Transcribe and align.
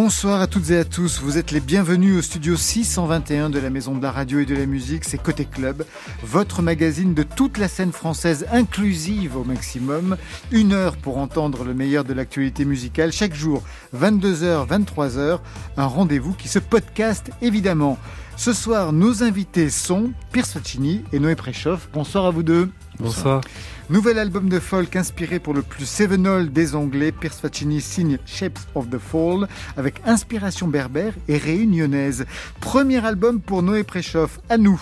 Bonsoir 0.00 0.40
à 0.40 0.46
toutes 0.46 0.70
et 0.70 0.78
à 0.78 0.84
tous. 0.84 1.18
Vous 1.20 1.38
êtes 1.38 1.50
les 1.50 1.58
bienvenus 1.58 2.18
au 2.18 2.22
studio 2.22 2.54
621 2.54 3.50
de 3.50 3.58
la 3.58 3.68
Maison 3.68 3.96
de 3.96 4.00
la 4.00 4.12
Radio 4.12 4.38
et 4.38 4.46
de 4.46 4.54
la 4.54 4.64
Musique. 4.64 5.04
C'est 5.04 5.20
Côté 5.20 5.44
Club, 5.44 5.84
votre 6.22 6.62
magazine 6.62 7.14
de 7.14 7.24
toute 7.24 7.58
la 7.58 7.66
scène 7.66 7.90
française 7.90 8.46
inclusive 8.52 9.36
au 9.36 9.42
maximum. 9.42 10.16
Une 10.52 10.72
heure 10.72 10.96
pour 10.98 11.18
entendre 11.18 11.64
le 11.64 11.74
meilleur 11.74 12.04
de 12.04 12.14
l'actualité 12.14 12.64
musicale. 12.64 13.10
Chaque 13.10 13.34
jour, 13.34 13.64
22h, 13.92 14.68
23h. 14.68 15.40
Un 15.76 15.86
rendez-vous 15.86 16.34
qui 16.34 16.46
se 16.46 16.60
podcast 16.60 17.32
évidemment. 17.42 17.98
Ce 18.36 18.52
soir, 18.52 18.92
nos 18.92 19.24
invités 19.24 19.68
sont 19.68 20.12
Pierce 20.30 20.52
Faccini 20.52 21.02
et 21.12 21.18
Noé 21.18 21.34
Préchoff. 21.34 21.88
Bonsoir 21.92 22.24
à 22.24 22.30
vous 22.30 22.44
deux. 22.44 22.70
Bonsoir. 23.00 23.42
Nouvel 23.90 24.18
album 24.18 24.48
de 24.48 24.58
folk 24.58 24.96
inspiré 24.96 25.38
pour 25.38 25.54
le 25.54 25.62
plus 25.62 25.86
Sevenol 25.86 26.50
des 26.50 26.74
Anglais, 26.74 27.12
Pierce 27.12 27.38
Faccini 27.38 27.80
signe 27.80 28.18
Shapes 28.26 28.58
of 28.74 28.90
the 28.90 28.98
Fall 28.98 29.46
avec 29.76 30.02
inspiration 30.04 30.66
berbère 30.66 31.14
et 31.28 31.38
réunionnaise. 31.38 32.26
Premier 32.60 33.04
album 33.06 33.40
pour 33.40 33.62
Noé 33.62 33.84
Préchoff, 33.84 34.40
à 34.48 34.58
nous. 34.58 34.80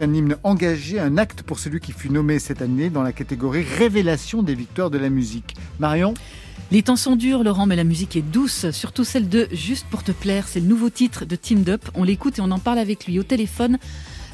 Un 0.00 0.12
hymne 0.12 0.36
engagé, 0.42 0.98
un 0.98 1.16
acte 1.16 1.42
pour 1.42 1.60
celui 1.60 1.78
qui 1.78 1.92
fut 1.92 2.10
nommé 2.10 2.40
cette 2.40 2.60
année 2.60 2.90
dans 2.90 3.04
la 3.04 3.12
catégorie 3.12 3.62
Révélation 3.62 4.42
des 4.42 4.56
victoires 4.56 4.90
de 4.90 4.98
la 4.98 5.08
musique. 5.08 5.54
Marion? 5.78 6.14
Les 6.72 6.82
temps 6.82 6.96
sont 6.96 7.14
durs, 7.14 7.44
Laurent, 7.44 7.66
mais 7.66 7.76
la 7.76 7.84
musique 7.84 8.16
est 8.16 8.22
douce, 8.22 8.70
surtout 8.72 9.04
celle 9.04 9.28
de 9.28 9.46
Juste 9.52 9.86
pour 9.90 10.02
te 10.02 10.10
plaire. 10.10 10.48
C'est 10.48 10.60
le 10.60 10.66
nouveau 10.66 10.90
titre 10.90 11.24
de 11.24 11.36
Team 11.36 11.62
Up. 11.68 11.82
On 11.94 12.02
l'écoute 12.02 12.38
et 12.38 12.42
on 12.42 12.50
en 12.50 12.58
parle 12.58 12.78
avec 12.78 13.06
lui 13.06 13.20
au 13.20 13.22
téléphone 13.22 13.78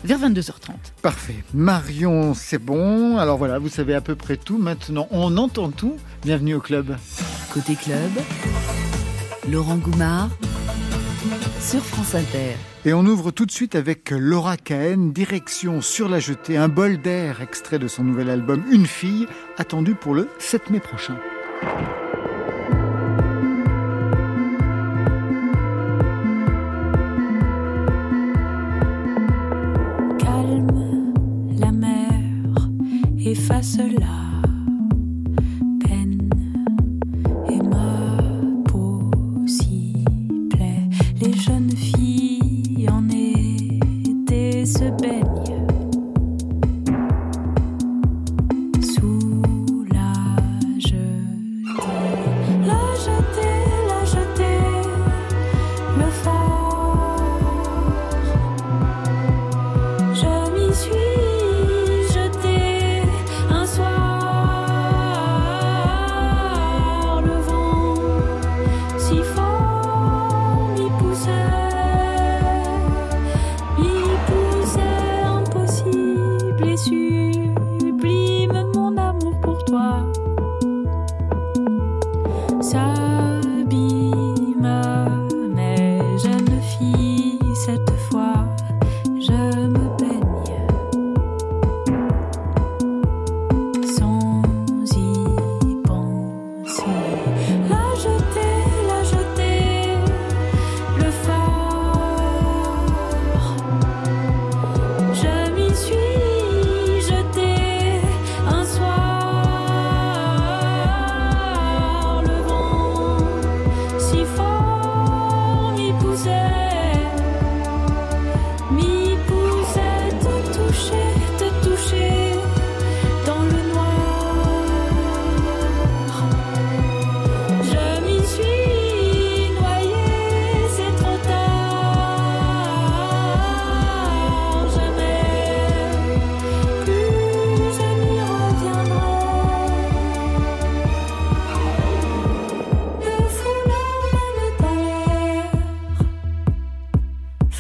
vers 0.05 0.19
22h30. 0.19 0.71
Parfait. 1.03 1.37
Marion, 1.55 2.35
c'est 2.35 2.59
bon. 2.59 3.19
Alors 3.19 3.39
voilà, 3.39 3.59
vous 3.59 3.69
savez 3.69 3.95
à 3.95 4.01
peu 4.01 4.15
près 4.15 4.37
tout. 4.37 4.59
Maintenant, 4.59 5.09
on 5.11 5.37
entend 5.37 5.71
tout. 5.71 5.97
Bienvenue 6.23 6.55
au 6.55 6.61
club. 6.61 6.97
Côté 7.53 7.75
club, 7.75 8.11
Laurent 9.51 9.77
Goumard 9.77 10.31
sur 11.61 11.85
France 11.85 12.15
Inter. 12.15 12.57
Et 12.85 12.95
on 12.95 13.05
ouvre 13.05 13.31
tout 13.31 13.45
de 13.45 13.51
suite 13.51 13.75
avec 13.75 14.11
Laura 14.11 14.57
Cahen, 14.57 15.13
direction 15.13 15.83
sur 15.83 16.09
la 16.09 16.19
jetée, 16.19 16.57
un 16.57 16.69
bol 16.69 16.99
d'air 16.99 17.43
extrait 17.43 17.79
de 17.79 17.89
son 17.89 18.05
nouvel 18.05 18.31
album 18.31 18.65
Une 18.71 18.87
fille, 18.87 19.27
attendu 19.59 19.95
pour 19.95 20.15
le 20.15 20.29
7 20.39 20.71
mai 20.71 20.81
prochain. 20.81 21.19
face 33.51 33.79
là. 33.79 34.50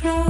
through 0.01 0.30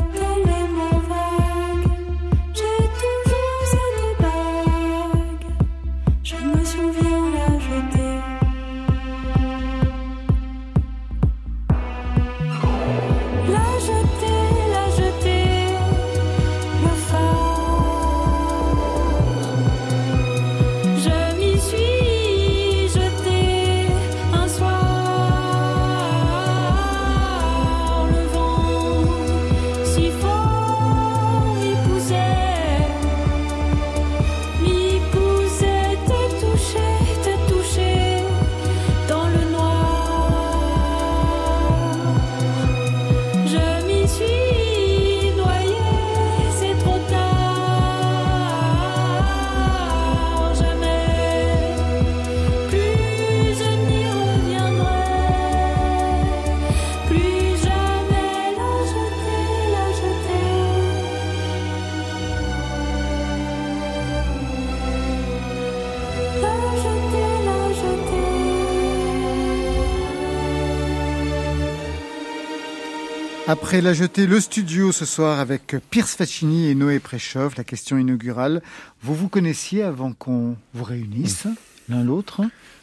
Après 73.51 73.81
la 73.81 73.95
jetée, 73.95 74.29
le 74.29 74.39
studio 74.39 74.93
ce 74.93 75.05
soir 75.05 75.41
avec 75.41 75.75
Pierce 75.91 76.15
Faccini 76.15 76.69
et 76.69 76.77
Noé 76.77 77.01
Préchoff, 77.01 77.57
la 77.57 77.65
question 77.65 77.99
inaugurale. 77.99 78.63
Vous 79.03 79.13
vous 79.13 79.29
connaissiez 79.29 79.83
avant 79.83 80.13
qu'on 80.13 80.57
vous 80.73 80.85
réunisse 80.85 81.49
l'un 81.89 82.05
l'autre? 82.05 82.43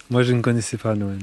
Moi, 0.09 0.23
je 0.23 0.33
ne 0.33 0.41
connaissais 0.41 0.75
pas 0.75 0.93
Noé. 0.95 1.15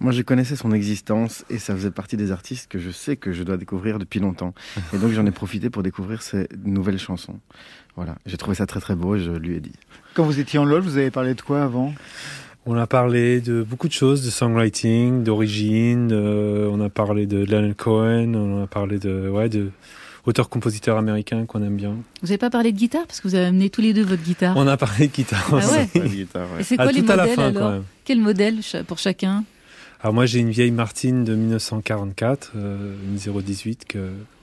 Moi, 0.00 0.12
je 0.12 0.22
connaissais 0.22 0.56
son 0.56 0.72
existence 0.72 1.44
et 1.50 1.58
ça 1.58 1.74
faisait 1.74 1.90
partie 1.90 2.16
des 2.16 2.32
artistes 2.32 2.68
que 2.70 2.78
je 2.78 2.90
sais 2.90 3.16
que 3.16 3.34
je 3.34 3.42
dois 3.42 3.58
découvrir 3.58 3.98
depuis 3.98 4.18
longtemps. 4.18 4.54
Et 4.94 4.96
donc, 4.96 5.12
j'en 5.12 5.26
ai 5.26 5.30
profité 5.30 5.68
pour 5.68 5.82
découvrir 5.82 6.22
ses 6.22 6.48
nouvelles 6.64 6.98
chansons. 6.98 7.38
Voilà, 7.96 8.16
j'ai 8.24 8.38
trouvé 8.38 8.54
ça 8.54 8.64
très 8.64 8.80
très 8.80 8.94
beau 8.94 9.14
et 9.14 9.20
je 9.20 9.32
lui 9.32 9.56
ai 9.56 9.60
dit. 9.60 9.74
Quand 10.14 10.24
vous 10.24 10.40
étiez 10.40 10.58
en 10.58 10.64
loge, 10.64 10.84
vous 10.84 10.96
avez 10.96 11.10
parlé 11.10 11.34
de 11.34 11.42
quoi 11.42 11.62
avant? 11.64 11.92
On 12.72 12.76
a 12.76 12.86
parlé 12.86 13.40
de 13.40 13.64
beaucoup 13.64 13.88
de 13.88 13.92
choses, 13.92 14.24
de 14.24 14.30
songwriting, 14.30 15.24
d'origine. 15.24 16.12
on 16.12 16.80
a 16.80 16.88
parlé 16.88 17.26
de 17.26 17.38
Leonard 17.38 17.74
Cohen. 17.76 18.32
On 18.34 18.62
a 18.62 18.68
parlé 18.68 19.00
de 19.00 19.28
ouais 19.28 19.48
de 19.48 19.72
auteur-compositeur 20.24 20.96
américain 20.96 21.46
qu'on 21.46 21.64
aime 21.64 21.74
bien. 21.74 21.96
Vous 22.22 22.28
n'avez 22.28 22.38
pas 22.38 22.48
parlé 22.48 22.70
de 22.70 22.78
guitare? 22.78 23.08
Parce 23.08 23.20
que 23.20 23.26
vous 23.26 23.34
avez 23.34 23.46
amené 23.46 23.70
tous 23.70 23.80
les 23.80 23.92
deux 23.92 24.04
votre 24.04 24.22
guitare. 24.22 24.56
On 24.56 24.68
a 24.68 24.76
parlé 24.76 25.08
de 25.08 25.12
guitare. 25.12 25.44
Ah 25.50 25.56
ouais. 25.56 25.90
Et 26.60 26.62
c'est 26.62 26.76
quoi 26.76 26.86
ah, 26.86 26.92
les 26.92 27.02
modèles 27.02 27.10
à 27.10 27.26
la 27.26 27.26
fin, 27.26 27.48
alors? 27.48 27.82
Quel 28.04 28.20
modèle 28.20 28.60
pour 28.86 28.98
chacun? 28.98 29.42
Alors 30.00 30.14
moi 30.14 30.26
j'ai 30.26 30.38
une 30.38 30.50
vieille 30.50 30.70
Martine 30.70 31.24
de 31.24 31.34
1944, 31.34 32.52
euh, 32.54 32.94
une 33.04 33.42
018 33.42 33.84
que 33.88 33.98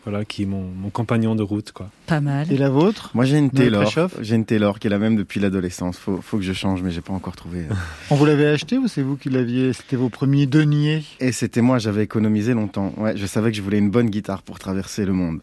voilà 0.10 0.24
qui 0.24 0.44
est 0.44 0.46
mon, 0.46 0.64
mon, 0.64 0.90
compagnon 0.90 1.36
de 1.36 1.44
route 1.44 1.74
quoi. 1.74 1.90
Pas 2.06 2.22
mal. 2.22 2.50
Et 2.50 2.56
la 2.56 2.70
vôtre? 2.70 3.12
Moi 3.14 3.26
j'ai 3.26 3.38
une 3.38 3.52
Taylor. 3.52 3.92
J'ai 4.22 4.36
une 4.36 4.46
Taylor 4.46 4.80
qui 4.80 4.88
est 4.88 4.90
la 4.90 5.00
même 5.00 5.18
depuis 5.18 5.42
l'adolescence. 5.42 5.98
Faut, 5.98 6.22
faut 6.22 6.38
que 6.38 6.44
je 6.44 6.54
change 6.54 6.82
mais 6.82 6.92
j'ai 6.92 7.02
pas 7.02 7.12
encore 7.12 7.36
trouvé. 7.36 7.66
Euh. 7.70 7.74
On 8.10 8.16
vous 8.16 8.26
l'avait 8.26 8.48
acheté 8.48 8.78
ou 8.78 8.88
c'est 8.88 9.02
vous 9.02 9.18
qui 9.18 9.30
l'aviez 9.30 9.74
C'était 9.74 9.98
vos 9.98 10.08
premiers 10.08 10.46
deniers? 10.46 11.04
Et 11.20 11.34
c'était 11.34 11.60
moi. 11.60 11.78
J'avais 11.78 12.04
économisé 12.04 12.54
longtemps. 12.54 12.94
Ouais, 12.96 13.18
je 13.18 13.26
savais 13.26 13.52
que 13.52 13.58
je 13.58 13.62
voulais 13.62 13.80
une 13.80 13.90
bonne 13.90 14.10
guitare 14.10 14.44
pour 14.44 14.60
traverser 14.60 15.04
le 15.04 15.12
monde. 15.12 15.42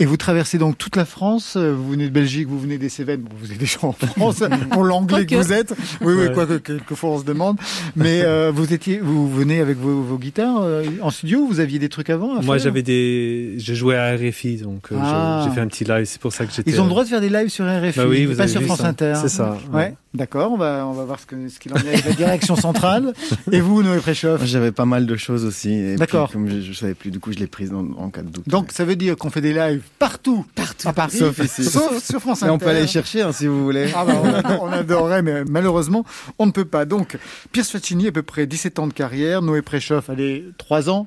Et 0.00 0.06
vous 0.06 0.16
traversez 0.16 0.58
donc 0.58 0.76
toute 0.76 0.96
la 0.96 1.04
France. 1.04 1.54
Euh, 1.56 1.72
vous 1.72 1.92
venez 1.92 2.06
de 2.06 2.12
Belgique, 2.12 2.48
vous 2.48 2.58
venez 2.58 2.78
des 2.78 2.88
Cévennes. 2.88 3.20
Bon, 3.20 3.30
vous 3.40 3.52
êtes 3.52 3.58
déjà 3.58 3.78
en 3.82 3.92
France 3.92 4.42
pour 4.70 4.82
l'anglais 4.82 5.24
que 5.24 5.36
vous 5.36 5.52
êtes. 5.52 5.74
Oui, 6.00 6.14
oui, 6.14 6.32
quoi 6.34 6.46
que 6.46 6.58
quelquefois 6.58 7.10
on 7.10 7.20
se 7.20 7.24
demande. 7.24 7.58
Mais 7.94 8.22
euh, 8.22 8.50
vous 8.52 8.72
étiez, 8.72 8.98
vous 8.98 9.30
venez 9.30 9.60
avec 9.60 9.78
vos, 9.78 10.18
guitares 10.18 10.62
euh, 10.62 10.84
en 11.00 11.10
studio. 11.10 11.46
Vous 11.46 11.60
aviez 11.60 11.78
des 11.78 11.88
trucs 11.88 12.10
avant 12.10 12.42
Moi, 12.42 12.58
j'avais 12.58 12.82
des, 12.82 13.54
je 13.58 13.74
jouais 13.74 13.96
à 13.96 14.16
RFI, 14.16 14.56
donc 14.56 14.88
ah. 14.96 15.44
j'ai 15.44 15.54
fait 15.54 15.60
un 15.60 15.68
petit 15.68 15.84
live. 15.84 16.06
C'est 16.06 16.20
pour 16.20 16.32
ça 16.32 16.44
que 16.44 16.52
j'étais. 16.52 16.70
Ils 16.70 16.80
ont 16.80 16.84
le 16.84 16.90
droit 16.90 17.04
de 17.04 17.08
faire 17.08 17.20
des 17.20 17.30
lives 17.30 17.48
sur 17.48 17.64
RFI, 17.64 17.96
bah 17.96 18.06
oui, 18.08 18.24
vous 18.24 18.34
pas 18.34 18.48
sur 18.48 18.62
France 18.62 18.84
Inter. 18.84 19.14
C'est 19.20 19.28
ça. 19.28 19.58
Ouais. 19.72 19.94
D'accord, 20.14 20.52
on 20.52 20.56
va, 20.56 20.86
on 20.86 20.92
va 20.92 21.04
voir 21.04 21.18
ce 21.18 21.26
qu'il 21.26 21.50
ce 21.50 21.72
en 21.72 21.76
est 21.86 21.88
avec 21.88 22.04
la 22.04 22.12
direction 22.12 22.54
centrale. 22.54 23.12
Et 23.50 23.60
vous, 23.60 23.82
Noé 23.82 23.98
Préchoff 23.98 24.44
J'avais 24.44 24.70
pas 24.70 24.84
mal 24.84 25.06
de 25.06 25.16
choses 25.16 25.44
aussi. 25.44 25.96
D'accord. 25.96 26.30
Comme 26.30 26.48
je, 26.48 26.60
je, 26.60 26.72
savais 26.72 26.94
plus, 26.94 27.10
du 27.10 27.18
coup, 27.18 27.32
je 27.32 27.38
l'ai 27.40 27.48
prise 27.48 27.72
en, 27.72 28.10
cas 28.10 28.22
de 28.22 28.30
doute. 28.30 28.48
Donc, 28.48 28.70
ça 28.70 28.84
veut 28.84 28.94
dire 28.94 29.16
qu'on 29.16 29.30
fait 29.30 29.40
des 29.40 29.52
lives 29.52 29.82
partout, 29.98 30.44
partout, 30.54 30.88
à 30.88 30.92
Paris, 30.92 31.18
sauf 31.18 31.38
ici, 31.38 31.64
sauf 31.64 32.02
sur 32.02 32.20
France 32.20 32.42
Inter. 32.42 32.50
Et 32.50 32.54
on 32.54 32.58
peut 32.58 32.68
aller 32.68 32.86
chercher 32.86 33.22
hein, 33.22 33.32
si 33.32 33.46
vous 33.46 33.64
voulez. 33.64 33.90
Ah 33.94 34.04
bah, 34.04 34.22
on, 34.60 34.66
adorerait, 34.72 35.22
mais 35.22 35.44
malheureusement, 35.44 36.04
on 36.38 36.46
ne 36.46 36.52
peut 36.52 36.64
pas. 36.64 36.84
Donc, 36.84 37.18
Pierce 37.52 37.70
Faccini, 37.70 38.08
à 38.08 38.12
peu 38.12 38.22
près 38.22 38.46
17 38.46 38.78
ans 38.78 38.86
de 38.86 38.92
carrière. 38.92 39.42
Noé 39.42 39.62
Préchoff, 39.62 40.10
allez, 40.10 40.44
3 40.58 40.90
ans. 40.90 41.06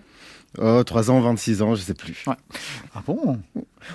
Oh, 0.59 0.83
3 0.83 1.11
ans, 1.11 1.19
26 1.21 1.61
ans, 1.61 1.75
je 1.75 1.81
sais 1.81 1.93
plus. 1.93 2.23
Ouais. 2.25 2.35
Ah 2.95 3.03
bon? 3.05 3.39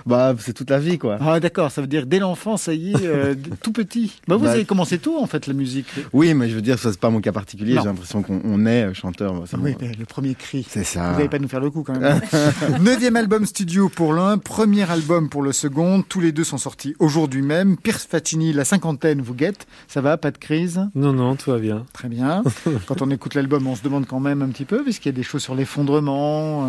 Bah, 0.06 0.34
c'est 0.38 0.52
toute 0.52 0.70
la 0.70 0.78
vie, 0.78 0.98
quoi. 0.98 1.18
Ah, 1.20 1.40
d'accord. 1.40 1.70
Ça 1.70 1.80
veut 1.80 1.86
dire 1.86 2.06
dès 2.06 2.18
l'enfance, 2.18 2.62
ça 2.62 2.74
y 2.74 2.92
est, 2.92 3.06
euh, 3.06 3.34
tout 3.62 3.72
petit. 3.72 4.20
Bah, 4.28 4.36
vous 4.36 4.44
bah, 4.44 4.52
avez 4.52 4.64
commencé 4.64 4.98
tôt, 4.98 5.18
en 5.18 5.26
fait, 5.26 5.46
la 5.46 5.54
musique. 5.54 5.86
Oui, 6.12 6.34
mais 6.34 6.48
je 6.48 6.54
veux 6.54 6.62
dire, 6.62 6.78
ça, 6.78 6.90
c'est 6.90 7.00
pas 7.00 7.10
mon 7.10 7.20
cas 7.20 7.32
particulier. 7.32 7.76
J'ai 7.78 7.86
l'impression 7.86 8.22
qu'on 8.22 8.66
est 8.66 8.84
euh, 8.84 8.94
chanteur. 8.94 9.34
oui, 9.58 9.76
mais 9.80 9.92
le 9.98 10.04
premier 10.04 10.34
cri. 10.34 10.66
C'est 10.68 10.84
ça. 10.84 11.10
Vous 11.10 11.16
n'allez 11.16 11.28
pas 11.28 11.38
nous 11.38 11.48
faire 11.48 11.60
le 11.60 11.70
coup, 11.70 11.82
quand 11.82 11.98
même. 11.98 12.20
Neuvième 12.80 13.16
album 13.16 13.46
studio 13.46 13.88
pour 13.88 14.12
l'un, 14.12 14.38
premier 14.38 14.90
album 14.90 15.28
pour 15.28 15.42
le 15.42 15.52
second. 15.52 16.02
Tous 16.02 16.20
les 16.20 16.32
deux 16.32 16.44
sont 16.44 16.58
sortis 16.58 16.94
aujourd'hui 16.98 17.42
même. 17.42 17.76
Pierce 17.76 18.06
Fatini, 18.06 18.52
la 18.52 18.64
cinquantaine, 18.64 19.20
vous 19.20 19.34
guette. 19.34 19.66
Ça 19.88 20.00
va, 20.00 20.16
pas 20.16 20.30
de 20.30 20.38
crise? 20.38 20.80
Non, 20.94 21.12
non, 21.12 21.36
tout 21.36 21.50
va 21.50 21.58
bien. 21.58 21.84
Très 21.92 22.08
bien. 22.08 22.42
quand 22.86 23.02
on 23.02 23.10
écoute 23.10 23.34
l'album, 23.34 23.66
on 23.66 23.76
se 23.76 23.82
demande 23.82 24.06
quand 24.06 24.20
même 24.20 24.42
un 24.42 24.48
petit 24.48 24.64
peu, 24.64 24.82
puisqu'il 24.82 25.08
y 25.08 25.14
a 25.14 25.16
des 25.16 25.22
choses 25.22 25.42
sur 25.42 25.54
l'effondrement. 25.54 26.66
Euh. 26.66 26.68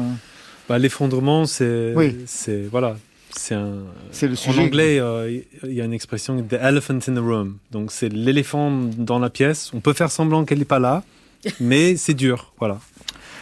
Bah, 0.69 0.79
l'effondrement, 0.79 1.45
c'est, 1.45 1.93
oui. 1.95 2.17
c'est 2.25 2.63
voilà, 2.69 2.97
c'est 3.35 3.55
un. 3.55 3.83
Le 4.21 4.49
en 4.49 4.63
anglais, 4.63 4.99
euh, 4.99 5.41
il 5.63 5.73
y 5.73 5.81
a 5.81 5.85
une 5.85 5.93
expression 5.93 6.41
the 6.41 6.53
elephant 6.53 6.99
in 7.07 7.15
the 7.15 7.19
room. 7.19 7.57
Donc 7.71 7.91
c'est 7.91 8.09
l'éléphant 8.09 8.71
dans 8.71 9.19
la 9.19 9.29
pièce. 9.29 9.71
On 9.73 9.79
peut 9.79 9.93
faire 9.93 10.11
semblant 10.11 10.45
qu'elle 10.45 10.59
n'est 10.59 10.65
pas 10.65 10.79
là, 10.79 11.03
mais 11.59 11.95
c'est 11.95 12.13
dur, 12.13 12.53
voilà. 12.59 12.79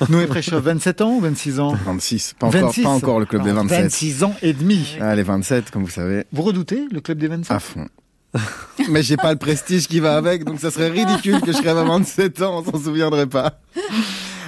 Noé 0.09 0.25
Préchoff, 0.25 0.63
27 0.63 1.01
ans 1.01 1.11
ou 1.11 1.19
26 1.19 1.59
ans 1.59 1.73
26. 1.85 2.35
Pas 2.39 2.47
encore, 2.47 2.73
pas 2.73 2.89
encore 2.89 3.19
le 3.19 3.25
club 3.25 3.43
des 3.43 3.51
27. 3.51 3.81
26 3.83 4.23
ans 4.23 4.35
et 4.41 4.53
demi. 4.53 4.97
Ah, 4.99 5.15
les 5.15 5.23
27, 5.23 5.69
comme 5.69 5.83
vous 5.83 5.91
savez. 5.91 6.23
Vous 6.31 6.41
redoutez 6.41 6.87
le 6.91 7.01
club 7.01 7.19
des 7.19 7.27
27 7.27 7.51
À 7.51 7.59
fond. 7.59 7.87
mais 8.89 9.03
j'ai 9.03 9.17
pas 9.17 9.31
le 9.31 9.37
prestige 9.37 9.87
qui 9.87 9.99
va 9.99 10.15
avec, 10.15 10.45
donc 10.45 10.59
ça 10.59 10.71
serait 10.71 10.89
ridicule 10.89 11.41
que 11.41 11.51
je 11.51 11.61
crève 11.61 11.77
à 11.77 11.83
27 11.83 12.41
ans, 12.41 12.63
on 12.65 12.71
s'en 12.71 12.83
souviendrait 12.83 13.27
pas. 13.27 13.59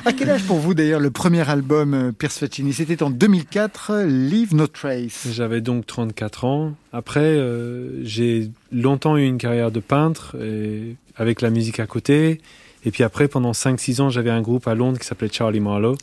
À 0.06 0.12
quel 0.12 0.30
âge 0.30 0.44
pour 0.44 0.58
vous 0.58 0.74
d'ailleurs 0.74 1.00
le 1.00 1.12
premier 1.12 1.50
album 1.50 1.94
euh, 1.94 2.12
Pierce 2.12 2.40
Faccini? 2.40 2.74
C'était 2.74 3.04
en 3.04 3.10
2004, 3.10 4.04
Leave 4.06 4.54
No 4.54 4.68
Trace. 4.68 5.28
J'avais 5.32 5.62
donc 5.62 5.86
34 5.86 6.44
ans. 6.44 6.74
Après, 6.92 7.22
euh, 7.22 8.04
j'ai 8.04 8.52
longtemps 8.74 9.16
eu 9.16 9.24
une 9.24 9.38
carrière 9.38 9.72
de 9.72 9.80
peintre 9.80 10.36
avec 11.16 11.42
la 11.42 11.50
musique 11.50 11.80
à 11.80 11.88
côté. 11.88 12.42
Et 12.86 12.92
puis 12.92 13.04
après, 13.04 13.30
pendant 13.30 13.54
5-6 13.54 14.02
ans, 14.02 14.10
j'avais 14.10 14.30
un 14.30 14.42
groupe 14.42 14.68
à 14.68 14.76
Londres 14.76 15.00
qui 15.00 15.08
s'appelait 15.08 15.32
Charlie 15.32 15.62
Marlowe. 15.62 15.96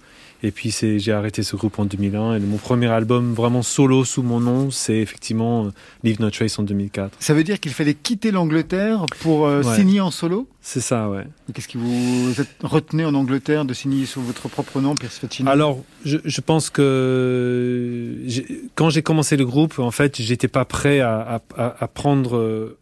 Et 0.43 0.51
puis 0.51 0.71
j'ai 0.71 1.13
arrêté 1.13 1.43
ce 1.43 1.57
groupe 1.57 1.79
en 1.79 1.85
2001. 1.85 2.37
Et 2.37 2.41
mon 2.41 2.57
premier 2.57 2.87
album 2.87 3.35
vraiment 3.35 3.63
solo 3.63 4.05
sous 4.05 4.23
mon 4.23 4.41
nom, 4.41 4.71
c'est 4.71 4.99
effectivement 4.99 5.67
euh, 5.67 5.71
Leave 6.03 6.21
No 6.21 6.31
Trace 6.31 6.59
en 6.59 6.63
2004. 6.63 7.17
Ça 7.21 7.35
veut 7.35 7.45
dire 7.45 7.61
qu'il 7.61 7.73
fallait 7.73 7.95
quitter 7.95 8.31
l'Angleterre 8.31 9.05
pour 9.21 9.47
euh, 9.47 9.63
signer 9.63 10.01
en 10.01 10.11
solo? 10.11 10.49
C'est 10.63 10.81
ça, 10.81 11.09
ouais. 11.09 11.27
Qu'est-ce 11.55 11.69
qui 11.69 11.79
vous 11.79 12.33
retenu 12.63 13.05
en 13.07 13.15
Angleterre 13.15 13.65
de 13.65 13.75
signer 13.75 14.05
sous 14.07 14.21
votre 14.21 14.49
propre 14.49 14.81
nom, 14.81 14.95
Pierce 14.95 15.19
Faccini 15.19 15.49
Alors, 15.49 15.83
je, 16.05 16.19
je, 16.25 16.41
pense 16.41 16.69
que 16.69 18.17
quand 18.75 18.91
j'ai 18.91 19.03
commencé 19.03 19.37
le 19.37 19.47
groupe, 19.47 19.79
en 19.79 19.91
fait, 19.91 20.21
j'étais 20.21 20.49
pas 20.49 20.67
prêt 20.67 21.01
à, 21.01 21.41
à, 21.57 21.83
à 21.83 21.89
prendre 21.89 22.37
euh, 22.37 22.79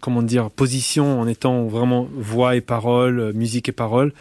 comment 0.00 0.22
dire 0.22 0.50
position 0.50 1.20
en 1.20 1.26
étant 1.26 1.66
vraiment 1.66 2.08
voix 2.14 2.56
et 2.56 2.60
parole, 2.60 3.32
musique 3.34 3.68
et 3.68 3.72
parole. 3.72 4.12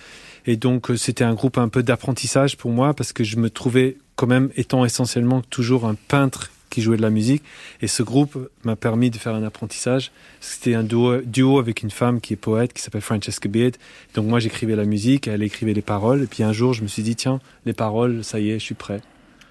Et 0.49 0.57
donc, 0.57 0.89
euh, 0.89 0.97
c'était 0.97 1.23
un 1.23 1.35
groupe 1.35 1.59
un 1.59 1.69
peu 1.69 1.83
d'apprentissage 1.83 2.57
pour 2.57 2.71
moi 2.71 2.95
parce 2.95 3.13
que 3.13 3.23
je 3.23 3.37
me 3.37 3.51
trouvais 3.51 3.97
quand 4.15 4.25
même 4.25 4.49
étant 4.57 4.83
essentiellement 4.83 5.41
toujours 5.41 5.85
un 5.85 5.93
peintre 5.93 6.49
qui 6.71 6.81
jouait 6.81 6.97
de 6.97 7.03
la 7.03 7.11
musique. 7.11 7.43
Et 7.83 7.87
ce 7.87 8.01
groupe 8.01 8.49
m'a 8.63 8.75
permis 8.75 9.11
de 9.11 9.17
faire 9.17 9.35
un 9.35 9.43
apprentissage. 9.43 10.11
C'était 10.41 10.73
un 10.73 10.81
duo, 10.81 11.59
avec 11.59 11.83
une 11.83 11.91
femme 11.91 12.19
qui 12.19 12.33
est 12.33 12.35
poète, 12.35 12.73
qui 12.73 12.81
s'appelle 12.81 13.01
Francesca 13.01 13.47
Beard. 13.47 13.73
Donc 14.15 14.25
moi, 14.25 14.39
j'écrivais 14.39 14.75
la 14.75 14.85
musique, 14.85 15.27
elle 15.27 15.43
écrivait 15.43 15.75
les 15.75 15.83
paroles. 15.83 16.23
Et 16.23 16.27
puis 16.27 16.41
un 16.41 16.51
jour, 16.51 16.73
je 16.73 16.81
me 16.81 16.87
suis 16.87 17.03
dit, 17.03 17.15
tiens, 17.15 17.39
les 17.67 17.73
paroles, 17.73 18.23
ça 18.23 18.39
y 18.39 18.49
est, 18.49 18.57
je 18.57 18.63
suis 18.65 18.73
prêt. 18.73 19.01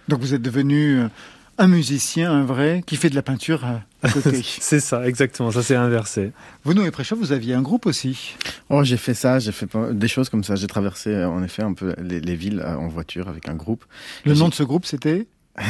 Donc 0.09 0.19
vous 0.19 0.35
êtes 0.35 0.43
devenu 0.43 0.99
euh, 0.99 1.09
un 1.59 1.67
musicien, 1.67 2.33
un 2.33 2.45
vrai, 2.45 2.83
qui 2.87 2.97
fait 2.97 3.11
de 3.11 3.15
la 3.15 3.23
peinture 3.23 3.65
à 3.65 4.09
côté. 4.13 4.43
c'est 4.43 4.81
ça, 4.81 5.07
exactement. 5.07 5.51
Ça 5.51 5.63
s'est 5.63 5.75
inversé. 5.75 6.33
Vous, 6.65 6.75
Noé 6.75 6.91
Préchoff, 6.91 7.19
vous 7.19 7.33
aviez 7.33 7.55
un 7.55 7.63
groupe 7.63 7.87
aussi. 7.87 8.35
Oh, 8.71 8.85
j'ai 8.85 8.97
fait 8.97 9.15
ça, 9.15 9.39
j'ai 9.39 9.53
fait 9.53 9.69
des 9.93 10.09
choses 10.09 10.29
comme 10.29 10.45
ça. 10.45 10.55
J'ai 10.55 10.69
traversé, 10.69 11.11
euh, 11.11 11.29
en 11.29 11.43
effet, 11.43 11.63
un 11.63 11.75
peu 11.75 11.95
les, 11.99 12.37
villes 12.37 12.61
euh, 12.65 12.77
en 12.77 12.89
voiture 12.89 13.29
avec 13.29 13.49
un 13.49 13.55
groupe. 13.55 13.85
Le 14.25 14.35
nom 14.35 14.49
de 14.49 14.55
ce 14.55 14.63
groupe, 14.63 14.87
c'était 14.87 15.27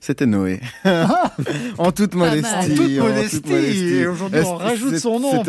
C'était 0.00 0.26
Noé. 0.26 0.60
Ah 0.84 1.32
en 1.78 1.92
toute 1.92 2.14
modestie. 2.14 2.54
En 2.54 2.62
toute 2.62 2.96
modestie. 2.98 3.52
Et 3.54 4.06
aujourd'hui, 4.06 4.40
on 4.44 4.56
rajoute 4.56 4.98
son 4.98 5.18
nom, 5.18 5.42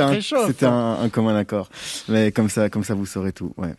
C'était 0.48 0.65
un, 0.65 1.00
un, 1.01 1.10
commun 1.10 1.36
accord. 1.36 1.69
Mais 2.07 2.31
comme 2.31 2.50
ça, 2.50 2.69
comme 2.69 2.86
ça, 2.86 2.93
vous 2.93 3.05
saurez 3.05 3.33
tout. 3.33 3.53
Ouais. 3.57 3.75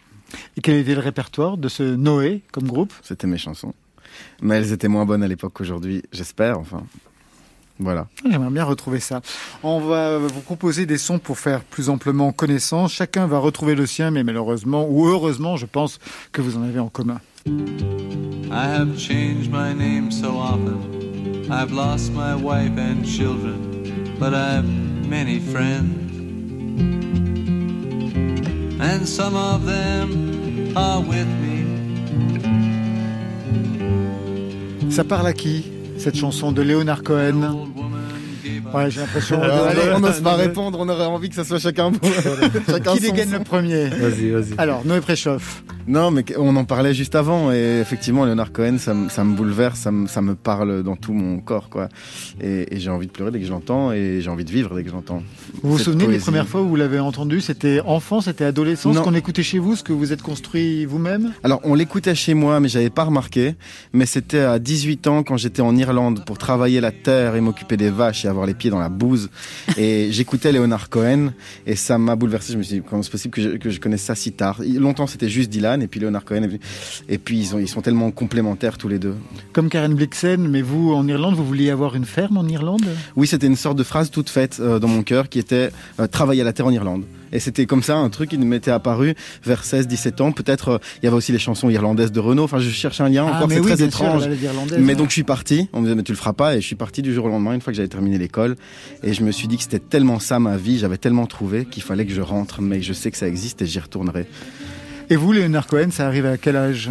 Et 0.56 0.60
quel 0.60 0.76
était 0.76 0.94
le 0.94 1.00
répertoire 1.00 1.56
de 1.56 1.68
ce 1.68 1.82
Noé 1.82 2.42
comme 2.52 2.66
groupe? 2.66 2.92
C'était 3.02 3.26
mes 3.26 3.38
chansons. 3.38 3.74
Mais 4.40 4.56
elles 4.56 4.72
étaient 4.72 4.88
moins 4.88 5.04
bonnes 5.04 5.22
à 5.22 5.28
l'époque 5.28 5.52
qu'aujourd'hui, 5.54 6.02
j'espère, 6.12 6.58
enfin. 6.58 6.84
Voilà. 7.78 8.06
J'aimerais 8.28 8.50
bien 8.50 8.64
retrouver 8.64 9.00
ça. 9.00 9.22
On 9.62 9.80
va 9.80 10.18
vous 10.18 10.40
proposer 10.40 10.86
des 10.86 10.98
sons 10.98 11.18
pour 11.18 11.38
faire 11.38 11.64
plus 11.64 11.88
amplement 11.88 12.30
connaissance. 12.30 12.92
Chacun 12.92 13.26
va 13.26 13.38
retrouver 13.38 13.74
le 13.74 13.86
sien, 13.86 14.10
mais 14.10 14.22
malheureusement, 14.22 14.86
ou 14.88 15.06
heureusement, 15.06 15.56
je 15.56 15.66
pense 15.66 15.98
que 16.30 16.40
vous 16.40 16.56
en 16.56 16.62
avez 16.62 16.78
en 16.78 16.88
commun. 16.88 17.20
I 17.46 18.66
have 18.66 18.98
changed 18.98 19.50
my 19.50 19.74
name 19.74 20.12
so 20.12 20.36
often. 20.36 21.50
I've 21.50 21.72
lost 21.72 22.12
my 22.12 22.34
wife 22.34 22.78
and 22.78 23.04
children, 23.04 24.14
but 24.20 24.32
I've 24.32 24.64
many 25.08 25.40
friends. 25.40 25.98
And 28.80 29.06
some 29.06 29.34
of 29.34 29.64
them 29.64 30.76
are 30.76 31.00
with 31.00 31.26
me. 31.40 31.61
Ça 34.92 35.04
parle 35.04 35.26
à 35.26 35.32
qui, 35.32 35.64
cette 35.96 36.16
chanson 36.16 36.52
de 36.52 36.60
Léonard 36.60 37.02
Cohen? 37.02 37.66
Ouais, 38.74 38.90
j'ai 38.90 39.00
l'impression. 39.00 39.40
on 39.94 40.00
n'ose 40.00 40.20
pas 40.20 40.34
répondre, 40.34 40.78
on 40.80 40.88
aurait 40.88 41.06
envie 41.06 41.28
que 41.28 41.34
ça 41.34 41.44
soit 41.44 41.58
chacun. 41.58 41.92
chacun 42.66 42.94
Qui 42.94 43.00
dégaine 43.00 43.32
le 43.32 43.40
premier? 43.40 43.88
Vas-y, 43.88 44.30
vas-y. 44.30 44.54
Alors, 44.58 44.84
Noé 44.84 45.00
Préchoff. 45.00 45.62
Non, 45.88 46.12
mais 46.12 46.24
on 46.38 46.54
en 46.56 46.64
parlait 46.64 46.94
juste 46.94 47.16
avant, 47.16 47.52
et 47.52 47.80
effectivement, 47.80 48.24
Leonard 48.24 48.52
Cohen, 48.52 48.76
ça, 48.78 48.94
ça 49.08 49.24
me 49.24 49.34
bouleverse, 49.34 49.80
ça 49.80 49.90
me, 49.90 50.06
ça 50.06 50.22
me, 50.22 50.34
parle 50.36 50.82
dans 50.82 50.94
tout 50.94 51.12
mon 51.12 51.40
corps, 51.40 51.68
quoi. 51.68 51.88
Et, 52.40 52.66
j'ai 52.72 52.90
envie 52.90 53.06
de 53.06 53.12
pleurer 53.12 53.30
dès 53.32 53.40
que 53.40 53.46
j'entends, 53.46 53.92
et 53.92 54.20
j'ai 54.20 54.30
envie 54.30 54.44
de 54.44 54.50
vivre 54.50 54.74
dès 54.76 54.84
que 54.84 54.90
j'entends. 54.90 55.22
Vous 55.62 55.72
vous 55.72 55.78
souvenez 55.78 56.06
des 56.06 56.18
premières 56.18 56.46
fois 56.46 56.62
où 56.62 56.68
vous 56.68 56.76
l'avez 56.76 57.00
entendu? 57.00 57.40
C'était 57.40 57.80
enfant, 57.84 58.20
c'était 58.20 58.44
adolescent, 58.44 58.92
ce 58.92 59.00
qu'on 59.00 59.14
écoutait 59.14 59.42
chez 59.42 59.58
vous, 59.58 59.74
ce 59.74 59.82
que 59.82 59.92
vous 59.92 60.12
êtes 60.12 60.22
construit 60.22 60.84
vous-même? 60.84 61.32
Alors, 61.42 61.60
on 61.64 61.74
l'écoutait 61.74 62.14
chez 62.14 62.34
moi, 62.34 62.60
mais 62.60 62.68
j'avais 62.68 62.90
pas 62.90 63.04
remarqué. 63.04 63.54
Mais 63.92 64.06
c'était 64.06 64.40
à 64.40 64.58
18 64.58 65.06
ans, 65.08 65.22
quand 65.22 65.36
j'étais 65.36 65.62
en 65.62 65.76
Irlande 65.76 66.24
pour 66.24 66.38
travailler 66.38 66.80
la 66.80 66.92
terre 66.92 67.34
et 67.34 67.40
m'occuper 67.40 67.76
des 67.76 67.90
vaches 67.90 68.24
et 68.24 68.28
avoir 68.28 68.46
les 68.46 68.54
pieds 68.62 68.70
dans 68.70 68.78
la 68.78 68.88
bouse. 68.88 69.28
Et 69.76 70.12
j'écoutais 70.12 70.52
Leonard 70.52 70.88
Cohen 70.88 71.32
et 71.66 71.74
ça 71.74 71.98
m'a 71.98 72.14
bouleversé. 72.14 72.52
Je 72.52 72.58
me 72.58 72.62
suis 72.62 72.76
dit, 72.76 72.82
comment 72.88 73.02
c'est 73.02 73.10
possible 73.10 73.34
que 73.34 73.42
je, 73.42 73.48
que 73.56 73.70
je 73.70 73.80
connaisse 73.80 74.02
ça 74.02 74.14
si 74.14 74.30
tard? 74.30 74.60
Longtemps, 74.64 75.08
c'était 75.08 75.28
juste 75.28 75.50
Dylan 75.50 75.82
et 75.82 75.88
puis 75.88 75.98
Leonard 75.98 76.24
Cohen. 76.24 76.48
Et 77.08 77.18
puis, 77.18 77.38
ils, 77.38 77.54
ont, 77.54 77.58
ils 77.58 77.68
sont 77.68 77.82
tellement 77.82 78.10
complémentaires 78.12 78.78
tous 78.78 78.88
les 78.88 79.00
deux. 79.00 79.16
Comme 79.52 79.68
Karen 79.68 79.94
Blixen, 79.94 80.48
mais 80.48 80.62
vous, 80.62 80.92
en 80.92 81.06
Irlande, 81.08 81.34
vous 81.34 81.44
vouliez 81.44 81.70
avoir 81.70 81.96
une 81.96 82.04
ferme 82.04 82.36
en 82.36 82.46
Irlande? 82.46 82.86
Oui, 83.16 83.26
c'était 83.26 83.48
une 83.48 83.56
sorte 83.56 83.76
de 83.76 83.82
phrase 83.82 84.10
toute 84.10 84.30
faite 84.30 84.58
euh, 84.60 84.78
dans 84.78 84.88
mon 84.88 85.02
cœur 85.02 85.28
qui 85.28 85.40
était 85.40 85.70
euh, 85.98 86.06
travailler 86.06 86.42
à 86.42 86.44
la 86.44 86.52
terre 86.52 86.66
en 86.66 86.72
Irlande. 86.72 87.04
Et 87.32 87.40
c'était 87.40 87.66
comme 87.66 87.82
ça 87.82 87.96
un 87.96 88.08
truc 88.10 88.30
qui 88.30 88.38
m'était 88.38 88.70
apparu 88.70 89.14
vers 89.44 89.64
16, 89.64 89.86
17 89.88 90.20
ans. 90.20 90.32
Peut-être, 90.32 90.68
euh, 90.68 90.78
il 91.02 91.04
y 91.04 91.08
avait 91.08 91.16
aussi 91.16 91.32
les 91.32 91.38
chansons 91.38 91.70
irlandaises 91.70 92.12
de 92.12 92.20
Renault. 92.20 92.44
Enfin, 92.44 92.58
je 92.58 92.68
cherchais 92.70 93.02
un 93.02 93.08
lien 93.08 93.26
Ah, 93.28 93.36
encore, 93.36 93.50
c'est 93.50 93.60
oui, 93.60 93.72
très 93.72 93.82
étrange. 93.82 94.22
sûr, 94.22 94.30
Mais 94.78 94.84
ouais. 94.88 94.94
donc 94.94 95.08
je 95.08 95.12
suis 95.14 95.22
parti, 95.24 95.68
on 95.72 95.78
me 95.80 95.84
disait 95.84 95.94
mais 95.96 96.02
tu 96.02 96.12
le 96.12 96.18
feras 96.18 96.32
pas 96.34 96.56
et 96.56 96.60
je 96.60 96.66
suis 96.66 96.76
parti 96.76 97.02
du 97.02 97.12
jour 97.14 97.24
au 97.24 97.28
lendemain 97.28 97.54
une 97.54 97.60
fois 97.60 97.72
que 97.72 97.76
j'avais 97.76 97.88
terminé 97.88 98.18
l'école 98.18 98.56
et 99.02 99.12
je 99.14 99.22
me 99.22 99.30
suis 99.32 99.48
dit 99.48 99.56
que 99.56 99.62
c'était 99.62 99.78
tellement 99.78 100.18
ça 100.18 100.38
ma 100.38 100.56
vie, 100.56 100.78
j'avais 100.78 100.98
tellement 100.98 101.26
trouvé 101.26 101.64
qu'il 101.64 101.82
fallait 101.82 102.06
que 102.06 102.12
je 102.12 102.20
rentre 102.20 102.60
mais 102.62 102.82
je 102.82 102.92
sais 102.92 103.10
que 103.10 103.16
ça 103.16 103.28
existe 103.28 103.62
et 103.62 103.66
j'y 103.66 103.80
retournerai. 103.80 104.26
Et 105.10 105.16
vous, 105.16 105.32
Leonard 105.32 105.66
Cohen, 105.66 105.90
ça 105.90 106.06
arrive 106.06 106.26
à 106.26 106.36
quel 106.38 106.56
âge 106.56 106.90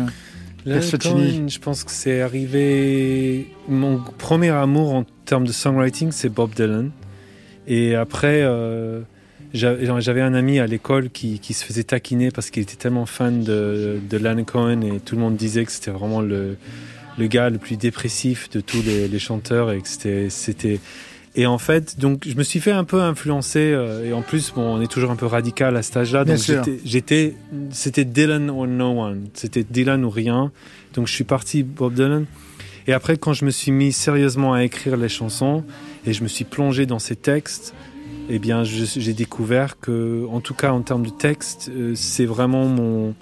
Là. 0.65 0.79
Cohen, 1.01 1.47
je 1.47 1.57
pense 1.59 1.83
que 1.83 1.91
c'est 1.91 2.21
arrivé. 2.21 3.47
Mon 3.67 3.99
premier 4.19 4.49
amour 4.49 4.93
en 4.93 5.05
termes 5.25 5.47
de 5.47 5.51
songwriting, 5.51 6.11
c'est 6.11 6.29
Bob 6.29 6.53
Dylan. 6.53 6.91
Et 7.67 7.95
après, 7.95 8.41
euh, 8.43 9.01
j'avais 9.53 10.21
un 10.21 10.33
ami 10.33 10.59
à 10.59 10.67
l'école 10.67 11.09
qui, 11.09 11.39
qui 11.39 11.53
se 11.53 11.65
faisait 11.65 11.83
taquiner 11.83 12.31
parce 12.31 12.49
qu'il 12.49 12.63
était 12.63 12.75
tellement 12.75 13.05
fan 13.05 13.43
de, 13.43 13.99
de 14.09 14.17
Leonard 14.17 14.45
Cohen 14.45 14.81
et 14.81 14.99
tout 14.99 15.15
le 15.15 15.21
monde 15.21 15.35
disait 15.35 15.65
que 15.65 15.71
c'était 15.71 15.91
vraiment 15.91 16.21
le, 16.21 16.57
le 17.17 17.27
gars 17.27 17.49
le 17.49 17.57
plus 17.57 17.77
dépressif 17.77 18.49
de 18.49 18.61
tous 18.61 18.81
les, 18.81 19.07
les 19.07 19.19
chanteurs 19.19 19.71
et 19.71 19.81
que 19.81 19.87
c'était. 20.29 20.79
Et 21.33 21.45
en 21.45 21.57
fait, 21.57 21.97
donc, 21.97 22.27
je 22.27 22.35
me 22.35 22.43
suis 22.43 22.59
fait 22.59 22.71
un 22.71 22.83
peu 22.83 23.01
influencer. 23.01 23.59
euh, 23.59 24.03
et 24.05 24.11
en 24.11 24.21
plus, 24.21 24.51
bon, 24.53 24.63
on 24.63 24.81
est 24.81 24.91
toujours 24.91 25.11
un 25.11 25.15
peu 25.15 25.25
radical 25.27 25.77
à 25.77 25.81
cet 25.81 25.95
âge-là. 25.95 26.25
Donc, 26.25 26.37
j'étais, 26.83 27.35
c'était 27.69 28.03
Dylan 28.03 28.49
or 28.49 28.67
no 28.67 29.01
one. 29.01 29.27
C'était 29.33 29.63
Dylan 29.63 30.03
ou 30.03 30.09
rien. 30.09 30.51
Donc, 30.93 31.07
je 31.07 31.13
suis 31.13 31.23
parti 31.23 31.63
Bob 31.63 31.93
Dylan. 31.93 32.25
Et 32.87 32.91
après, 32.93 33.15
quand 33.15 33.31
je 33.31 33.45
me 33.45 33.51
suis 33.51 33.71
mis 33.71 33.93
sérieusement 33.93 34.53
à 34.53 34.63
écrire 34.65 34.97
les 34.97 35.07
chansons 35.07 35.63
et 36.05 36.11
je 36.11 36.23
me 36.23 36.27
suis 36.27 36.43
plongé 36.43 36.85
dans 36.85 36.99
ces 36.99 37.15
textes, 37.15 37.73
eh 38.31 38.39
bien, 38.39 38.63
j'ai 38.63 39.13
découvert 39.13 39.79
que, 39.79 40.25
en 40.31 40.39
tout 40.41 40.53
cas, 40.53 40.71
en 40.71 40.81
termes 40.81 41.05
de 41.05 41.11
texte, 41.11 41.69
euh, 41.75 41.93
c'est 41.95 42.25
vraiment 42.25 42.65
mon, 42.65 43.13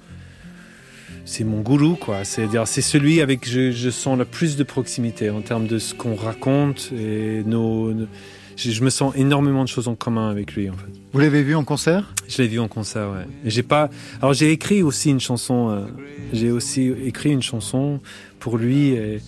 c'est 1.26 1.44
mon 1.44 1.62
gourou, 1.62 1.96
quoi. 1.96 2.24
C'est-à-dire, 2.24 2.68
c'est 2.68 2.82
celui 2.82 3.22
avec 3.22 3.42
qui 3.42 3.50
je, 3.50 3.72
je 3.72 3.90
sens 3.90 4.18
le 4.18 4.26
plus 4.26 4.56
de 4.56 4.64
proximité 4.64 5.30
en 5.30 5.42
termes 5.42 5.68
de 5.68 5.78
ce 5.80 5.94
qu'on 5.94 6.16
raconte 6.16 6.92
et 6.98 7.44
nos, 7.46 7.92
nos- 7.94 8.08
je, 8.56 8.72
je 8.72 8.84
me 8.84 8.90
sens 8.90 9.14
énormément 9.16 9.64
de 9.64 9.70
choses 9.70 9.88
en 9.88 9.96
commun 9.96 10.30
avec 10.30 10.54
lui, 10.56 10.70
en 10.70 10.74
fait. 10.74 10.92
Vous 11.14 11.20
l'avez 11.20 11.44
vu 11.44 11.56
en 11.56 11.64
concert? 11.64 12.14
Je 12.28 12.42
l'ai 12.42 12.48
vu 12.48 12.60
en 12.60 12.68
concert, 12.68 13.10
ouais. 13.10 13.26
J'ai 13.46 13.64
pas. 13.64 13.90
Alors 14.22 14.34
j'ai 14.34 14.52
écrit 14.52 14.84
aussi 14.84 15.10
une 15.10 15.20
chanson. 15.20 15.70
euh, 15.70 15.86
j'ai 16.34 16.52
aussi 16.52 16.92
écrit 17.04 17.32
une 17.32 17.42
chanson 17.42 18.00
pour 18.40 18.58
lui 18.60 18.90
et 18.90 19.20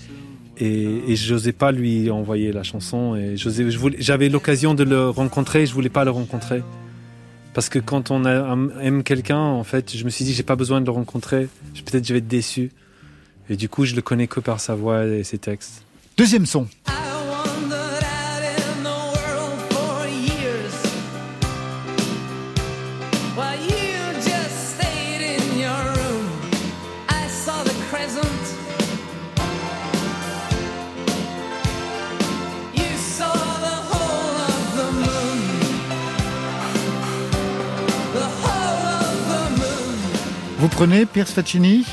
et, 0.62 1.12
et 1.12 1.16
j'osais 1.16 1.52
pas 1.52 1.72
lui 1.72 2.10
envoyer 2.12 2.52
la 2.54 2.64
chanson 2.64 3.16
et 3.16 3.36
J'avais 3.36 4.30
l'occasion 4.30 4.74
de 4.74 4.84
le 4.84 5.10
rencontrer. 5.10 5.66
Je 5.66 5.74
voulais 5.74 5.90
pas 5.90 6.06
le 6.06 6.12
rencontrer 6.12 6.64
parce 7.54 7.68
que 7.68 7.80
quand 7.80 8.12
on 8.12 8.24
a- 8.26 8.56
aime 8.82 9.04
quelqu'un, 9.04 9.40
en 9.40 9.64
fait, 9.66 9.96
je 9.98 10.06
me 10.06 10.10
suis 10.10 10.24
dit 10.24 10.34
j'ai 10.34 10.44
pas 10.44 10.56
besoin 10.56 10.80
de 10.80 10.86
le 10.86 10.92
rencontrer. 10.92 11.50
Peut-être 11.86 12.08
je 12.08 12.14
vais 12.14 12.20
être 12.20 12.28
déçu. 12.28 12.72
Et 13.50 13.58
du 13.58 13.68
coup, 13.68 13.84
je 13.86 13.96
le 13.96 14.02
connais 14.02 14.28
que 14.28 14.40
par 14.40 14.60
sa 14.62 14.76
voix 14.76 15.04
et 15.06 15.24
ses 15.26 15.38
textes. 15.38 15.84
Deuxième 16.18 16.46
son. 16.46 16.68
I 16.88 16.92
wandered 17.30 18.04
out 18.04 18.44
in 18.44 18.84
the 18.84 18.88
world 18.88 19.60
for 19.72 20.08
years 20.08 20.76
while 23.36 23.60
you 23.60 24.14
just 24.22 24.76
stayed 24.78 25.22
in 25.22 25.60
your 25.60 25.84
room. 25.96 26.30
I 27.10 27.28
saw 27.28 27.64
the 27.64 27.74
crescent. 27.90 28.61
Vous 40.62 40.68
prenez 40.68 41.08
Pierce 41.08 41.32
Faccini 41.32 41.88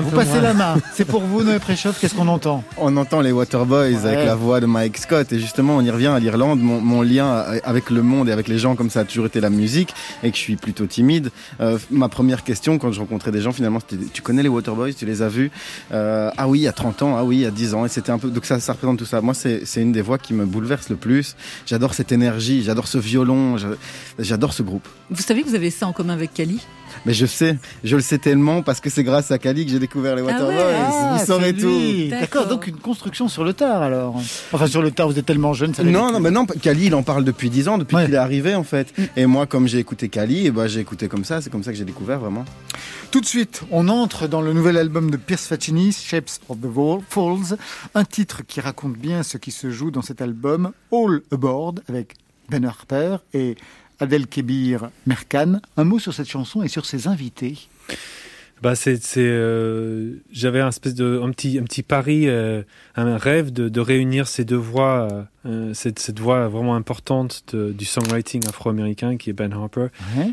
Vous 0.00 0.10
peu 0.10 0.16
passez 0.16 0.30
moins. 0.32 0.40
la 0.40 0.54
main. 0.54 0.74
C'est 0.94 1.04
pour 1.04 1.20
vous, 1.22 1.42
Noé 1.42 1.58
Préchoff, 1.58 1.98
qu'est-ce 2.00 2.14
qu'on 2.14 2.28
entend 2.28 2.64
On 2.78 2.96
entend 2.96 3.20
les 3.20 3.32
Waterboys 3.32 3.94
Ouais. 3.96 4.06
avec 4.06 4.26
la 4.26 4.34
voix 4.34 4.60
de 4.60 4.66
Mike 4.66 4.96
Scott 4.98 5.32
et 5.32 5.38
justement 5.38 5.76
on 5.76 5.82
y 5.82 5.90
revient 5.90 6.06
à 6.08 6.18
l'Irlande. 6.18 6.60
Mon, 6.60 6.80
mon 6.80 7.02
lien 7.02 7.44
avec 7.64 7.90
le 7.90 8.02
monde 8.02 8.28
et 8.28 8.32
avec 8.32 8.48
les 8.48 8.58
gens 8.58 8.74
comme 8.76 8.90
ça 8.90 9.00
a 9.00 9.04
toujours 9.04 9.26
été 9.26 9.40
la 9.40 9.50
musique 9.50 9.94
et 10.22 10.30
que 10.30 10.36
je 10.36 10.42
suis 10.42 10.56
plutôt 10.56 10.86
timide. 10.86 11.30
Euh, 11.60 11.78
ma 11.90 12.08
première 12.08 12.44
question 12.44 12.78
quand 12.78 12.92
je 12.92 13.00
rencontrais 13.00 13.30
des 13.32 13.40
gens 13.40 13.52
finalement 13.52 13.80
c'était 13.80 14.02
tu 14.12 14.22
connais 14.22 14.42
les 14.42 14.48
Waterboys, 14.48 14.94
tu 14.94 15.04
les 15.06 15.22
as 15.22 15.28
vus? 15.28 15.50
Euh, 15.92 16.30
Ah 16.36 16.48
oui, 16.48 16.60
il 16.60 16.62
y 16.62 16.68
a 16.68 16.72
30 16.72 17.02
ans, 17.02 17.16
ah 17.18 17.24
oui, 17.24 17.36
il 17.38 17.42
y 17.42 17.46
a 17.46 17.50
10 17.50 17.74
ans 17.74 17.84
et 17.84 17.88
c'était 17.88 18.10
un 18.10 18.18
peu 18.18 18.30
donc 18.30 18.44
ça 18.46 18.58
ça 18.60 18.72
représente 18.72 18.98
tout 18.98 19.04
ça. 19.04 19.20
Moi 19.20 19.34
c'est 19.34 19.62
une 19.82 19.92
des 19.92 20.02
voix 20.02 20.18
qui 20.18 20.32
me 20.34 20.44
bouleverse 20.46 20.88
le 20.88 20.96
plus. 20.96 21.36
J'adore 21.66 21.94
cette 21.94 22.12
énergie, 22.12 22.62
j'adore 22.62 22.86
ce 22.88 22.98
violon, 22.98 23.56
j'a- 23.58 23.68
j'adore 24.18 24.52
ce 24.52 24.62
groupe. 24.62 24.86
Vous 25.10 25.22
savez 25.22 25.42
que 25.42 25.48
vous 25.48 25.54
avez 25.54 25.70
ça 25.70 25.86
en 25.86 25.92
commun 25.92 26.14
avec 26.14 26.32
Kali? 26.34 26.60
Mais 27.06 27.14
je 27.14 27.24
sais, 27.26 27.56
je 27.84 27.96
le 27.96 28.02
sais 28.02 28.18
tellement 28.18 28.62
parce 28.62 28.80
que 28.80 28.90
c'est 28.90 29.02
grâce 29.02 29.30
à 29.30 29.38
Kali 29.38 29.64
que 29.64 29.72
j'ai 29.72 29.78
découvert 29.82 30.16
les 30.16 30.22
Ah 30.22 30.24
ouais. 30.24 30.32
Waterboys. 30.32 30.74
Ah, 30.74 31.16
Vous 31.18 31.26
saurez 31.26 31.54
tout. 31.54 32.08
D'accord. 32.10 32.46
Donc 32.48 32.66
une 32.66 32.76
construction 32.76 33.28
sur 33.28 33.44
le 33.44 33.52
tard 33.52 33.82
alors. 33.82 34.16
Enfin, 34.52 34.66
sur 34.66 34.80
le 34.82 34.90
tard, 34.90 35.08
vous 35.08 35.18
êtes 35.18 35.26
tellement 35.26 35.52
jeune. 35.52 35.74
ça 35.74 35.82
Non, 35.82 36.10
non, 36.12 36.20
mais 36.20 36.30
non, 36.30 36.46
Kali, 36.46 36.86
il 36.86 36.94
en 36.94 37.02
parle 37.02 37.24
depuis 37.24 37.50
10 37.50 37.68
ans, 37.68 37.78
depuis 37.78 37.96
Ouais. 37.96 38.06
qu'il 38.06 38.14
est 38.14 38.18
arrivé, 38.18 38.54
en 38.54 38.64
fait. 38.64 38.92
Et 39.16 39.26
moi, 39.26 39.46
comme 39.46 39.66
j'ai 39.68 39.78
écouté 39.78 40.08
Kali, 40.08 40.46
et 40.46 40.50
ben, 40.50 40.66
j'ai 40.66 40.80
écouté 40.80 41.08
comme 41.08 41.24
ça, 41.24 41.40
c'est 41.42 41.50
comme 41.50 41.62
ça 41.62 41.72
que 41.72 41.76
j'ai 41.78 41.84
découvert 41.84 42.18
vraiment. 42.20 42.44
Tout 43.10 43.20
de 43.20 43.26
suite, 43.26 43.62
on 43.70 43.88
entre 43.88 44.26
dans 44.26 44.40
le 44.40 44.52
nouvel 44.54 44.78
album 44.78 45.10
de 45.10 45.18
Pierce 45.18 45.46
Faccini, 45.46 45.92
Shapes 45.92 46.30
of 46.48 46.58
the 46.60 46.66
Wall- 46.74 47.00
Falls, 47.10 47.58
un 47.94 48.04
titre 48.04 48.40
qui 48.46 48.60
raconte 48.62 48.94
bien 48.96 49.22
ce 49.22 49.36
qui 49.36 49.50
se 49.50 49.70
joue 49.70 49.90
dans 49.90 50.00
cet 50.02 50.22
album, 50.22 50.72
All 50.92 51.20
Aboard, 51.30 51.80
avec 51.88 52.14
Ben 52.48 52.64
Harper 52.64 53.16
et 53.34 53.56
Adel 54.00 54.26
Kebir 54.26 54.88
Merkan. 55.06 55.60
Un 55.76 55.84
mot 55.84 55.98
sur 55.98 56.14
cette 56.14 56.28
chanson 56.28 56.62
et 56.62 56.68
sur 56.68 56.86
ses 56.86 57.06
invités. 57.06 57.58
Bah 58.62 58.76
c'est 58.76 59.02
c'est 59.02 59.20
euh, 59.26 60.22
j'avais 60.30 60.60
un 60.60 60.68
espèce 60.68 60.94
de 60.94 61.20
un 61.20 61.30
petit 61.32 61.58
un 61.58 61.64
petit 61.64 61.82
pari 61.82 62.28
euh, 62.28 62.62
un 62.94 63.16
rêve 63.16 63.52
de, 63.52 63.68
de 63.68 63.80
réunir 63.80 64.28
ces 64.28 64.44
deux 64.44 64.54
voix 64.54 65.26
euh, 65.46 65.74
cette 65.74 65.98
cette 65.98 66.20
voix 66.20 66.46
vraiment 66.46 66.76
importante 66.76 67.42
de- 67.52 67.72
du 67.72 67.84
songwriting 67.84 68.46
afro-américain 68.48 69.16
qui 69.16 69.30
est 69.30 69.32
Ben 69.32 69.52
Harper 69.52 69.88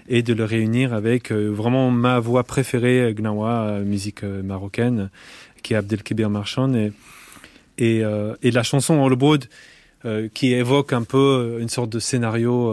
et 0.08 0.22
de 0.22 0.34
le 0.36 0.44
réunir 0.46 0.94
avec 0.94 1.32
euh, 1.32 1.48
vraiment 1.50 1.90
ma 1.90 2.20
voix 2.20 2.44
préférée 2.44 3.02
euh, 3.02 3.14
Gnawa 3.14 3.64
euh, 3.64 3.84
musique 3.84 4.24
euh, 4.24 4.44
marocaine 4.44 5.10
qui 5.64 5.74
est 5.74 5.78
Abdelkebir 5.78 6.30
Marchand. 6.30 6.72
Et 6.76 6.92
et, 7.80 8.04
euh, 8.04 8.36
et 8.44 8.52
la 8.52 8.62
chanson 8.64 9.04
All 9.06 9.18
euh, 10.06 10.28
qui 10.34 10.54
évoque 10.54 10.94
un 10.94 11.04
peu 11.04 11.18
euh, 11.18 11.60
une 11.62 11.70
sorte 11.70 11.90
de 11.90 12.00
scénario 12.00 12.72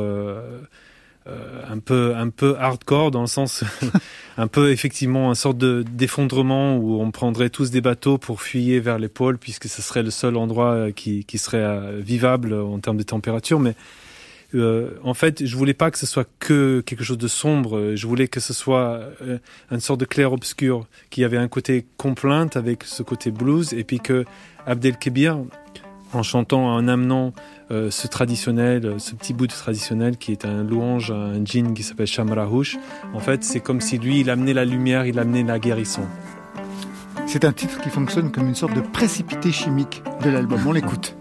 euh, 1.28 1.62
un 1.68 1.78
peu 1.78 2.14
un 2.14 2.28
peu 2.30 2.56
hardcore 2.58 3.10
dans 3.10 3.20
le 3.20 3.26
sens 3.26 3.64
un 4.36 4.46
peu 4.46 4.70
effectivement 4.70 5.28
une 5.28 5.34
sorte 5.34 5.58
de 5.58 5.84
d'effondrement 5.88 6.76
où 6.76 7.00
on 7.00 7.10
prendrait 7.10 7.50
tous 7.50 7.70
des 7.70 7.80
bateaux 7.80 8.16
pour 8.16 8.42
fuyer 8.42 8.78
vers 8.78 8.98
les 8.98 9.08
pôles 9.08 9.36
puisque 9.36 9.66
ce 9.68 9.82
serait 9.82 10.04
le 10.04 10.10
seul 10.10 10.36
endroit 10.36 10.72
euh, 10.72 10.92
qui, 10.92 11.24
qui 11.24 11.38
serait 11.38 11.58
euh, 11.58 12.00
vivable 12.00 12.54
en 12.54 12.78
termes 12.78 12.96
de 12.96 13.02
température. 13.02 13.58
Mais 13.58 13.74
en 14.54 15.12
fait 15.14 15.44
je 15.44 15.56
voulais 15.56 15.74
pas 15.74 15.90
que 15.90 15.98
ce 15.98 16.06
soit 16.06 16.26
que 16.38 16.80
quelque 16.80 17.04
chose 17.04 17.18
de 17.18 17.28
sombre. 17.28 17.94
Je 17.94 18.06
voulais 18.06 18.28
que 18.28 18.40
ce 18.40 18.54
soit 18.54 19.00
une 19.70 19.80
sorte 19.80 20.00
de 20.00 20.06
clair 20.06 20.32
obscur 20.32 20.86
qui 21.10 21.24
avait 21.24 21.36
un 21.36 21.48
côté 21.48 21.84
complainte 21.98 22.56
avec 22.56 22.84
ce 22.84 23.02
côté 23.02 23.30
blues 23.30 23.74
et 23.74 23.84
puis 23.84 24.00
que 24.00 24.24
Abdelkebir 24.66 25.38
en 26.12 26.22
chantant, 26.22 26.66
en 26.66 26.88
amenant 26.88 27.32
euh, 27.70 27.90
ce 27.90 28.06
traditionnel, 28.06 28.86
euh, 28.86 28.98
ce 28.98 29.14
petit 29.14 29.34
bout 29.34 29.46
de 29.46 29.52
traditionnel 29.52 30.16
qui 30.16 30.32
est 30.32 30.44
un 30.44 30.62
louange 30.62 31.10
à 31.10 31.16
un 31.16 31.44
djinn 31.44 31.74
qui 31.74 31.82
s'appelle 31.82 32.06
Shamrahush. 32.06 32.78
En 33.14 33.20
fait, 33.20 33.44
c'est 33.44 33.60
comme 33.60 33.80
si 33.80 33.98
lui, 33.98 34.20
il 34.20 34.30
amenait 34.30 34.54
la 34.54 34.64
lumière, 34.64 35.06
il 35.06 35.18
amenait 35.18 35.42
la 35.42 35.58
guérison. 35.58 36.06
C'est 37.26 37.44
un 37.44 37.52
titre 37.52 37.80
qui 37.80 37.90
fonctionne 37.90 38.30
comme 38.30 38.46
une 38.46 38.54
sorte 38.54 38.74
de 38.74 38.80
précipité 38.80 39.50
chimique 39.50 40.02
de 40.22 40.30
l'album. 40.30 40.60
On 40.66 40.72
l'écoute. 40.72 41.16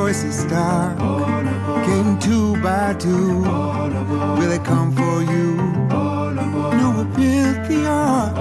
Always 0.00 0.24
a 0.24 0.32
star. 0.32 0.96
Came 1.84 2.18
two 2.18 2.56
by 2.62 2.94
two. 2.94 3.42
Will 4.36 4.48
they 4.48 4.58
come 4.60 4.92
for 4.92 5.22
you? 5.32 5.56
Noah 6.78 7.04
built 7.16 7.58
the 7.68 7.84
ark 7.86 8.34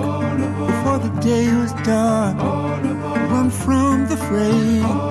before 0.71 0.99
the 0.99 1.13
day 1.19 1.53
was 1.53 1.73
dark. 1.83 2.37
Run 3.31 3.49
from 3.49 4.07
the 4.07 4.15
fray 4.15 5.08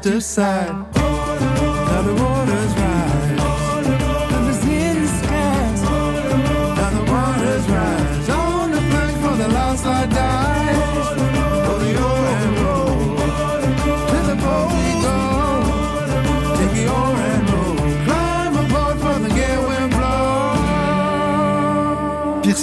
side 0.00 0.12
to 0.12 0.20
side. 0.20 0.94
Now 0.94 2.02
the 2.02 2.14
waters 2.14 2.72
rise. 2.74 4.30
Numbers 4.30 4.64
in 4.64 5.02
the 5.02 5.06
skies. 5.06 5.82
Now 5.82 6.90
the 6.90 7.12
waters 7.12 7.68
rise. 7.68 8.28
On 8.30 8.70
the 8.70 8.80
plank 8.90 9.16
for 9.18 9.36
the 9.36 9.48
last 9.48 9.84
light 9.84 10.10
dies. 10.10 10.39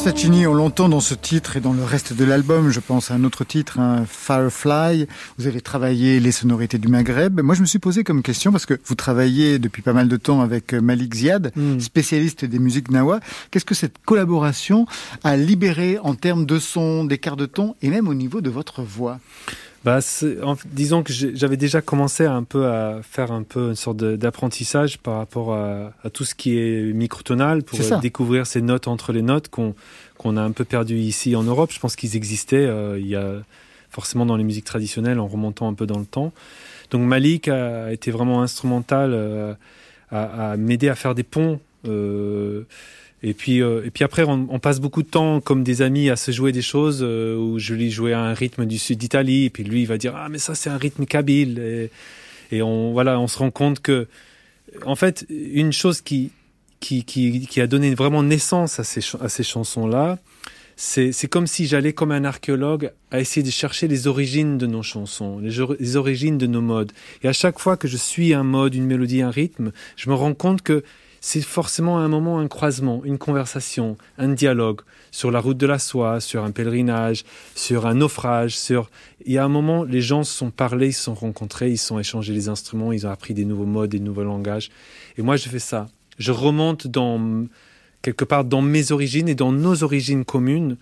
Faccini, 0.07 0.47
on 0.47 0.53
l'entend 0.53 0.87
dans 0.87 1.01
ce 1.01 1.13
titre 1.13 1.57
et 1.57 1.59
dans 1.59 1.73
le 1.73 1.83
reste 1.83 2.13
de 2.13 2.23
l'album. 2.23 2.69
Je 2.71 2.79
pense 2.79 3.11
à 3.11 3.15
un 3.15 3.25
autre 3.25 3.43
titre, 3.43 3.77
un 3.77 4.05
Firefly. 4.05 5.05
Vous 5.37 5.47
avez 5.47 5.59
travaillé 5.59 6.21
les 6.21 6.31
sonorités 6.31 6.77
du 6.77 6.87
Maghreb. 6.87 7.41
Moi, 7.41 7.55
je 7.55 7.59
me 7.59 7.65
suis 7.65 7.77
posé 7.77 8.05
comme 8.05 8.23
question 8.23 8.53
parce 8.53 8.65
que 8.65 8.79
vous 8.85 8.95
travaillez 8.95 9.59
depuis 9.59 9.81
pas 9.81 9.91
mal 9.91 10.07
de 10.07 10.15
temps 10.15 10.39
avec 10.39 10.71
Malik 10.73 11.13
Ziad, 11.13 11.51
Mm. 11.57 11.81
spécialiste 11.81 12.45
des 12.45 12.57
musiques 12.57 12.89
nawa. 12.89 13.19
Qu'est-ce 13.51 13.65
que 13.65 13.75
cette 13.75 13.97
collaboration 14.05 14.85
a 15.25 15.35
libéré 15.35 15.99
en 16.01 16.15
termes 16.15 16.45
de 16.45 16.57
son, 16.57 17.03
d'écart 17.03 17.35
de 17.35 17.45
ton 17.45 17.75
et 17.81 17.89
même 17.89 18.07
au 18.07 18.13
niveau 18.13 18.39
de 18.39 18.49
votre 18.49 18.83
voix? 18.83 19.19
Bah, 19.87 19.99
en- 20.43 20.57
disons 20.65 21.01
que 21.01 21.13
j'avais 21.13 21.55
déjà 21.55 21.79
commencé 21.79 22.25
un 22.25 22.43
peu 22.43 22.67
à 22.67 22.99
faire 23.03 23.31
un 23.31 23.43
peu 23.43 23.69
une 23.69 23.75
sorte 23.75 23.95
d'apprentissage 23.97 24.97
par 24.97 25.15
rapport 25.17 25.53
à, 25.53 25.93
à 26.03 26.09
tout 26.09 26.25
ce 26.25 26.35
qui 26.35 26.57
est 26.59 26.91
microtonal 26.93 27.63
pour 27.63 27.77
euh, 27.95 27.99
découvrir 28.01 28.45
ces 28.45 28.61
notes 28.61 28.89
entre 28.89 29.13
les 29.13 29.21
notes 29.21 29.47
qu'on 29.47 29.75
qu'on 30.17 30.35
a 30.35 30.41
un 30.41 30.51
peu 30.51 30.65
perdu 30.65 30.95
ici 30.97 31.37
en 31.37 31.43
Europe. 31.43 31.71
Je 31.71 31.79
pense 31.79 31.95
qu'ils 31.95 32.17
existaient 32.17 32.65
euh, 32.65 32.99
il 32.99 33.07
y 33.07 33.15
a 33.15 33.35
forcément 33.89 34.25
dans 34.25 34.35
les 34.35 34.43
musiques 34.43 34.65
traditionnelles 34.65 35.19
en 35.21 35.27
remontant 35.27 35.69
un 35.69 35.73
peu 35.73 35.85
dans 35.85 35.99
le 35.99 36.05
temps. 36.05 36.33
Donc 36.91 37.03
Malik 37.03 37.47
a 37.47 37.93
été 37.93 38.11
vraiment 38.11 38.41
instrumental 38.41 39.11
euh, 39.13 39.53
à, 40.11 40.51
à 40.51 40.57
m'aider 40.57 40.89
à 40.89 40.95
faire 40.95 41.15
des 41.15 41.23
ponts. 41.23 41.61
euh, 41.87 42.63
et 43.23 43.33
puis, 43.33 43.61
euh, 43.61 43.83
et 43.85 43.89
puis 43.89 44.03
après, 44.03 44.23
on, 44.23 44.59
passe 44.59 44.79
beaucoup 44.79 45.01
de 45.01 45.07
temps 45.07 45.41
comme 45.41 45.63
des 45.63 45.81
amis 45.81 46.09
à 46.09 46.15
se 46.15 46.31
jouer 46.31 46.51
des 46.51 46.61
choses 46.61 46.99
euh, 47.01 47.35
où 47.35 47.57
je 47.57 47.73
lui 47.73 47.89
jouais 47.89 48.13
un 48.13 48.33
rythme 48.33 48.65
du 48.65 48.77
sud 48.77 48.99
d'Italie, 48.99 49.45
et 49.45 49.49
puis 49.49 49.63
lui 49.63 49.81
il 49.81 49.87
va 49.87 49.97
dire 49.97 50.13
ah 50.15 50.29
mais 50.29 50.37
ça 50.37 50.53
c'est 50.53 50.69
un 50.69 50.77
rythme 50.77 51.05
kabyle, 51.05 51.89
et, 52.51 52.61
on 52.61 52.91
voilà, 52.91 53.19
on 53.19 53.27
se 53.27 53.39
rend 53.39 53.49
compte 53.49 53.79
que 53.79 54.07
en 54.85 54.95
fait 54.95 55.25
une 55.29 55.73
chose 55.73 56.01
qui 56.01 56.31
qui, 56.79 57.03
qui, 57.03 57.59
a 57.59 57.65
donné 57.65 57.95
vraiment 57.95 58.21
naissance 58.21 58.79
à 58.79 58.83
ces, 58.83 59.01
à 59.19 59.29
ces 59.29 59.41
chansons 59.41 59.87
là, 59.87 60.19
c'est 60.75 61.27
comme 61.27 61.47
si 61.47 61.65
j'allais 61.65 61.91
comme 61.91 62.11
un 62.11 62.23
archéologue 62.23 62.91
à 63.09 63.19
essayer 63.19 63.43
de 63.43 63.49
chercher 63.49 63.87
les 63.87 64.05
origines 64.05 64.59
de 64.59 64.67
nos 64.67 64.83
chansons, 64.83 65.39
les 65.39 65.95
origines 65.95 66.37
de 66.37 66.45
nos 66.45 66.61
modes. 66.61 66.91
Et 67.23 67.27
à 67.27 67.33
chaque 67.33 67.57
fois 67.57 67.77
que 67.77 67.87
je 67.87 67.97
suis 67.97 68.35
un 68.35 68.43
mode, 68.43 68.75
une 68.75 68.85
mélodie, 68.85 69.23
un 69.23 69.31
rythme, 69.31 69.71
je 69.95 70.07
me 70.11 70.13
rends 70.13 70.35
compte 70.35 70.61
que 70.61 70.83
c'est 71.29 71.41
forcément 71.41 71.97
un 71.97 72.07
moment, 72.07 72.39
un 72.39 72.47
croisement, 72.47 73.01
une 73.03 73.17
conversation, 73.17 73.97
un 74.17 74.29
dialogue 74.29 74.79
sur 75.11 75.29
la 75.29 75.41
route 75.41 75.57
de 75.57 75.67
la 75.67 75.77
soie, 75.77 76.21
sur 76.21 76.45
un 76.45 76.51
pèlerinage, 76.51 77.25
sur 77.53 77.85
un 77.85 77.95
naufrage, 77.95 78.57
sur... 78.57 78.89
Y 79.25 79.37
a 79.37 79.43
un 79.43 79.49
moment, 79.49 79.83
les 79.83 79.99
gens 79.99 80.23
se 80.23 80.33
sont 80.33 80.51
parlé, 80.51 80.87
ils 80.87 80.93
se 80.93 81.03
sont 81.03 81.15
rencontrés, 81.15 81.69
ils 81.69 81.77
se 81.77 81.87
sont 81.87 81.99
échangés 81.99 82.31
les 82.31 82.47
instruments, 82.47 82.93
ils 82.93 83.05
ont 83.05 83.09
appris 83.09 83.33
des 83.33 83.43
nouveaux 83.43 83.65
modes, 83.65 83.89
des 83.89 83.99
nouveaux 83.99 84.23
langages. 84.23 84.69
Et 85.17 85.21
moi, 85.21 85.35
je 85.35 85.49
fais 85.49 85.59
ça. 85.59 85.87
Je 86.17 86.31
remonte 86.31 86.87
dans 86.87 87.45
quelque 88.01 88.23
part 88.23 88.45
dans 88.45 88.61
mes 88.61 88.93
origines 88.93 89.27
et 89.27 89.35
dans 89.35 89.51
nos 89.51 89.83
origines 89.83 90.23
communes, 90.23 90.77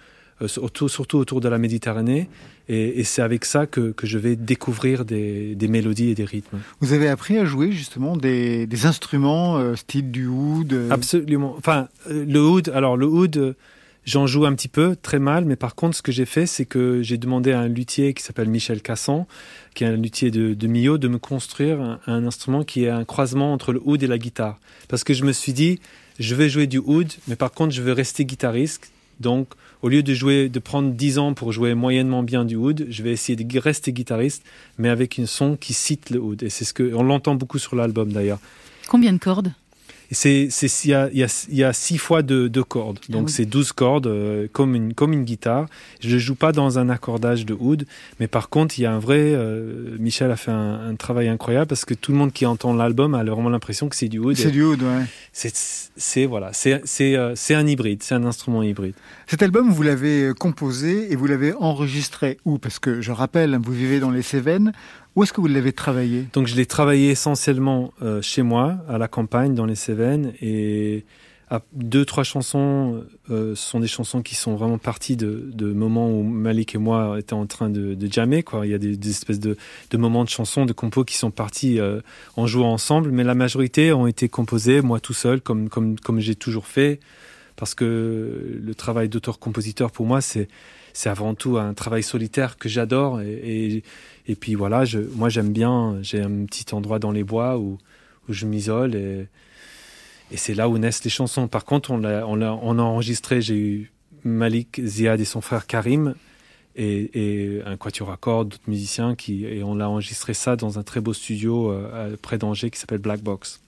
surtout, 0.48 0.90
surtout 0.90 1.18
autour 1.18 1.42
de 1.42 1.48
la 1.48 1.58
Méditerranée. 1.58 2.28
Et, 2.68 3.00
et 3.00 3.04
c'est 3.04 3.22
avec 3.22 3.46
ça 3.46 3.68
que, 3.68 3.92
que 3.92 4.08
je 4.08 4.18
vais 4.18 4.36
découvrir 4.36 5.06
des, 5.06 5.56
des 5.56 5.68
mélodies 5.68 6.10
et 6.10 6.16
des 6.16 6.26
rythmes. 6.26 6.58
Vous 6.80 6.94
avez 6.94 7.08
appris 7.08 7.38
à 7.38 7.46
jouer 7.46 7.72
justement 7.72 8.18
des, 8.18 8.66
des 8.66 8.86
instruments 8.86 9.58
euh, 9.58 9.76
style 9.76 10.12
du 10.12 10.28
oud 10.28 10.74
euh, 10.74 10.90
Absolument. 10.90 11.56
Enfin, 11.58 11.90
euh, 12.10 12.26
le 12.28 12.42
oud, 12.42 12.70
alors 12.70 12.98
le 12.98 13.06
oud, 13.06 13.38
euh, 13.38 13.54
j'en 14.04 14.26
joue 14.26 14.46
un 14.46 14.56
petit 14.56 14.68
peu, 14.68 14.96
très 15.00 15.20
mal, 15.20 15.46
mais 15.46 15.56
par 15.56 15.76
contre, 15.76 15.96
ce 15.96 16.02
que 16.02 16.12
j'ai 16.12 16.26
fait, 16.26 16.48
c'est 16.48 16.66
que 16.66 17.04
j'ai 17.04 17.18
demandé 17.18 17.52
à 17.52 17.60
un 17.60 17.68
luthier 17.68 18.16
qui 18.16 18.24
s'appelle 18.24 18.50
Michel 18.50 18.82
Cassan, 18.82 19.28
qui 19.76 19.84
est 19.84 19.88
un 19.88 19.96
luthier 19.96 20.32
de, 20.32 20.56
de 20.56 20.68
Millau, 20.68 20.98
de 20.98 21.08
me 21.08 21.20
construire 21.20 21.80
un, 21.80 22.00
un 22.08 22.26
instrument 22.26 22.64
qui 22.64 22.86
est 22.86 22.90
un 22.90 23.06
croisement 23.06 23.54
entre 23.54 23.74
le 23.74 23.82
oud 23.86 24.02
et 24.02 24.08
la 24.08 24.18
guitare. 24.18 24.60
Parce 24.88 25.04
que 25.04 25.14
je 25.14 25.24
me 25.24 25.34
suis 25.34 25.54
dit, 25.54 25.80
je 26.18 26.34
vais 26.34 26.50
jouer 26.50 26.66
du 26.66 26.80
oud, 26.80 27.12
mais 27.28 27.36
par 27.36 27.52
contre, 27.52 27.76
je 27.76 27.84
veux 27.84 27.94
rester 27.94 28.26
guitariste. 28.26 28.92
Donc, 29.20 29.50
au 29.86 29.88
lieu 29.88 30.02
de 30.02 30.16
jouer, 30.16 30.50
de 30.50 30.58
prendre 30.58 30.90
10 30.90 31.20
ans 31.20 31.36
pour 31.36 31.52
jouer 31.52 31.76
moyennement 31.76 32.24
bien 32.24 32.44
du 32.44 32.56
oud, 32.56 32.88
je 32.90 33.04
vais 33.04 33.12
essayer 33.12 33.36
de 33.36 33.60
rester 33.60 33.94
guitariste, 33.94 34.44
mais 34.80 34.90
avec 34.90 35.20
une 35.20 35.28
son 35.28 35.58
qui 35.58 35.74
cite 35.74 36.10
le 36.10 36.20
oud. 36.20 36.42
Et 36.42 36.50
c'est 36.50 36.66
ce 36.66 36.74
que, 36.74 36.96
on 36.96 37.04
l'entend 37.04 37.36
beaucoup 37.36 37.60
sur 37.60 37.76
l'album 37.76 38.12
d'ailleurs. 38.12 38.40
Combien 38.88 39.14
de 39.14 39.20
cordes? 39.20 39.54
C'est, 40.12 40.48
il 40.84 40.90
y 40.90 40.94
a, 40.94 41.10
y 41.12 41.24
a, 41.24 41.46
y 41.52 41.64
a 41.64 41.74
six 41.74 41.98
fois 41.98 42.22
deux, 42.22 42.50
deux 42.50 42.64
cordes. 42.64 43.00
Donc 43.10 43.24
Ah 43.24 43.26
oui. 43.28 43.32
c'est 43.32 43.46
12 43.46 43.72
cordes, 43.74 44.08
euh, 44.08 44.48
comme, 44.52 44.76
une, 44.76 44.94
comme 44.94 45.14
une 45.14 45.24
guitare. 45.24 45.66
Je 46.00 46.14
ne 46.14 46.20
joue 46.20 46.36
pas 46.36 46.52
dans 46.52 46.78
un 46.80 46.90
accordage 46.90 47.46
de 47.46 47.56
oud, 47.60 47.86
mais 48.20 48.28
par 48.28 48.50
contre, 48.50 48.78
il 48.80 48.84
y 48.84 48.86
a 48.86 48.94
un 48.94 49.00
vrai. 49.00 49.18
euh, 49.20 49.96
Michel 50.00 50.32
a 50.32 50.36
fait 50.36 50.52
un, 50.52 50.90
un 50.90 50.96
travail 50.96 51.28
incroyable 51.28 51.68
parce 51.68 51.86
que 51.86 51.94
tout 51.94 52.12
le 52.12 52.18
monde 52.18 52.34
qui 52.34 52.46
entend 52.46 52.74
l'album 52.74 53.16
a 53.16 53.24
vraiment 53.24 53.50
l'impression 53.50 53.90
que 53.90 53.96
c'est 53.96 54.08
du 54.08 54.20
oud. 54.20 54.36
C'est 54.38 54.52
du 54.52 54.64
oud, 54.64 54.82
ouais. 54.84 55.06
C'est, 55.34 56.26
voilà, 56.26 56.52
c'est, 56.54 56.82
c'est, 56.86 57.16
euh, 57.16 57.34
c'est 57.36 57.56
un 57.56 57.66
hybride, 57.66 58.04
c'est 58.04 58.16
un 58.16 58.26
instrument 58.26 58.64
hybride. 58.64 58.94
Cet 59.28 59.42
album, 59.44 59.72
vous 59.72 59.84
l'avez 59.84 60.32
composé 60.38 61.12
et 61.12 61.16
vous 61.16 61.26
l'avez 61.28 61.54
enregistré 61.54 62.38
où? 62.46 62.58
Parce 62.58 62.80
que 62.80 63.02
je 63.02 63.12
rappelle, 63.12 63.58
vous 63.64 63.72
vivez 63.74 64.00
dans 64.00 64.12
les 64.12 64.22
Cévennes. 64.22 64.72
Où 65.16 65.24
est-ce 65.24 65.32
que 65.32 65.40
vous 65.40 65.48
l'avez 65.48 65.72
travaillé? 65.72 66.28
Donc 66.34 66.48
je 66.48 66.56
l'ai 66.56 66.66
travaillé 66.66 67.10
essentiellement 67.10 67.94
euh, 68.02 68.22
chez 68.22 68.42
moi, 68.42 68.78
à 68.90 68.98
la 68.98 69.08
campagne, 69.08 69.56
dans 69.56 69.66
les 69.66 69.76
Cévennes, 69.76 70.34
et 70.42 71.06
deux, 71.74 72.04
trois 72.04 72.24
chansons 72.24 73.06
euh, 73.30 73.56
sont 73.56 73.80
des 73.80 73.88
chansons 73.88 74.22
qui 74.22 74.36
sont 74.36 74.56
vraiment 74.56 74.78
parties 74.78 75.16
de, 75.16 75.54
moments 75.74 76.10
où 76.10 76.24
Malik 76.24 76.76
et 76.76 76.78
moi 76.78 77.18
étaient 77.18 77.34
en 77.34 77.46
train 77.46 77.70
de, 77.70 77.98
jammer. 78.12 78.44
Il 78.64 78.70
y 78.70 78.74
a 78.74 78.78
des, 78.78 79.10
espèces 79.10 79.40
de, 79.40 79.56
moments 79.94 80.26
de 80.26 80.30
chansons, 80.30 80.66
de 80.66 80.74
compos 80.74 81.06
qui 81.06 81.16
sont 81.16 81.32
partis 81.32 81.80
euh, 81.80 82.02
en 82.36 82.46
jouant 82.46 82.74
ensemble, 82.74 83.12
mais 83.12 83.24
la 83.24 83.36
majorité 83.36 83.94
ont 83.94 84.08
été 84.08 84.28
composées 84.28 84.82
moi 84.82 85.00
tout 85.00 85.14
seul, 85.14 85.40
comme, 85.40 85.70
comme, 85.70 85.98
comme 85.98 86.20
j'ai 86.20 86.36
toujours 86.36 86.68
fait, 86.68 87.00
parce 87.56 87.74
que 87.74 88.60
le 88.62 88.76
travail 88.76 89.08
d'auteur-compositeur 89.08 89.92
pour 89.92 90.06
moi, 90.06 90.20
c'est 90.20 90.50
c'est 90.96 91.10
avant 91.10 91.36
tout 91.36 91.58
un 91.58 91.74
travail 91.74 92.04
solitaire 92.04 92.58
que 92.58 92.70
j'adore 92.70 93.20
et, 93.22 93.84
et 94.28 94.36
puis 94.36 94.56
voilà 94.56 94.86
je, 94.86 95.00
moi 95.16 95.30
j'aime 95.30 95.52
bien 95.52 95.98
j'ai 96.02 96.22
un 96.22 96.46
petit 96.46 96.66
endroit 96.74 97.00
dans 97.00 97.12
les 97.12 97.24
bois 97.24 97.58
où, 97.58 97.78
où 98.28 98.34
je 98.34 98.46
m'isole 98.46 98.96
et, 98.96 99.28
et 100.32 100.38
c'est 100.38 100.54
là 100.56 100.68
où 100.70 100.78
naissent 100.78 101.04
les 101.04 101.10
chansons 101.10 101.48
par 101.48 101.66
contre 101.66 101.92
on 101.92 101.98
l'a 101.98 102.28
on, 102.28 102.36
l'a- 102.36 102.54
on 102.62 102.80
a 102.80 102.82
enregistré 102.82 103.42
j'ai 103.42 103.58
eu 103.58 103.92
Malik 104.24 104.82
Ziad 104.84 105.20
et 105.22 105.26
son 105.26 105.42
frère 105.42 105.68
Karim 105.68 106.16
et, 106.76 107.12
et 107.58 107.62
un 107.66 107.78
quatuor 107.78 108.12
à 108.12 108.18
cordes 108.18 108.50
d'autres 108.50 108.64
musiciens 108.70 109.16
qui 109.16 109.46
et 109.46 109.64
on 109.64 109.76
l'a 109.76 109.90
enregistré 109.90 110.34
ça 110.34 110.56
dans 110.56 110.80
un 110.80 110.84
très 110.84 111.00
beau 111.02 111.14
studio 111.14 111.72
euh, 111.72 112.18
près 112.22 112.38
d'Angers 112.38 112.70
qui 112.72 112.80
s'appelle 112.80 112.98
Black 112.98 113.22
Box 113.22 113.62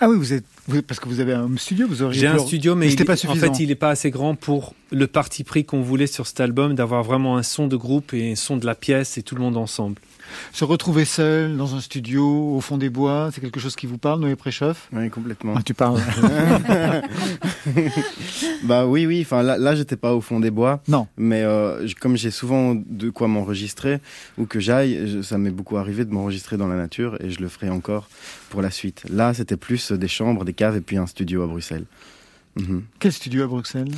Ah 0.00 0.08
oui, 0.08 0.16
vous 0.16 0.32
êtes 0.32 0.44
vous- 0.66 0.82
parce 0.82 0.98
que 0.98 1.08
vous 1.08 1.20
avez 1.20 1.34
un 1.34 1.48
studio, 1.58 1.86
vous 1.86 2.02
auriez 2.02 2.18
J'ai 2.20 2.26
un 2.26 2.38
studio, 2.38 2.74
mais 2.74 2.88
c'était 2.90 3.02
il- 3.04 3.06
pas 3.06 3.12
en 3.12 3.16
suffisant. 3.16 3.52
fait, 3.54 3.62
il 3.62 3.68
n'est 3.68 3.74
pas 3.76 3.90
assez 3.90 4.10
grand 4.10 4.34
pour 4.34 4.74
le 4.92 5.06
parti 5.06 5.44
pris 5.44 5.64
qu'on 5.64 5.82
voulait 5.82 6.06
sur 6.06 6.26
cet 6.26 6.40
album, 6.40 6.74
d'avoir 6.74 7.02
vraiment 7.02 7.36
un 7.36 7.42
son 7.42 7.66
de 7.66 7.76
groupe 7.76 8.12
et 8.14 8.32
un 8.32 8.36
son 8.36 8.56
de 8.56 8.66
la 8.66 8.74
pièce 8.74 9.18
et 9.18 9.22
tout 9.22 9.34
le 9.34 9.40
monde 9.42 9.56
ensemble. 9.56 9.96
Se 10.52 10.64
retrouver 10.64 11.04
seul 11.04 11.56
dans 11.56 11.74
un 11.74 11.80
studio 11.80 12.54
au 12.54 12.60
fond 12.60 12.76
des 12.78 12.88
bois, 12.88 13.30
c'est 13.32 13.40
quelque 13.40 13.58
chose 13.58 13.74
qui 13.74 13.86
vous 13.86 13.98
parle, 13.98 14.20
Noé 14.20 14.36
Préchoff? 14.36 14.88
Oui, 14.92 15.10
complètement. 15.10 15.54
ah, 15.56 15.62
Tu 15.64 15.74
parles. 15.74 16.00
Bah 18.62 18.86
oui, 18.86 19.06
oui. 19.06 19.22
Enfin, 19.22 19.42
là, 19.42 19.58
là 19.58 19.74
j'étais 19.74 19.96
pas 19.96 20.14
au 20.14 20.20
fond 20.20 20.40
des 20.40 20.50
bois. 20.50 20.82
Non. 20.88 21.06
Mais 21.16 21.42
euh, 21.42 21.86
comme 22.00 22.16
j'ai 22.16 22.30
souvent 22.30 22.74
de 22.74 23.10
quoi 23.10 23.28
m'enregistrer, 23.28 23.98
ou 24.38 24.46
que 24.46 24.60
j'aille, 24.60 25.22
ça 25.22 25.38
m'est 25.38 25.50
beaucoup 25.50 25.76
arrivé 25.76 26.04
de 26.04 26.12
m'enregistrer 26.12 26.56
dans 26.56 26.68
la 26.68 26.76
nature, 26.76 27.16
et 27.20 27.30
je 27.30 27.40
le 27.40 27.48
ferai 27.48 27.70
encore 27.70 28.08
pour 28.50 28.62
la 28.62 28.70
suite. 28.70 29.02
Là, 29.10 29.34
c'était 29.34 29.56
plus 29.56 29.92
des 29.92 30.08
chambres, 30.08 30.44
des 30.44 30.52
caves, 30.52 30.76
et 30.76 30.80
puis 30.80 30.96
un 30.96 31.06
studio 31.06 31.42
à 31.42 31.46
Bruxelles. 31.46 31.84
Mhm. 32.56 32.82
Quel 32.98 33.12
studio 33.12 33.44
à 33.44 33.46
Bruxelles? 33.46 33.88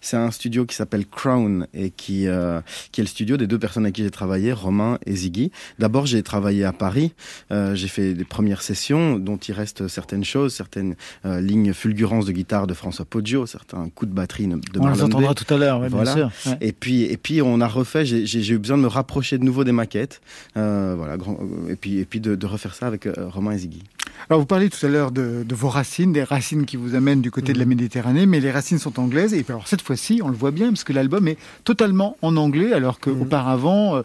C'est 0.00 0.16
un 0.16 0.30
studio 0.30 0.66
qui 0.66 0.74
s'appelle 0.76 1.06
Crown 1.06 1.66
et 1.72 1.90
qui, 1.90 2.26
euh, 2.26 2.60
qui 2.92 3.00
est 3.00 3.04
le 3.04 3.08
studio 3.08 3.36
des 3.36 3.46
deux 3.46 3.58
personnes 3.58 3.84
avec 3.84 3.94
qui 3.94 4.02
j'ai 4.02 4.10
travaillé, 4.10 4.52
Romain 4.52 4.98
et 5.06 5.14
Ziggy. 5.16 5.50
D'abord, 5.78 6.06
j'ai 6.06 6.22
travaillé 6.22 6.64
à 6.64 6.72
Paris. 6.72 7.12
Euh, 7.50 7.74
j'ai 7.74 7.88
fait 7.88 8.14
des 8.14 8.24
premières 8.24 8.62
sessions 8.62 9.18
dont 9.18 9.36
il 9.38 9.52
reste 9.54 9.88
certaines 9.88 10.24
choses, 10.24 10.52
certaines 10.54 10.94
euh, 11.24 11.40
lignes 11.40 11.72
fulgurances 11.72 12.26
de 12.26 12.32
guitare 12.32 12.66
de 12.66 12.74
François 12.74 13.04
Poggio, 13.04 13.46
certains 13.46 13.88
coups 13.94 14.10
de 14.10 14.14
batterie 14.14 14.46
de 14.46 14.54
On 14.54 14.58
les 14.74 14.80
Marlon 14.80 15.04
entendra 15.06 15.34
tout 15.34 15.52
à 15.54 15.56
l'heure, 15.56 15.80
ouais, 15.80 15.88
Voilà. 15.88 16.14
bien 16.14 16.30
sûr. 16.30 16.50
Ouais. 16.52 16.58
Et 16.60 16.72
puis, 16.72 17.02
et 17.04 17.16
puis 17.16 17.40
on 17.42 17.60
a 17.60 17.66
refait. 17.68 18.04
J'ai 18.04 18.52
eu 18.52 18.58
besoin 18.58 18.76
de 18.76 18.82
me 18.82 18.88
rapprocher 18.88 19.38
de 19.38 19.44
nouveau 19.44 19.64
des 19.64 19.72
maquettes, 19.72 20.20
euh, 20.56 20.94
voilà. 20.96 21.16
grand- 21.16 21.38
et 21.68 21.76
puis, 21.76 21.98
et 21.98 22.04
puis 22.04 22.20
de, 22.20 22.34
de 22.34 22.46
refaire 22.46 22.74
ça 22.74 22.86
avec 22.86 23.06
euh, 23.06 23.12
Romain 23.28 23.52
et 23.52 23.58
Ziggy. 23.58 23.82
Alors 24.30 24.40
vous 24.40 24.46
parliez 24.46 24.68
tout 24.70 24.84
à 24.86 24.88
l'heure 24.88 25.10
de, 25.10 25.42
de 25.46 25.54
vos 25.54 25.68
racines, 25.68 26.12
des 26.12 26.22
racines 26.22 26.64
qui 26.64 26.76
vous 26.76 26.94
amènent 26.94 27.22
du 27.22 27.30
côté 27.30 27.52
de 27.52 27.58
la 27.58 27.64
Méditerranée, 27.64 28.01
mais 28.26 28.40
les 28.40 28.50
racines 28.50 28.78
sont 28.78 28.98
anglaises. 29.00 29.34
Et 29.34 29.44
alors 29.48 29.68
cette 29.68 29.82
fois-ci, 29.82 30.20
on 30.22 30.28
le 30.28 30.36
voit 30.36 30.50
bien, 30.50 30.68
parce 30.68 30.84
que 30.84 30.92
l'album 30.92 31.28
est 31.28 31.38
totalement 31.64 32.16
en 32.22 32.36
anglais, 32.36 32.72
alors 32.72 33.00
qu'auparavant, 33.00 33.96
euh, 33.96 34.02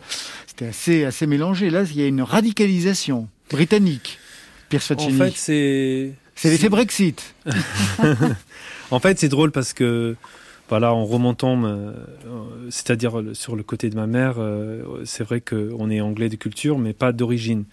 c'était 0.48 0.68
assez, 0.68 1.06
assez 1.06 1.28
mélangé. 1.28 1.70
Là, 1.70 1.84
il 1.84 2.00
y 2.00 2.04
a 2.04 2.08
une 2.08 2.22
radicalisation 2.22 3.28
britannique. 3.50 4.20
Pierce 4.70 4.92
En 4.92 4.98
fait, 4.98 5.34
c'est 5.36 6.14
c'est 6.36 6.50
l'effet 6.50 6.70
Brexit. 6.70 7.36
En 8.90 9.00
fait, 9.00 9.20
c'est 9.20 9.28
drôle 9.28 9.52
parce 9.52 9.74
que, 9.74 10.16
voilà, 10.70 10.94
en 10.94 11.04
remontant, 11.04 11.62
euh, 11.66 11.92
c'est-à-dire 12.70 13.22
sur 13.34 13.58
le 13.58 13.64
côté 13.64 13.90
de 13.90 13.98
ma 13.98 14.08
mère, 14.08 14.36
euh, 14.38 15.02
c'est 15.04 15.26
vrai 15.26 15.42
qu'on 15.42 15.90
est 15.90 16.00
anglais 16.00 16.30
de 16.30 16.38
culture, 16.38 16.80
mais 16.80 16.94
pas 16.94 17.12
d'origine. 17.12 17.66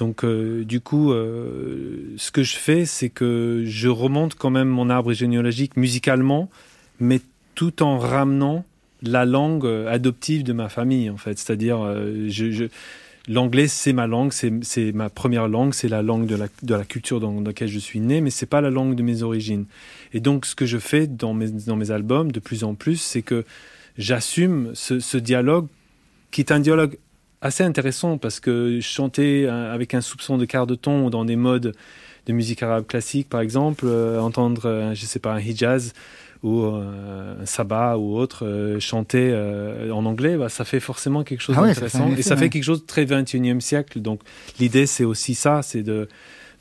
Donc, 0.00 0.24
euh, 0.24 0.64
du 0.64 0.80
coup, 0.80 1.12
euh, 1.12 2.14
ce 2.16 2.30
que 2.30 2.42
je 2.42 2.56
fais, 2.56 2.86
c'est 2.86 3.10
que 3.10 3.64
je 3.66 3.88
remonte 3.88 4.34
quand 4.34 4.48
même 4.48 4.68
mon 4.68 4.88
arbre 4.88 5.12
généalogique 5.12 5.76
musicalement, 5.76 6.48
mais 7.00 7.20
tout 7.54 7.82
en 7.82 7.98
ramenant 7.98 8.64
la 9.02 9.26
langue 9.26 9.66
euh, 9.66 9.92
adoptive 9.92 10.42
de 10.42 10.54
ma 10.54 10.70
famille, 10.70 11.10
en 11.10 11.18
fait. 11.18 11.38
C'est-à-dire, 11.38 11.80
l'anglais, 13.28 13.68
c'est 13.68 13.92
ma 13.92 14.06
langue, 14.06 14.32
c'est 14.32 14.92
ma 14.92 15.10
première 15.10 15.48
langue, 15.48 15.74
c'est 15.74 15.88
la 15.88 16.00
langue 16.00 16.24
de 16.24 16.74
la, 16.74 16.84
culture 16.84 17.20
dans, 17.20 17.38
laquelle 17.42 17.68
je 17.68 17.78
suis 17.78 18.00
né, 18.00 18.22
mais 18.22 18.30
c'est 18.30 18.46
pas 18.46 18.62
la 18.62 18.70
langue 18.70 18.94
de 18.94 19.02
mes 19.02 19.22
origines. 19.22 19.66
Et 20.14 20.20
donc, 20.20 20.46
ce 20.46 20.54
que 20.54 20.64
je 20.64 20.78
fais 20.78 21.08
dans 21.08 21.34
mes, 21.34 21.90
albums, 21.90 22.32
de 22.32 22.40
plus 22.40 22.64
en 22.64 22.74
plus, 22.74 22.96
c'est 22.96 23.20
que 23.20 23.44
j'assume 23.98 24.70
ce 24.72 25.18
dialogue 25.18 25.66
qui 26.30 26.40
est 26.40 26.52
un 26.52 26.60
dialogue 26.60 26.96
assez 27.42 27.64
intéressant 27.64 28.18
parce 28.18 28.40
que 28.40 28.80
chanter 28.80 29.46
euh, 29.46 29.72
avec 29.72 29.94
un 29.94 30.00
soupçon 30.00 30.38
de 30.38 30.44
quart 30.44 30.66
de 30.66 30.74
ton 30.74 31.06
ou 31.06 31.10
dans 31.10 31.24
des 31.24 31.36
modes 31.36 31.74
de 32.26 32.32
musique 32.32 32.62
arabe 32.62 32.86
classique, 32.86 33.28
par 33.28 33.40
exemple, 33.40 33.84
euh, 33.86 34.20
entendre, 34.20 34.62
euh, 34.66 34.94
je 34.94 35.04
sais 35.04 35.18
pas, 35.18 35.32
un 35.32 35.40
hijaz 35.40 35.92
ou 36.42 36.62
euh, 36.62 37.42
un 37.42 37.46
sabah 37.46 37.98
ou 37.98 38.16
autre 38.16 38.78
chanter 38.80 39.34
en 39.92 40.06
anglais, 40.06 40.38
bah, 40.38 40.48
ça 40.48 40.64
fait 40.64 40.80
forcément 40.80 41.22
quelque 41.22 41.42
chose 41.42 41.56
Ah 41.58 41.66
d'intéressant 41.66 42.10
et 42.16 42.22
ça 42.22 42.34
ouais. 42.34 42.40
fait 42.40 42.48
quelque 42.48 42.64
chose 42.64 42.80
de 42.80 42.86
très 42.86 43.04
21e 43.04 43.60
siècle. 43.60 44.00
Donc 44.00 44.22
l'idée 44.58 44.86
c'est 44.86 45.04
aussi 45.04 45.34
ça, 45.34 45.60
c'est 45.62 45.82
de 45.82 46.08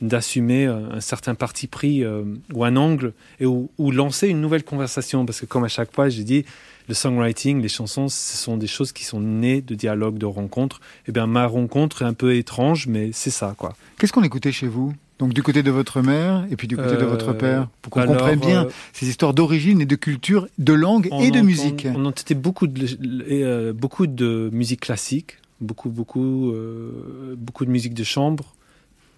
d'assumer 0.02 0.66
un 0.66 1.02
certain 1.02 1.36
parti 1.36 1.68
pris 1.68 2.06
ou 2.54 2.64
un 2.64 2.76
angle 2.78 3.14
et 3.42 3.46
ou, 3.46 3.70
ou 3.78 3.92
lancer 3.92 4.28
une 4.28 4.40
nouvelle 4.40 4.64
conversation 4.64 5.26
parce 5.26 5.42
que 5.42 5.46
comme 5.46 5.66
à 5.66 5.70
chaque 5.70 5.94
fois 5.94 6.08
j'ai 6.10 6.24
dit 6.24 6.46
le 6.90 6.96
songwriting, 6.96 7.62
les 7.62 7.70
chansons, 7.70 8.10
ce 8.10 8.36
sont 8.36 8.58
des 8.58 8.68
choses 8.68 8.92
qui 8.92 9.04
sont 9.06 9.20
nées 9.22 9.62
de 9.62 9.76
dialogues, 9.76 10.18
de 10.18 10.26
rencontres. 10.26 10.82
Et 11.08 11.12
bien 11.12 11.28
ma 11.28 11.46
rencontre 11.46 12.02
est 12.02 12.06
un 12.06 12.14
peu 12.14 12.36
étrange, 12.36 12.88
mais 12.88 13.12
c'est 13.14 13.30
ça 13.30 13.54
quoi. 13.58 13.76
Qu'est-ce 13.98 14.12
qu'on 14.12 14.24
écoutait 14.24 14.52
chez 14.52 14.68
vous? 14.68 14.94
Donc 15.20 15.34
du 15.34 15.44
côté 15.44 15.62
de 15.64 15.70
votre 15.70 16.02
mère 16.02 16.46
et 16.50 16.56
puis 16.56 16.68
du 16.68 16.76
côté 16.78 16.96
de 16.98 17.04
Euh, 17.04 17.06
votre 17.06 17.34
père, 17.34 17.68
pour 17.82 17.92
qu'on 17.92 18.06
comprenne 18.06 18.40
bien 18.40 18.66
euh, 18.66 18.70
ces 18.94 19.08
histoires 19.08 19.34
d'origine 19.34 19.82
et 19.82 19.86
de 19.86 19.96
culture, 19.96 20.48
de 20.58 20.74
langue 20.74 21.08
et 21.08 21.10
de 21.10 21.16
entend- 21.38 21.44
musique. 21.44 21.88
On 21.94 22.06
entendait 22.06 22.36
beaucoup 22.36 22.68
de, 22.68 22.88
euh, 23.30 23.72
beaucoup 23.74 24.08
de 24.08 24.50
musique 24.52 24.80
classique, 24.80 25.38
beaucoup, 25.62 25.90
beaucoup, 25.90 26.52
euh, 26.52 27.36
beaucoup 27.38 27.66
de 27.66 27.70
musique 27.70 27.94
de 27.94 28.04
chambre, 28.06 28.56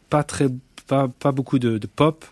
pas, 0.09 0.23
très, 0.23 0.47
pas, 0.87 1.07
pas 1.07 1.31
beaucoup 1.31 1.59
de, 1.59 1.77
de 1.77 1.87
pop. 1.87 2.25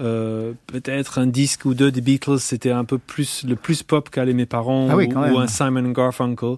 Euh, 0.00 0.52
Peut-être 0.66 1.18
un 1.18 1.26
disque 1.26 1.64
ou 1.64 1.74
deux 1.74 1.90
des 1.90 2.00
Beatles, 2.00 2.40
c'était 2.40 2.70
un 2.70 2.84
peu 2.84 2.98
plus 2.98 3.44
le 3.44 3.56
plus 3.56 3.82
pop 3.82 4.10
qu'allaient 4.10 4.32
mes 4.32 4.46
parents, 4.46 4.88
Ah 4.90 4.96
oui, 4.96 5.08
ou, 5.12 5.38
un 5.38 5.46
Simon 5.46 5.90
Garfunkel. 5.90 6.56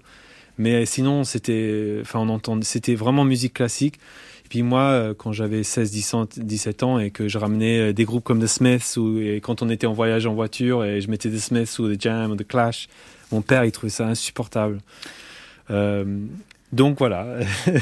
Mais 0.59 0.87
sinon, 0.87 1.25
c'était, 1.25 1.99
enfin, 2.01 2.21
on 2.21 2.31
entend, 2.31 2.59
c'était 2.63 2.95
vraiment 2.95 3.25
musique 3.25 3.55
classique. 3.55 3.99
Et 4.47 4.49
puis 4.49 4.63
moi, 4.63 4.83
euh, 4.83 5.13
quand 5.13 5.33
j'avais 5.33 5.65
16, 5.65 5.91
17 5.91 6.39
17 6.39 6.83
ans 6.85 6.99
et 7.01 7.11
que 7.11 7.27
je 7.27 7.37
ramenais 7.37 7.91
euh, 7.91 7.93
des 7.93 8.05
groupes 8.05 8.23
comme 8.23 8.41
The 8.41 8.47
Smiths 8.47 8.97
ou 8.97 9.19
et 9.19 9.41
quand 9.43 9.61
on 9.61 9.69
était 9.69 9.89
en 9.89 9.93
voyage 9.93 10.25
en 10.25 10.35
voiture 10.35 10.85
et 10.85 11.01
je 11.01 11.11
mettais 11.11 11.29
The 11.29 11.39
Smiths 11.39 11.81
ou 11.81 11.93
The 11.93 12.01
Jam 12.01 12.31
ou 12.31 12.37
The 12.37 12.47
Clash, 12.47 12.89
mon 13.33 13.43
père 13.43 13.65
il 13.65 13.73
trouvait 13.73 13.91
ça 13.91 14.07
insupportable. 14.07 14.79
Euh, 15.71 16.05
donc 16.73 16.99
voilà. 16.99 17.27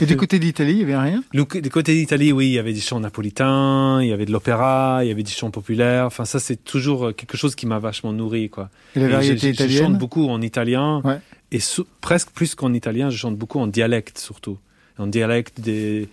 Et 0.01 0.07
du 0.07 0.17
côté 0.17 0.39
d'Italie, 0.39 0.73
il 0.73 0.77
n'y 0.79 0.83
avait 0.93 0.97
rien? 0.97 1.25
Le- 1.33 1.61
Du 1.61 1.71
côté 1.71 1.95
d'Italie, 1.95 2.33
oui, 2.33 2.47
il 2.49 2.53
y 2.53 2.59
avait 2.59 2.73
des 2.73 2.81
chants 2.81 3.01
napolitains, 3.01 4.01
il 4.03 4.09
y 4.09 4.13
avait 4.13 4.27
de 4.27 4.33
l'opéra, 4.33 5.01
il 5.03 5.09
y 5.09 5.11
avait 5.11 5.23
des 5.23 5.31
chants 5.31 5.51
populaires. 5.51 6.07
Enfin, 6.07 6.25
ça, 6.25 6.39
c'est 6.39 6.63
toujours 6.63 7.07
euh, 7.07 7.13
quelque 7.13 7.37
chose 7.37 7.55
qui 7.55 7.67
m'a 7.67 7.79
vachement 7.79 8.13
nourri, 8.13 8.51
quoi. 8.51 8.71
Et 8.95 9.01
la 9.01 9.09
variété 9.09 9.37
je, 9.39 9.47
je- 9.47 9.53
je 9.53 9.57
chante 9.59 9.71
italienne 9.71 9.97
beaucoup 9.99 10.29
en 10.29 10.41
italien. 10.43 11.01
Ouais. 11.05 11.19
Et 11.53 11.59
presque 12.01 12.31
plus 12.31 12.55
qu'en 12.55 12.73
italien, 12.73 13.11
je 13.11 13.17
chante 13.17 13.37
beaucoup 13.37 13.59
en 13.61 13.67
dialecte, 13.67 14.19
surtout. 14.19 14.59
En 14.99 15.07
dialecte 15.07 15.61
des. 15.61 16.09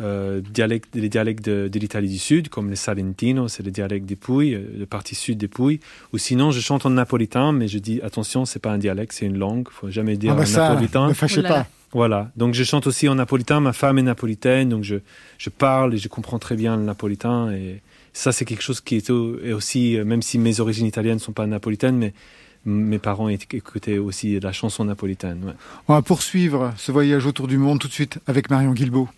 Euh, 0.00 0.40
dialectes, 0.40 0.94
les 0.94 1.08
dialectes 1.08 1.44
de, 1.44 1.68
de 1.68 1.78
l'Italie 1.78 2.08
du 2.08 2.18
Sud, 2.18 2.48
comme 2.48 2.70
le 2.70 2.76
Salentino, 2.76 3.46
c'est 3.48 3.62
le 3.62 3.70
dialecte 3.70 4.06
des 4.06 4.16
Pouilles, 4.16 4.54
euh, 4.54 4.62
le 4.78 4.86
partie 4.86 5.14
sud 5.14 5.36
des 5.38 5.48
Pouilles. 5.48 5.80
Ou 6.12 6.18
sinon, 6.18 6.50
je 6.50 6.60
chante 6.60 6.86
en 6.86 6.90
napolitain, 6.90 7.52
mais 7.52 7.68
je 7.68 7.78
dis 7.78 8.00
attention, 8.02 8.44
c'est 8.46 8.58
pas 8.58 8.72
un 8.72 8.78
dialecte, 8.78 9.12
c'est 9.12 9.26
une 9.26 9.36
langue. 9.38 9.68
Faut 9.70 9.90
jamais 9.90 10.16
dire 10.16 10.32
Ah 10.32 10.36
bah 10.36 10.42
en 10.42 10.46
ça, 10.46 10.68
napolitain. 10.70 11.08
ne 11.08 11.12
fâchez 11.14 11.42
Oh 11.44 11.48
pas. 11.48 11.66
Voilà, 11.92 12.30
donc 12.36 12.54
je 12.54 12.64
chante 12.64 12.86
aussi 12.86 13.06
en 13.06 13.16
napolitain, 13.16 13.60
ma 13.60 13.74
femme 13.74 13.98
est 13.98 14.02
napolitaine, 14.02 14.70
donc 14.70 14.82
je, 14.82 14.96
je 15.36 15.50
parle 15.50 15.92
et 15.94 15.98
je 15.98 16.08
comprends 16.08 16.38
très 16.38 16.56
bien 16.56 16.74
le 16.78 16.82
napolitain. 16.84 17.52
Et 17.52 17.82
ça, 18.14 18.32
c'est 18.32 18.46
quelque 18.46 18.62
chose 18.62 18.80
qui 18.80 18.96
est, 18.96 19.10
au- 19.10 19.38
est 19.40 19.52
aussi, 19.52 19.98
euh, 19.98 20.04
même 20.06 20.22
si 20.22 20.38
mes 20.38 20.58
origines 20.60 20.86
italiennes 20.86 21.16
ne 21.16 21.20
sont 21.20 21.32
pas 21.32 21.46
napolitaines, 21.46 21.96
mais 21.98 22.14
mes 22.64 22.98
parents 22.98 23.28
éc- 23.28 23.54
écoutaient 23.54 23.98
aussi 23.98 24.40
la 24.40 24.52
chanson 24.52 24.86
napolitaine. 24.86 25.44
ouais. 25.44 25.52
On 25.86 25.92
va 25.92 26.00
poursuivre 26.00 26.72
ce 26.78 26.92
voyage 26.92 27.26
autour 27.26 27.46
du 27.46 27.58
monde 27.58 27.78
tout 27.78 27.88
de 27.88 27.92
suite 27.92 28.20
avec 28.26 28.48
Marion 28.48 28.72
Guilbault. 28.72 29.08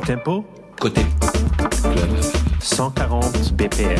Le 0.00 0.06
tempo, 0.06 0.44
Côté 0.78 1.00
club. 1.82 2.20
140 2.60 3.52
BPM. 3.54 3.98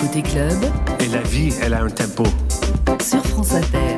Côté 0.00 0.22
club, 0.22 0.56
Et 1.00 1.08
la 1.08 1.20
vie, 1.22 1.52
elle 1.60 1.74
a 1.74 1.82
un 1.82 1.90
tempo. 1.90 2.22
sur 3.02 3.26
France 3.26 3.52
Inter. 3.52 3.96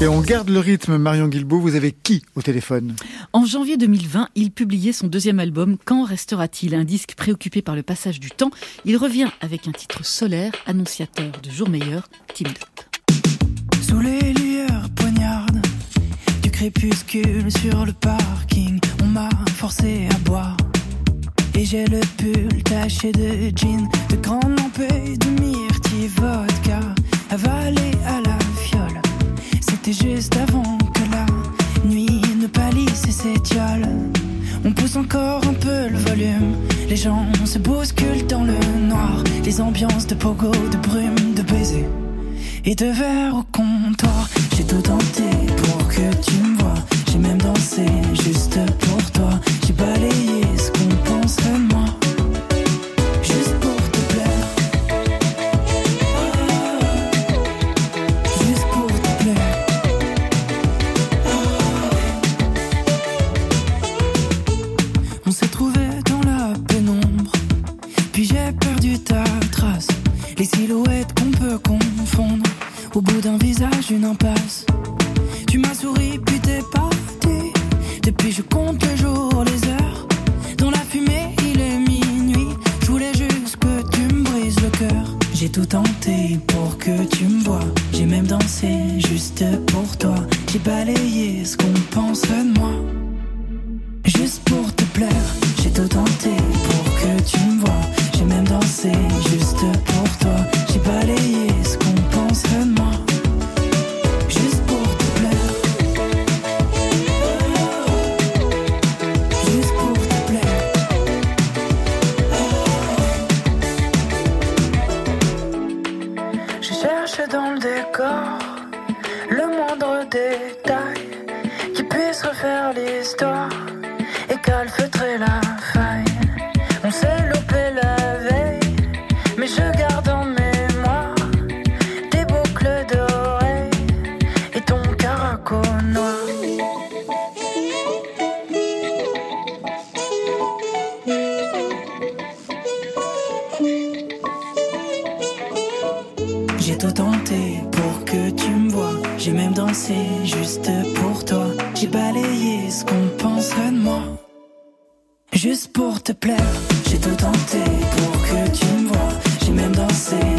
Et 0.00 0.06
on 0.06 0.22
garde 0.22 0.48
le 0.48 0.60
rythme, 0.60 0.96
Marion 0.96 1.28
Guilbault. 1.28 1.60
Vous 1.60 1.74
avez 1.74 1.92
qui 1.92 2.22
au 2.36 2.40
téléphone? 2.42 2.96
En 3.34 3.44
janvier 3.44 3.76
2020, 3.76 4.28
il 4.34 4.50
publiait 4.50 4.92
son 4.92 5.08
deuxième 5.08 5.40
album 5.40 5.76
Quand 5.84 6.04
restera-t-il? 6.04 6.74
Un 6.74 6.84
disque 6.84 7.12
préoccupé 7.14 7.60
par 7.60 7.76
le 7.76 7.82
passage 7.82 8.18
du 8.18 8.30
temps. 8.30 8.50
Il 8.86 8.96
revient 8.96 9.28
avec 9.42 9.68
un 9.68 9.72
titre 9.72 10.06
solaire, 10.06 10.52
annonciateur 10.64 11.32
de 11.42 11.50
jours 11.50 11.68
meilleurs, 11.68 12.08
Team 12.32 12.48
Up. 12.48 12.86
Sous 13.82 14.00
les 14.00 14.32
lueurs 14.32 14.88
poignardes 14.96 15.60
du 16.42 16.50
crépuscule 16.50 17.50
sur 17.52 17.84
le 17.84 17.92
parking, 17.92 18.80
on 19.02 19.06
m'a 19.06 19.28
forcé 19.54 20.08
à 20.14 20.18
boire. 20.28 20.56
Et 21.54 21.64
j'ai 21.64 21.86
le 21.86 22.00
pull 22.18 22.62
taché 22.62 23.12
de 23.12 23.50
jean, 23.56 23.88
de 24.10 24.16
grandes 24.16 24.58
lampées, 24.58 25.16
de 25.16 25.42
myrtille 25.42 26.08
vodka, 26.16 26.80
avalé 27.30 27.92
à 28.06 28.20
la 28.20 28.38
fiole. 28.62 29.00
C'était 29.60 29.92
juste 29.92 30.36
avant 30.36 30.78
que 30.94 31.00
la 31.10 31.26
nuit 31.88 32.20
ne 32.40 32.46
pâlisse 32.46 33.04
et 33.08 33.12
s'étiole. 33.12 33.88
On 34.64 34.72
pousse 34.72 34.96
encore 34.96 35.42
un 35.46 35.54
peu 35.54 35.88
le 35.88 35.98
volume, 35.98 36.56
les 36.88 36.96
gens 36.96 37.26
se 37.44 37.58
bousculent 37.58 38.26
dans 38.26 38.44
le 38.44 38.58
noir, 38.88 39.22
les 39.44 39.60
ambiances 39.60 40.06
de 40.06 40.14
pogo, 40.14 40.50
de 40.50 40.76
brume, 40.88 41.34
de 41.34 41.42
baisers 41.42 41.88
et 42.66 42.74
de 42.74 42.86
verre 42.86 43.34
au 43.36 43.44
comptoir. 43.44 44.28
J'ai 44.56 44.64
tout 44.64 44.82
tenté 44.82 45.22
pour 45.56 45.88
que 45.88 46.14
tu 46.24 46.34
me 46.42 46.58
vois. 46.58 46.74
J'ai 47.10 47.18
même 47.18 47.40
dansé 47.40 47.86
juste 48.12 48.58
toi. 49.16 49.30
J'ai 49.66 49.72
balayé 49.72 50.45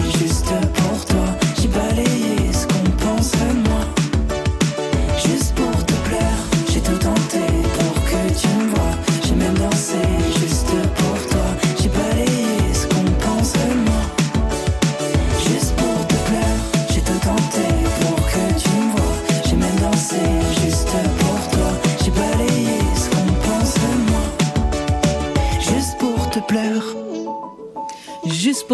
juste 0.04 0.67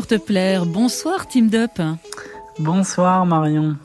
pour 0.04 0.20
te 0.20 0.22
plaire. 0.26 0.66
Bonsoir, 0.66 1.28
Team 1.28 1.50
Up. 1.54 1.80
Bonsoir 2.60 3.26
Marion. 3.26 3.78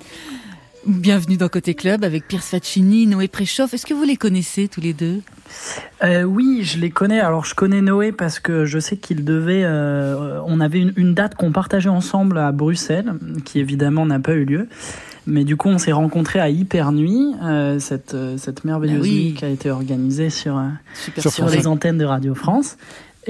Bienvenue 0.85 1.37
dans 1.37 1.49
Côté 1.49 1.75
Club 1.75 2.03
avec 2.03 2.27
Pierre 2.27 2.43
Faccini, 2.43 3.07
Noé 3.07 3.29
Préchoff. 3.29 3.73
Est-ce 3.73 3.87
que 3.87 3.95
vous 3.95 4.03
les 4.03 4.17
connaissez 4.17 4.67
tous 4.67 4.81
les 4.81 4.95
deux? 4.95 5.21
Euh, 6.03 6.25
oui, 6.25 6.63
je 6.65 6.81
les 6.81 6.91
connais. 6.91 7.21
Alors 7.21 7.45
je 7.45 7.55
connais 7.55 7.83
Noé 7.83 8.11
parce 8.11 8.41
que 8.41 8.65
je 8.65 8.81
sais 8.81 8.97
qu'il 8.97 9.25
devait. 9.25 9.63
euh, 9.65 10.41
on 10.45 10.59
avait 10.59 10.81
une, 10.81 10.93
une 10.97 11.15
date 11.15 11.37
qu'on 11.37 11.53
partageait 11.53 11.89
ensemble 11.89 12.39
à 12.39 12.51
Bruxelles, 12.51 13.13
qui 13.45 13.61
évidemment 13.61 14.05
n'a 14.05 14.19
pas 14.19 14.33
eu 14.33 14.45
lieu. 14.45 14.69
Mais 15.29 15.45
du 15.45 15.57
coup, 15.57 15.69
on 15.69 15.79
s'est 15.79 15.93
rencontrés 15.93 16.41
à 16.41 16.49
Hyper 16.49 16.91
Nuit, 16.91 17.35
euh, 17.45 17.79
cette, 17.79 18.17
cette 18.39 18.65
merveilleuse 18.65 18.99
Ah 18.99 19.03
oui. 19.03 19.25
nuit 19.27 19.35
qui 19.35 19.45
a 19.45 19.49
été 19.51 19.71
organisée 19.71 20.31
sur, 20.31 20.59
les 21.53 21.67
antennes 21.69 21.99
de 21.99 22.07
Radio 22.07 22.35
France. 22.35 22.77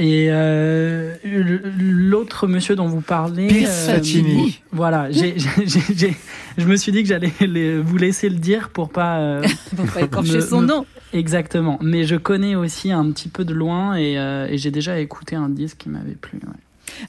Et 0.00 0.28
euh, 0.30 1.16
l'autre 1.24 2.46
monsieur 2.46 2.76
dont 2.76 2.86
vous 2.86 3.00
parlez, 3.00 3.48
Pierre 3.48 3.68
euh, 3.68 3.94
Faccini. 3.96 4.60
voilà, 4.70 5.10
je 5.12 6.64
me 6.66 6.76
suis 6.76 6.92
dit 6.92 7.02
que 7.02 7.08
j'allais 7.08 7.78
vous 7.78 7.96
laisser 7.96 8.28
le 8.28 8.36
dire 8.36 8.68
pour 8.70 8.90
pas 8.90 9.18
euh, 9.18 9.42
Pour 9.76 9.86
pas 9.86 10.02
écorcher 10.02 10.34
Me- 10.36 10.40
son 10.40 10.60
me- 10.60 10.66
nom. 10.66 10.86
Exactement. 11.12 11.78
Mais 11.82 12.04
je 12.04 12.14
connais 12.14 12.54
aussi 12.54 12.92
un 12.92 13.10
petit 13.10 13.28
peu 13.28 13.44
de 13.44 13.52
loin 13.54 13.96
et, 13.96 14.16
euh, 14.18 14.46
et 14.48 14.56
j'ai 14.56 14.70
déjà 14.70 15.00
écouté 15.00 15.34
un 15.34 15.48
disque 15.48 15.78
qui 15.78 15.88
m'avait 15.88 16.12
plu. 16.14 16.38
ouais. 16.44 16.52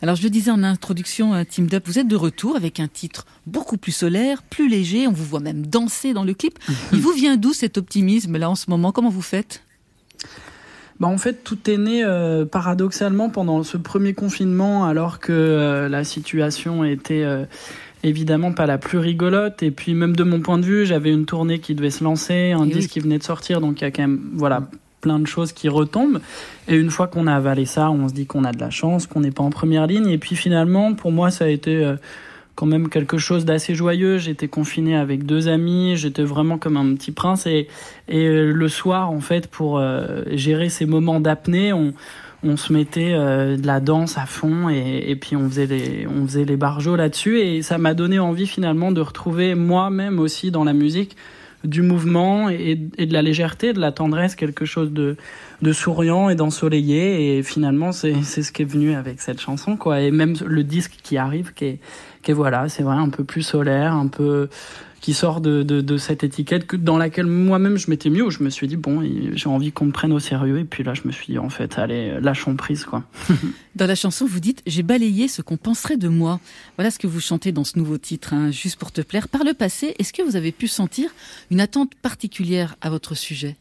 Alors 0.02 0.16
je 0.16 0.24
le 0.24 0.30
disais 0.32 0.50
en 0.52 0.64
introduction, 0.64 1.46
Team 1.46 1.68
Up, 1.72 1.84
vous 1.86 2.00
êtes 2.00 2.08
de 2.08 2.16
retour 2.16 2.56
avec 2.56 2.80
un 2.80 2.88
titre 2.88 3.26
beaucoup 3.46 3.78
plus 3.78 3.92
solaire, 3.92 4.42
plus 4.42 4.68
léger. 4.68 5.06
On 5.08 5.12
vous 5.12 5.26
voit 5.26 5.40
même 5.42 5.66
danser 5.68 6.14
dans 6.14 6.24
le 6.24 6.34
clip. 6.34 6.58
Il 6.92 7.00
vous 7.00 7.12
vient 7.14 7.38
d'où 7.38 7.54
cet 7.54 7.78
optimisme 7.78 8.36
là 8.38 8.50
en 8.50 8.56
ce 8.56 8.70
moment? 8.70 8.92
Comment 8.92 9.10
vous 9.10 9.22
faites? 9.22 9.64
Bah 11.00 11.08
en 11.08 11.18
fait, 11.18 11.44
tout 11.44 11.70
est 11.70 11.78
né 11.78 12.04
euh, 12.04 12.46
paradoxalement 12.46 13.30
pendant 13.30 13.64
ce 13.64 13.78
premier 13.78 14.14
confinement, 14.14 14.86
alors 14.86 15.20
que 15.20 15.32
euh, 15.32 15.88
la 15.88 16.04
situation 16.04 16.84
était 16.84 17.24
euh, 17.24 17.46
évidemment 18.04 18.52
pas 18.52 18.66
la 18.66 18.78
plus 18.78 18.98
rigolote. 18.98 19.64
Et 19.64 19.72
puis 19.72 19.94
même 19.94 20.16
de 20.16 20.24
mon 20.24 20.42
point 20.42 20.58
de 20.58 20.66
vue, 20.66 20.86
j'avais 20.86 21.12
une 21.12 21.26
tournée 21.26 21.60
qui 21.60 21.74
devait 21.74 21.90
se 21.90 22.04
lancer, 22.04 22.52
un 22.52 22.66
Et 22.66 22.72
disque 22.72 22.90
oui. 22.90 22.94
qui 22.94 23.00
venait 23.00 23.18
de 23.18 23.24
sortir, 23.24 23.62
donc 23.62 23.80
il 23.80 23.86
y 23.86 23.88
a 23.88 23.92
quand 23.92 24.02
même 24.02 24.20
voilà 24.34 24.68
plein 25.00 25.20
de 25.20 25.28
choses 25.28 25.54
qui 25.54 25.70
retombent. 25.70 26.20
Et 26.68 26.76
une 26.76 26.90
fois 26.90 27.08
qu'on 27.08 27.28
a 27.28 27.34
avalé 27.34 27.66
ça, 27.66 27.90
on 27.90 28.10
se 28.10 28.14
dit 28.14 28.26
qu'on 28.26 28.44
a 28.44 28.52
de 28.52 28.60
la 28.60 28.70
chance, 28.70 29.08
qu'on 29.08 29.22
n'est 29.22 29.32
pas 29.32 29.44
en 29.44 29.52
première 29.52 29.88
ligne. 29.88 30.10
Et 30.10 30.18
puis 30.18 30.36
finalement, 30.36 30.94
pour 30.94 31.14
moi, 31.14 31.32
ça 31.32 31.46
a 31.46 31.48
été 31.48 31.96
quand 32.60 32.66
même 32.66 32.90
quelque 32.90 33.18
chose 33.18 33.46
d'assez 33.46 33.74
joyeux. 33.74 34.18
J'étais 34.18 34.50
confiné 34.50 34.98
avec 34.98 35.26
deux 35.26 35.48
amis, 35.48 35.96
j'étais 35.96 36.24
vraiment 36.24 36.58
comme 36.58 36.76
un 36.76 36.94
petit 36.94 37.14
prince. 37.14 37.48
Et, 37.48 37.70
euh, 38.12 38.52
le 38.52 38.68
soir, 38.68 39.12
en 39.12 39.22
fait, 39.22 39.48
pour 39.48 39.78
euh, 39.78 40.24
gérer 40.34 40.68
ces 40.68 40.86
moments 40.86 41.22
d'apnée, 41.22 41.72
on, 41.72 41.94
se 42.58 42.74
mettait 42.74 43.14
euh, 43.14 43.56
de 43.56 43.66
la 43.66 43.80
danse 43.80 44.18
à 44.18 44.26
fond 44.26 44.68
et, 44.68 45.16
puis 45.16 45.38
on 45.38 45.50
faisait 45.50 45.68
les, 45.68 46.06
on 46.06 46.28
barjots 46.58 46.98
là-dessus. 46.98 47.40
Et 47.40 47.62
ça 47.62 47.78
m'a 47.78 47.94
donné 47.94 48.20
envie 48.20 48.48
finalement 48.48 48.92
de 48.92 49.00
retrouver 49.00 49.56
moi-même 49.56 50.20
aussi 50.20 50.52
dans 50.52 50.66
la 50.66 50.74
musique 50.74 51.16
du 51.64 51.82
mouvement 51.82 52.50
et, 52.50 52.76
de 52.76 53.14
la 53.14 53.22
légèreté, 53.22 53.74
de 53.74 53.80
la 53.80 53.92
tendresse, 53.92 54.36
quelque 54.36 54.66
chose 54.66 54.92
de, 54.92 55.16
de 55.62 55.74
souriant 55.74 56.30
et 56.30 56.36
d'ensoleillé. 56.36 57.38
Et 57.38 57.44
finalement, 57.44 57.92
c'est 57.94 58.22
ce 58.24 58.52
qui 58.52 58.64
est 58.64 58.66
venu 58.66 58.96
avec 58.96 59.22
cette 59.22 59.40
chanson, 59.40 59.78
quoi. 59.78 60.02
Et 60.02 60.12
même 60.12 60.36
le 60.46 60.64
disque 60.64 60.98
qui 61.04 61.18
arrive, 61.18 61.54
qui 61.54 61.66
est, 61.66 61.80
qui 62.22 62.32
est 62.32 62.34
voilà, 62.34 62.70
c'est 62.70 62.84
vrai, 62.84 62.96
un 62.96 63.10
peu 63.10 63.24
plus 63.24 63.44
solaire, 63.44 63.94
un 63.94 64.08
peu 64.08 64.50
qui 65.02 65.14
sort 65.14 65.42
de, 65.42 65.64
de, 65.64 65.82
de 65.82 65.98
cette 65.98 66.24
étiquette 66.24 66.68
que, 66.68 66.76
dans 66.76 66.98
laquelle 66.98 67.26
moi-même 67.26 67.78
je 67.78 67.90
m'étais 67.90 68.10
mis 68.10 68.22
où 68.22 68.30
je 68.30 68.44
me 68.44 68.50
suis 68.50 68.68
dit 68.68 68.76
bon 68.76 69.02
j'ai 69.34 69.50
envie 69.50 69.72
qu'on 69.72 69.86
me 69.86 69.92
prenne 69.92 70.12
au 70.12 70.20
sérieux 70.20 70.60
et 70.60 70.66
puis 70.66 70.84
là 70.84 70.94
je 70.94 71.04
me 71.06 71.12
suis 71.12 71.28
dit 71.28 71.40
en 71.40 71.50
fait 71.50 71.78
allez 71.78 72.20
lâchons 72.20 72.56
prise 72.56 72.84
quoi. 72.84 73.04
Dans 73.76 73.86
la 73.86 73.96
chanson 73.96 74.26
vous 74.26 74.40
dites 74.40 74.62
j'ai 74.68 74.84
balayé 74.84 75.28
ce 75.28 75.42
qu'on 75.42 75.58
penserait 75.58 75.98
de 75.98 76.10
moi. 76.10 76.40
Voilà 76.78 76.92
ce 76.92 77.00
que 77.00 77.08
vous 77.08 77.22
chantez 77.22 77.52
dans 77.52 77.64
ce 77.64 77.78
nouveau 77.78 77.98
titre 77.98 78.34
hein, 78.34 78.52
juste 78.52 78.78
pour 78.78 78.92
te 78.92 79.02
plaire. 79.02 79.30
Par 79.30 79.44
le 79.44 79.54
passé 79.54 79.96
est-ce 80.00 80.12
que 80.12 80.22
vous 80.22 80.36
avez 80.36 80.52
pu 80.52 80.68
sentir 80.68 81.10
une 81.50 81.62
attente 81.62 81.96
particulière 81.96 82.76
à 82.82 82.90
votre 82.90 83.16
sujet? 83.16 83.56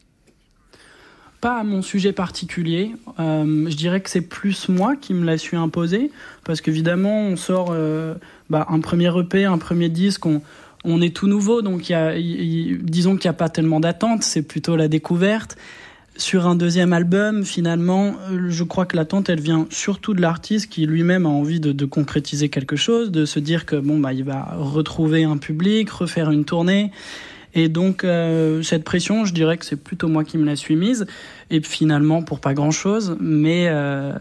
Pas 1.41 1.59
à 1.59 1.63
mon 1.63 1.81
sujet 1.81 2.11
particulier. 2.11 2.91
Euh, 3.17 3.69
je 3.69 3.75
dirais 3.75 4.01
que 4.01 4.09
c'est 4.09 4.19
plus 4.19 4.67
moi 4.67 4.97
qui 4.97 5.13
me 5.13 5.25
l'a 5.25 5.37
su 5.37 5.55
imposer, 5.55 6.11
parce 6.43 6.59
qu'évidemment, 6.59 7.21
on 7.21 7.37
sort 7.37 7.69
euh, 7.71 8.15
bah, 8.49 8.65
un 8.69 8.79
premier 8.79 9.11
EP, 9.17 9.45
un 9.45 9.57
premier 9.57 9.89
disque, 9.89 10.25
on, 10.25 10.41
on 10.83 11.01
est 11.01 11.15
tout 11.15 11.27
nouveau, 11.27 11.61
donc 11.61 11.89
y 11.89 11.93
a, 11.93 12.17
y, 12.17 12.77
disons 12.81 13.15
qu'il 13.17 13.29
n'y 13.29 13.35
a 13.35 13.37
pas 13.37 13.49
tellement 13.49 13.79
d'attente, 13.79 14.23
c'est 14.23 14.43
plutôt 14.43 14.75
la 14.75 14.87
découverte. 14.87 15.57
Sur 16.17 16.47
un 16.47 16.55
deuxième 16.55 16.91
album, 16.91 17.45
finalement, 17.45 18.15
je 18.49 18.63
crois 18.65 18.85
que 18.85 18.97
l'attente, 18.97 19.29
elle 19.29 19.39
vient 19.39 19.67
surtout 19.69 20.13
de 20.13 20.19
l'artiste 20.19 20.69
qui 20.69 20.85
lui-même 20.85 21.25
a 21.25 21.29
envie 21.29 21.61
de, 21.61 21.71
de, 21.71 21.85
concrétiser 21.85 22.49
quelque 22.49 22.75
chose, 22.75 23.09
de 23.09 23.23
se 23.23 23.39
dire 23.39 23.65
que 23.65 23.77
bon, 23.77 23.99
bah, 23.99 24.11
il 24.11 24.25
va 24.25 24.55
retrouver 24.57 25.23
un 25.23 25.37
public, 25.37 25.89
refaire 25.89 26.29
une 26.31 26.43
tournée. 26.43 26.91
Et 27.53 27.67
donc 27.69 28.03
euh, 28.03 28.61
cette 28.61 28.83
pression, 28.83 29.25
je 29.25 29.33
dirais 29.33 29.57
que 29.57 29.65
c'est 29.65 29.81
plutôt 29.81 30.07
moi 30.07 30.23
qui 30.23 30.37
me 30.37 30.45
la 30.45 30.55
suis 30.55 30.75
mise. 30.75 31.07
Et 31.49 31.61
finalement 31.61 32.21
pour 32.21 32.39
pas 32.39 32.53
grand 32.53 32.71
chose, 32.71 33.17
mais 33.19 33.67
euh, 33.69 34.13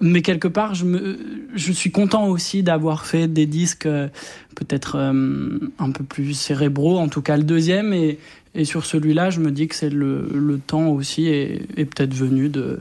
mais 0.00 0.22
quelque 0.22 0.48
part 0.48 0.74
je 0.74 0.84
me 0.84 1.18
je 1.54 1.72
suis 1.72 1.90
content 1.90 2.28
aussi 2.28 2.62
d'avoir 2.62 3.06
fait 3.06 3.28
des 3.28 3.46
disques 3.46 3.86
euh, 3.86 4.08
peut-être 4.54 4.96
euh, 4.96 5.58
un 5.78 5.90
peu 5.90 6.04
plus 6.04 6.34
cérébraux, 6.34 6.98
en 6.98 7.08
tout 7.08 7.22
cas 7.22 7.36
le 7.36 7.44
deuxième. 7.44 7.92
Et, 7.92 8.18
et 8.54 8.64
sur 8.64 8.86
celui-là, 8.86 9.30
je 9.30 9.40
me 9.40 9.50
dis 9.50 9.68
que 9.68 9.74
c'est 9.74 9.90
le, 9.90 10.28
le 10.34 10.58
temps 10.58 10.88
aussi 10.88 11.26
est, 11.26 11.62
est 11.76 11.84
peut-être 11.84 12.14
venu 12.14 12.48
de 12.48 12.80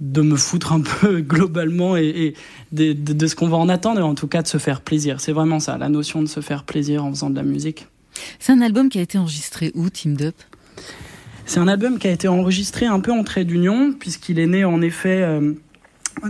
de 0.00 0.22
me 0.22 0.36
foutre 0.36 0.72
un 0.72 0.80
peu 1.00 1.20
globalement 1.20 1.96
et, 1.96 2.06
et 2.06 2.34
de, 2.72 2.92
de, 2.92 3.12
de 3.12 3.26
ce 3.26 3.34
qu'on 3.34 3.48
va 3.48 3.56
en 3.56 3.68
attendre, 3.68 4.00
et 4.00 4.04
en 4.04 4.14
tout 4.14 4.28
cas 4.28 4.42
de 4.42 4.48
se 4.48 4.58
faire 4.58 4.80
plaisir. 4.80 5.20
C'est 5.20 5.32
vraiment 5.32 5.60
ça, 5.60 5.76
la 5.76 5.88
notion 5.88 6.22
de 6.22 6.28
se 6.28 6.40
faire 6.40 6.64
plaisir 6.64 7.04
en 7.04 7.10
faisant 7.10 7.30
de 7.30 7.36
la 7.36 7.42
musique. 7.42 7.86
C'est 8.38 8.52
un 8.52 8.60
album 8.60 8.88
qui 8.88 8.98
a 8.98 9.02
été 9.02 9.18
enregistré 9.18 9.72
où, 9.74 9.90
Team 9.90 10.16
Up 10.20 10.34
C'est 11.46 11.60
un 11.60 11.68
album 11.68 11.98
qui 11.98 12.06
a 12.06 12.10
été 12.10 12.28
enregistré 12.28 12.86
un 12.86 13.00
peu 13.00 13.12
en 13.12 13.24
trait 13.24 13.44
d'union, 13.44 13.92
puisqu'il 13.92 14.38
est 14.38 14.46
né 14.46 14.64
en 14.64 14.80
effet 14.82 15.22
euh, 15.22 15.54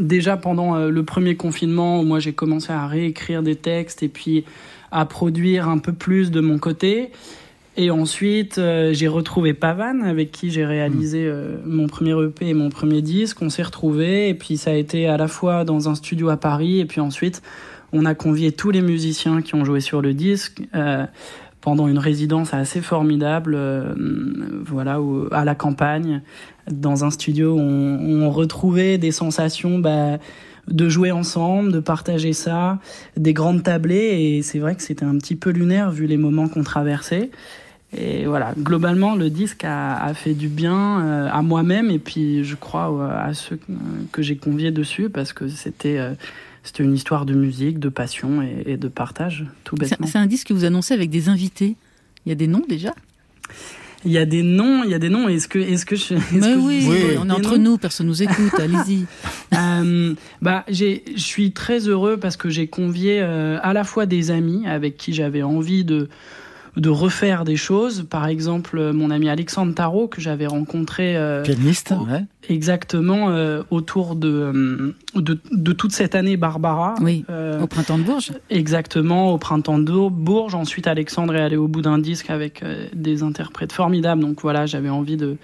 déjà 0.01 0.37
pendant 0.37 0.75
euh, 0.75 0.91
le 0.91 1.03
premier 1.03 1.37
confinement, 1.37 2.01
où 2.01 2.05
moi 2.05 2.19
j'ai 2.19 2.33
commencé 2.33 2.73
à 2.73 2.87
réécrire 2.87 3.43
des 3.43 3.57
textes 3.57 4.03
et 4.03 4.09
puis 4.09 4.45
à 4.91 5.05
produire 5.05 5.69
un 5.69 5.79
peu 5.79 5.93
plus 5.93 6.31
de 6.31 6.41
mon 6.41 6.59
côté. 6.59 7.11
Et 7.81 7.93
ensuite, 7.93 8.59
euh, 8.59 8.93
j'ai 8.93 9.07
retrouvé 9.07 9.55
Pavan, 9.55 10.01
avec 10.03 10.33
qui 10.33 10.51
j'ai 10.51 10.67
réalisé 10.67 11.25
euh, 11.25 11.59
mon 11.65 11.87
premier 11.87 12.11
EP 12.25 12.49
et 12.49 12.55
mon 12.55 12.71
premier 12.71 13.03
disque. 13.03 13.41
On 13.41 13.51
s'est 13.51 13.63
retrouvés, 13.63 14.29
et 14.29 14.35
puis 14.35 14.57
ça 14.57 14.73
a 14.73 14.75
été 14.75 15.07
à 15.07 15.17
la 15.17 15.29
fois 15.29 15.65
dans 15.65 15.89
un 15.89 15.95
studio 15.95 16.29
à 16.29 16.37
Paris, 16.37 16.81
et 16.81 16.87
puis 16.87 17.01
ensuite, 17.01 17.41
on 17.93 18.05
a 18.05 18.17
convié 18.17 18.51
tous 18.51 18.73
les 18.73 18.81
musiciens 18.83 19.43
qui 19.43 19.55
ont 19.55 19.65
joué 19.65 19.81
sur 19.81 20.03
le 20.03 20.13
disque. 20.13 20.61
Euh, 20.75 21.07
pendant 21.61 21.87
une 21.87 21.99
résidence 21.99 22.55
assez 22.55 22.81
formidable, 22.81 23.59
voilà, 24.65 25.03
où, 25.03 25.27
à 25.33 25.45
la 25.45 25.57
campagne, 25.57 26.23
dans 26.71 27.05
un 27.05 27.11
studio 27.11 27.57
on, 27.59 28.23
on 28.23 28.31
retrouvait 28.31 28.99
des 28.99 29.13
sensations 29.13 29.79
bah, 29.79 30.19
de 30.71 30.89
jouer 30.89 31.11
ensemble, 31.11 31.73
de 31.73 31.81
partager 31.81 32.33
ça, 32.33 32.79
des 33.17 33.33
grandes 33.33 33.63
tablées, 33.63 34.37
et 34.37 34.43
c'est 34.43 34.59
vrai 34.59 34.75
que 34.75 34.83
c'était 34.83 35.05
un 35.05 35.17
petit 35.19 35.37
peu 35.37 35.51
lunaire 35.51 35.91
vu 35.91 36.07
les 36.07 36.17
moments 36.17 36.49
qu'on 36.49 36.63
traversait. 36.63 37.31
Et 37.97 38.27
voilà, 38.27 38.53
globalement, 38.59 39.15
le 39.15 39.31
disque 39.31 39.65
a, 39.65 39.97
a 39.97 40.13
fait 40.13 40.35
du 40.35 40.49
bien 40.49 41.01
euh, 41.01 41.29
à 41.33 41.41
moi-même 41.41 41.91
et 41.91 41.99
puis 41.99 42.45
je 42.45 42.55
crois 42.55 42.93
euh, 42.93 43.29
à 43.29 43.33
ceux 43.33 43.59
que 44.13 44.21
j'ai 44.21 44.37
conviés 44.37 44.71
dessus 44.71 45.09
parce 45.09 45.33
que 45.33 45.49
c'était 45.49 45.97
euh, 45.97 46.13
c'était 46.63 46.85
une 46.85 46.93
histoire 46.93 47.25
de 47.25 47.33
musique, 47.33 47.79
de 47.79 47.89
passion 47.89 48.43
et, 48.43 48.73
et 48.73 48.77
de 48.77 48.89
partage, 48.89 49.47
tout 49.65 49.75
bêtement. 49.75 50.07
C'est 50.07 50.19
un 50.19 50.27
disque 50.27 50.49
que 50.49 50.53
vous 50.53 50.67
annoncez 50.67 50.93
avec 50.93 51.09
des 51.09 51.31
invités. 51.31 51.77
Il 52.27 52.29
y 52.29 52.33
a 52.33 52.35
des 52.35 52.47
noms 52.47 52.65
déjà? 52.69 52.95
Il 54.05 54.13
y 54.13 54.19
a 54.19 54.25
des 54.25 54.43
noms, 54.43 54.85
il 54.85 54.91
y 54.91 54.95
a 54.95 54.99
des 54.99 55.09
noms. 55.09 55.29
Est-ce 55.29 55.49
que, 55.49 55.59
est-ce 55.59 55.85
que 55.85 55.97
je, 55.97 56.15
est 56.15 56.33
Mais 56.33 56.41
que 56.41 56.59
oui, 56.59 56.87
oui, 56.89 57.17
on 57.19 57.29
est 57.29 57.33
entre 57.33 57.57
nous, 57.57 57.79
personne 57.79 58.07
nous 58.07 58.23
écoute, 58.23 58.53
allez-y. 58.59 59.07
Euh, 59.57 60.15
bah, 60.41 60.65
j'ai, 60.69 61.05
je 61.15 61.23
suis 61.23 61.53
très 61.53 61.89
heureux 61.89 62.17
parce 62.17 62.37
que 62.37 62.49
j'ai 62.49 62.69
convié 62.69 63.21
euh, 63.21 63.59
à 63.63 63.73
la 63.73 63.85
fois 63.85 64.07
des 64.07 64.31
amis 64.31 64.67
avec 64.67 64.97
qui 64.97 65.13
j'avais 65.13 65.43
envie 65.43 65.85
de 65.85 66.09
de 66.79 66.89
refaire 66.89 67.45
des 67.45 67.57
choses. 67.57 68.07
Par 68.09 68.27
exemple, 68.27 68.93
mon 68.93 69.11
ami 69.11 69.29
Alexandre 69.29 69.75
Tarot 69.75 70.07
que 70.07 70.21
j'avais 70.21 70.47
rencontré 70.47 71.17
euh, 71.17 71.43
Pianiste, 71.43 71.93
ouais. 72.09 72.25
exactement 72.49 73.31
euh, 73.31 73.63
autour 73.71 74.15
de, 74.15 74.29
euh, 74.29 74.95
de 75.17 75.39
de 75.51 75.73
toute 75.73 75.93
cette 75.93 76.15
année 76.15 76.37
Barbara. 76.37 76.95
Oui, 77.01 77.25
au 77.61 77.67
printemps 77.67 77.99
de 77.99 78.05
Bourges. 78.05 78.33
Exactement, 78.49 79.33
au 79.33 79.39
printemps 79.39 79.79
de 79.79 80.09
Bourges. 80.09 80.55
Ensuite, 80.55 80.87
Alexandre 80.87 81.35
est 81.35 81.43
allé 81.43 81.57
au 81.57 81.69
bout 81.69 81.83
d'un 81.83 81.99
disque 81.99 82.31
avec 82.31 82.65
des 82.95 83.23
interprètes 83.23 83.73
formidables. 83.73 84.21
Donc 84.21 84.41
voilà, 84.43 84.67
j'avais 84.67 84.89
envie 84.89 85.17
de, 85.17 85.37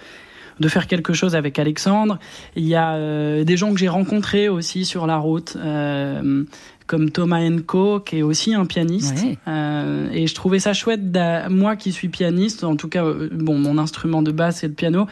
de 0.59 0.67
faire 0.67 0.87
quelque 0.87 1.13
chose 1.13 1.35
avec 1.35 1.59
Alexandre. 1.59 2.19
Il 2.55 2.65
y 2.65 2.75
a 2.75 2.93
euh, 2.93 3.43
des 3.43 3.57
gens 3.57 3.73
que 3.73 3.79
j'ai 3.79 3.87
rencontrés 3.87 4.49
aussi 4.49 4.85
sur 4.85 5.07
la 5.07 5.17
route, 5.17 5.57
euh, 5.57 6.43
comme 6.87 7.09
Thomas 7.09 7.41
Enco, 7.41 7.99
qui 7.99 8.19
est 8.19 8.21
aussi 8.21 8.53
un 8.53 8.65
pianiste. 8.65 9.17
Ouais. 9.23 9.37
Euh, 9.47 10.09
et 10.11 10.27
je 10.27 10.35
trouvais 10.35 10.59
ça 10.59 10.73
chouette, 10.73 11.01
moi 11.49 11.75
qui 11.75 11.91
suis 11.91 12.09
pianiste, 12.09 12.63
en 12.63 12.75
tout 12.75 12.87
cas, 12.87 13.03
euh, 13.03 13.29
bon, 13.31 13.57
mon 13.57 13.77
instrument 13.77 14.21
de 14.21 14.31
base 14.31 14.57
c'est 14.57 14.67
le 14.67 14.73
piano. 14.73 15.07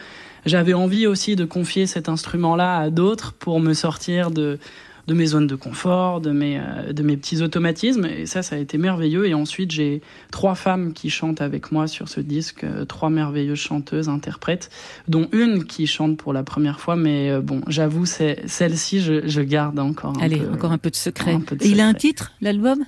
J'avais 0.46 0.74
envie 0.74 1.06
aussi 1.06 1.36
de 1.36 1.44
confier 1.44 1.86
cet 1.86 2.08
instrument-là 2.08 2.78
à 2.78 2.90
d'autres 2.90 3.32
pour 3.32 3.60
me 3.60 3.72
sortir 3.72 4.30
de, 4.30 4.58
de 5.06 5.14
mes 5.14 5.26
zones 5.26 5.46
de 5.46 5.54
confort, 5.54 6.20
de 6.20 6.30
mes, 6.30 6.58
euh, 6.58 6.92
de 6.92 7.02
mes 7.02 7.16
petits 7.16 7.42
automatismes. 7.42 8.06
Et 8.06 8.26
ça, 8.26 8.42
ça 8.42 8.56
a 8.56 8.58
été 8.58 8.78
merveilleux. 8.78 9.26
Et 9.26 9.34
ensuite, 9.34 9.70
j'ai 9.70 10.00
trois 10.30 10.54
femmes 10.54 10.92
qui 10.92 11.10
chantent 11.10 11.40
avec 11.40 11.72
moi 11.72 11.86
sur 11.86 12.08
ce 12.08 12.20
disque, 12.20 12.64
euh, 12.64 12.84
trois 12.84 13.10
merveilleuses 13.10 13.58
chanteuses, 13.58 14.08
interprètes, 14.08 14.70
dont 15.08 15.28
une 15.32 15.64
qui 15.64 15.86
chante 15.86 16.16
pour 16.16 16.32
la 16.32 16.42
première 16.42 16.80
fois. 16.80 16.96
Mais 16.96 17.30
euh, 17.30 17.40
bon, 17.40 17.60
j'avoue, 17.68 18.06
c'est 18.06 18.42
celle-ci, 18.46 19.00
je, 19.00 19.26
je 19.26 19.40
garde 19.40 19.78
encore. 19.78 20.16
Un 20.18 20.22
Allez, 20.22 20.38
peu, 20.38 20.52
encore 20.54 20.72
un 20.72 20.78
peu 20.78 20.90
de 20.90 20.96
secret. 20.96 21.32
un 21.32 21.40
peu 21.40 21.56
de 21.56 21.64
il 21.64 21.80
a 21.80 21.86
un 21.86 21.94
titre, 21.94 22.32
l'album? 22.40 22.84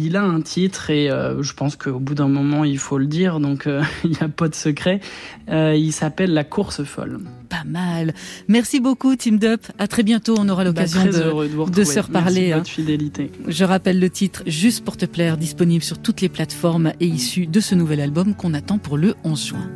Il 0.00 0.16
a 0.16 0.22
un 0.22 0.40
titre 0.40 0.90
et 0.90 1.10
euh, 1.10 1.42
je 1.42 1.52
pense 1.54 1.74
qu'au 1.74 1.98
bout 1.98 2.14
d'un 2.14 2.28
moment, 2.28 2.62
il 2.62 2.78
faut 2.78 2.98
le 2.98 3.06
dire, 3.06 3.40
donc 3.40 3.66
euh, 3.66 3.82
il 4.04 4.10
n'y 4.10 4.20
a 4.20 4.28
pas 4.28 4.48
de 4.48 4.54
secret. 4.54 5.00
Euh, 5.50 5.74
il 5.76 5.92
s'appelle 5.92 6.32
La 6.32 6.44
course 6.44 6.84
folle. 6.84 7.18
Pas 7.48 7.64
mal. 7.66 8.14
Merci 8.46 8.78
beaucoup, 8.78 9.16
Team 9.16 9.38
Dup. 9.38 9.66
À 9.78 9.88
très 9.88 10.04
bientôt. 10.04 10.36
On 10.38 10.48
aura 10.48 10.62
l'occasion 10.62 11.00
Bah, 11.04 11.10
très 11.10 11.18
de, 11.18 11.84
se 11.84 11.98
reparler, 11.98 12.40
Merci 12.40 12.52
hein. 12.52 12.56
votre 12.58 12.70
fidélité. 12.70 13.32
Je 13.48 13.64
rappelle 13.64 13.98
le 13.98 14.08
titre 14.08 14.44
Juste 14.46 14.84
pour 14.84 14.96
te 14.96 15.04
plaire, 15.04 15.36
disponible 15.36 15.82
sur 15.82 15.98
toutes 15.98 16.20
les 16.20 16.28
plateformes 16.28 16.92
et 17.00 17.06
issu 17.06 17.48
de 17.48 17.58
ce 17.58 17.74
nouvel 17.74 18.00
album 18.00 18.34
qu'on 18.34 18.54
attend 18.54 18.78
pour 18.78 18.98
le 18.98 19.16
11 19.24 19.46
juin. 19.46 19.68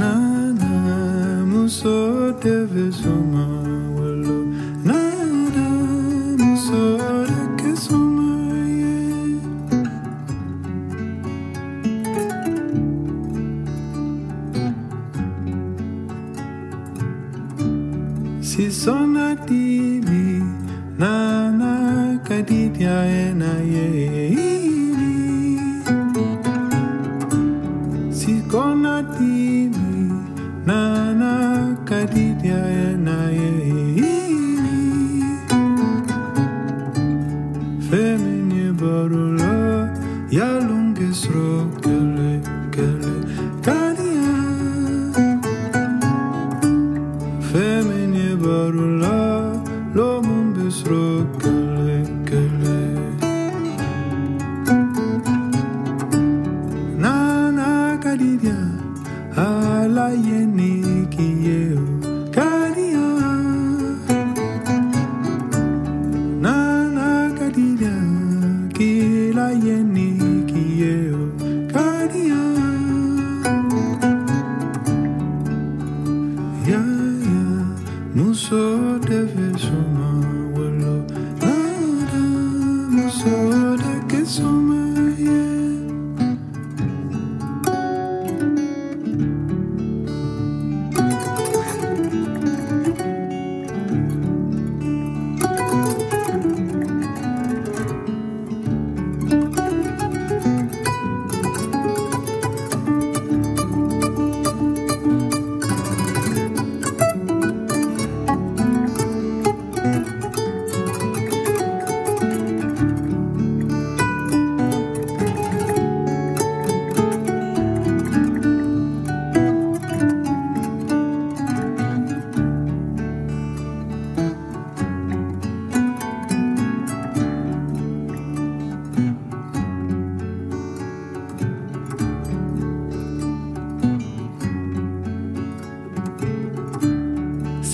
Nana, 0.00 1.68
so 1.68 2.32
devil, 2.40 2.92
so 2.92 3.08
much. 3.10 3.49
sona 18.80 19.36
tibi 19.46 20.40
na 21.00 21.12
na 21.60 21.72
kadidia 22.26 22.96
ena 23.22 23.52
ye 23.72 23.86
sikona 28.18 28.94
tibi 29.16 29.92
na 30.68 30.80
na 31.20 31.32
kadidia 31.88 32.60
ena 32.72 32.79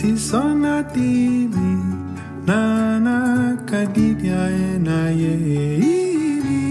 sisona 0.06 0.74
tibi 0.94 1.70
nana 2.46 3.16
kadidia 3.70 4.42
enaye 4.66 5.32
ibi 5.94 6.62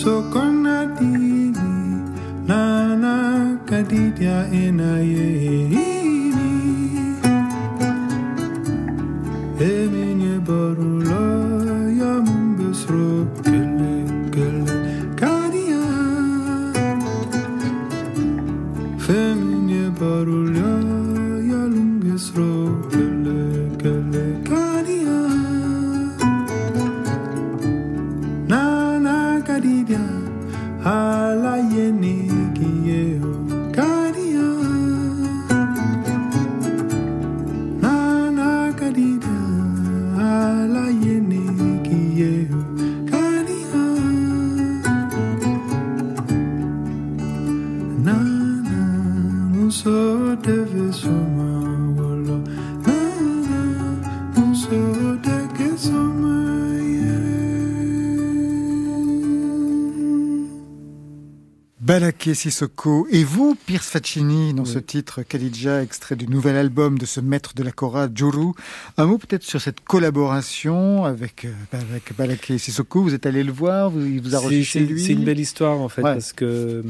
sokona 0.00 0.76
tibi 0.98 1.70
nana 2.48 3.14
kadidia 3.70 4.38
enaye 4.62 5.30
Balaké 62.22 62.34
Sissoko. 62.34 63.08
Et 63.10 63.24
vous, 63.24 63.56
Pierce 63.66 63.88
Faccini, 63.88 64.54
dans 64.54 64.64
ce 64.64 64.78
titre 64.78 65.22
Khadija, 65.24 65.82
extrait 65.82 66.14
du 66.14 66.28
nouvel 66.28 66.54
album 66.56 66.96
de 66.96 67.04
ce 67.04 67.18
maître 67.18 67.52
de 67.56 67.64
la 67.64 67.72
Cora, 67.72 68.06
Juru. 68.14 68.52
Un 68.96 69.06
mot 69.06 69.18
peut-être 69.18 69.42
sur 69.42 69.60
cette 69.60 69.80
collaboration 69.80 71.04
avec, 71.04 71.46
euh, 71.46 71.52
avec 71.72 72.16
Balaké 72.16 72.58
Sissoko. 72.58 73.02
Vous 73.02 73.12
êtes 73.14 73.26
allé 73.26 73.42
le 73.42 73.50
voir, 73.50 73.90
vous- 73.90 74.06
il 74.06 74.20
vous 74.22 74.36
a 74.36 74.38
reçu 74.38 74.62
chez 74.62 74.80
lui. 74.86 75.02
C'est 75.02 75.14
une 75.14 75.24
belle 75.24 75.40
histoire 75.40 75.80
en 75.80 75.88
fait 75.88 76.02
Ouais. 76.02 76.12
parce 76.12 76.32
que 76.32 76.44
euh, 76.44 76.82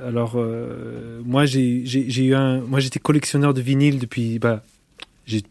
alors 0.00 0.32
euh, 0.34 1.20
moi 1.24 1.46
j'ai 1.46 1.84
eu 2.24 2.34
un 2.34 2.60
moi 2.62 2.80
j'étais 2.80 2.98
collectionneur 2.98 3.54
de 3.54 3.60
vinyle 3.60 4.00
depuis 4.00 4.40
bah 4.40 4.64
j'ai 5.26 5.42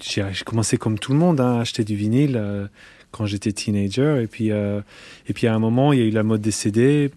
commencé 0.45 0.75
comme 0.77 0.99
tout 0.99 1.13
le 1.13 1.19
monde 1.19 1.39
hein, 1.39 1.57
à 1.57 1.61
acheter 1.61 1.85
du 1.85 1.95
vinyle 1.95 2.35
euh, 2.35 2.67
quand 3.11 3.25
j'étais 3.25 3.53
teenager 3.53 4.19
et 4.21 4.27
puis 4.27 4.51
euh, 4.51 4.81
et 5.27 5.33
puis 5.33 5.47
à 5.47 5.55
un 5.55 5.59
moment 5.59 5.93
il 5.93 5.99
y 5.99 6.01
a 6.01 6.05
eu 6.05 6.11
la 6.11 6.23
mode 6.23 6.41
des 6.41 6.51
CD 6.51 7.11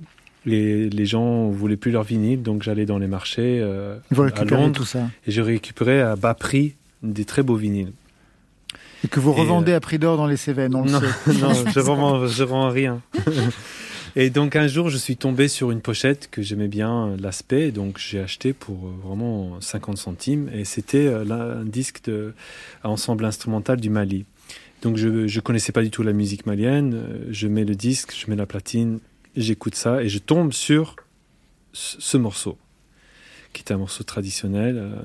les, 0.47 0.91
les 0.91 1.07
gens 1.07 1.49
voulaient 1.49 1.77
plus 1.77 1.91
leur 1.91 2.03
vinyle 2.03 2.43
donc 2.43 2.63
j'allais 2.63 2.87
dans 2.87 2.99
les 2.99 3.07
marchés 3.07 3.61
euh, 3.63 3.99
à 4.37 4.45
Londres 4.45 4.73
tout 4.75 4.85
ça. 4.85 5.09
et 5.27 5.31
je 5.31 5.41
récupérais 5.41 6.01
à 6.01 6.17
bas 6.17 6.35
prix 6.35 6.75
des 7.03 7.25
très 7.25 7.43
beaux 7.43 7.57
vinyles 7.57 7.93
Et 9.05 9.09
que 9.09 9.21
vous 9.21 9.33
Et, 9.33 9.41
revendez 9.41 9.73
euh, 9.73 9.77
à 9.77 9.81
prix 9.81 9.99
d'or 9.99 10.17
dans 10.17 10.27
les 10.27 10.37
Cévennes, 10.37 10.75
on 10.75 10.85
le 10.85 10.91
non, 10.91 11.01
sait. 11.01 11.33
non, 11.41 11.53
je 11.75 11.81
rends, 11.81 12.27
je 12.27 12.43
rends 12.43 12.69
rien. 12.71 13.01
Et 14.17 14.31
donc 14.31 14.55
un 14.55 14.69
jour, 14.69 14.91
je 14.91 14.97
suis 14.97 15.17
tombé 15.17 15.49
sur 15.49 15.73
une 15.73 15.81
pochette 15.81 16.29
que 16.31 16.41
j'aimais 16.41 16.69
bien 16.69 17.17
l'aspect, 17.19 17.73
donc 17.73 17.99
j'ai 17.99 18.21
acheté 18.21 18.53
pour 18.53 18.87
euh, 18.87 18.93
vraiment 19.05 19.61
50 19.61 19.99
centimes, 19.99 20.49
et 20.55 20.65
c'était 20.65 21.07
euh, 21.07 21.61
un 21.61 21.65
disque 21.65 22.05
de 22.05 22.33
un 22.85 22.91
ensemble 22.91 23.25
instrumental 23.25 23.81
du 23.81 23.91
Mali. 23.91 24.25
Donc 24.83 24.99
je 24.99 25.27
je 25.27 25.41
connaissais 25.41 25.73
pas 25.73 25.83
du 25.83 25.91
tout 25.91 26.05
la 26.05 26.13
musique 26.13 26.47
malienne, 26.47 27.03
je 27.31 27.49
mets 27.49 27.65
le 27.65 27.75
disque, 27.75 28.15
je 28.17 28.31
mets 28.31 28.37
la 28.37 28.47
platine, 28.47 29.01
j'écoute 29.37 29.75
ça, 29.75 30.03
et 30.03 30.09
je 30.09 30.19
tombe 30.19 30.53
sur 30.53 30.97
ce, 31.73 32.01
ce 32.01 32.17
morceau, 32.17 32.59
qui 33.53 33.63
est 33.63 33.73
un 33.73 33.79
morceau 33.79 34.05
traditionnel, 34.05 34.77
euh, 34.79 34.97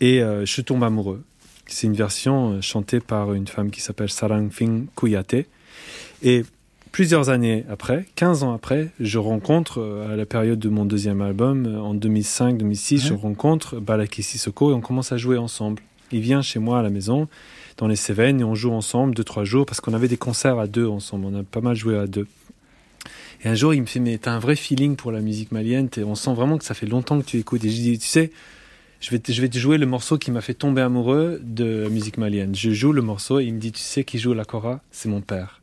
et 0.00 0.22
euh, 0.22 0.46
je 0.46 0.60
tombe 0.60 0.82
amoureux. 0.82 1.22
C'est 1.66 1.86
une 1.86 1.94
version 1.94 2.52
euh, 2.52 2.60
chantée 2.60 3.00
par 3.00 3.32
une 3.34 3.46
femme 3.46 3.70
qui 3.70 3.80
s'appelle 3.80 4.10
Sarang 4.10 4.50
Fing 4.50 4.86
Kouyaté. 4.94 5.46
Et 6.22 6.44
plusieurs 6.92 7.28
années 7.28 7.64
après, 7.68 8.06
15 8.14 8.42
ans 8.42 8.54
après, 8.54 8.90
je 9.00 9.18
rencontre, 9.18 10.06
à 10.10 10.16
la 10.16 10.26
période 10.26 10.58
de 10.58 10.68
mon 10.68 10.84
deuxième 10.84 11.20
album, 11.20 11.66
en 11.66 11.94
2005-2006, 11.94 13.08
je 13.08 13.14
rencontre 13.14 13.80
Balaki 13.80 14.22
Sissoko 14.22 14.70
et 14.70 14.74
on 14.74 14.80
commence 14.80 15.12
à 15.12 15.16
jouer 15.16 15.36
ensemble. 15.36 15.82
Il 16.12 16.20
vient 16.20 16.42
chez 16.42 16.60
moi 16.60 16.78
à 16.78 16.82
la 16.82 16.90
maison, 16.90 17.28
dans 17.76 17.88
les 17.88 17.96
Cévennes, 17.96 18.40
et 18.40 18.44
on 18.44 18.54
joue 18.54 18.70
ensemble 18.70 19.14
deux, 19.14 19.24
trois 19.24 19.44
jours, 19.44 19.66
parce 19.66 19.80
qu'on 19.80 19.94
avait 19.94 20.06
des 20.06 20.16
concerts 20.16 20.58
à 20.58 20.66
deux 20.66 20.86
ensemble. 20.86 21.26
On 21.26 21.40
a 21.40 21.42
pas 21.42 21.60
mal 21.60 21.74
joué 21.74 21.98
à 21.98 22.06
deux. 22.06 22.28
Et 23.44 23.48
un 23.48 23.54
jour, 23.54 23.74
il 23.74 23.82
me 23.82 23.86
fait, 23.86 24.00
mais 24.00 24.16
t'as 24.16 24.32
un 24.32 24.38
vrai 24.38 24.56
feeling 24.56 24.96
pour 24.96 25.12
la 25.12 25.20
musique 25.20 25.52
malienne, 25.52 25.88
on 25.98 26.14
sent 26.14 26.32
vraiment 26.32 26.56
que 26.56 26.64
ça 26.64 26.74
fait 26.74 26.86
longtemps 26.86 27.20
que 27.20 27.26
tu 27.26 27.38
écoutes. 27.38 27.62
Et 27.64 27.68
je 27.68 27.74
dis, 27.74 27.98
tu 27.98 28.06
sais, 28.06 28.30
je 29.00 29.10
vais, 29.10 29.18
te, 29.18 29.32
je 29.32 29.42
vais 29.42 29.50
te 29.50 29.58
jouer 29.58 29.76
le 29.76 29.84
morceau 29.84 30.16
qui 30.16 30.30
m'a 30.30 30.40
fait 30.40 30.54
tomber 30.54 30.80
amoureux 30.80 31.40
de 31.42 31.82
la 31.82 31.88
musique 31.90 32.16
malienne. 32.16 32.54
Je 32.54 32.70
joue 32.70 32.92
le 32.92 33.02
morceau 33.02 33.40
et 33.40 33.44
il 33.44 33.54
me 33.54 33.60
dit, 33.60 33.70
tu 33.70 33.82
sais 33.82 34.02
qui 34.02 34.18
joue 34.18 34.32
la 34.32 34.44
C'est 34.90 35.10
mon 35.10 35.20
père. 35.20 35.60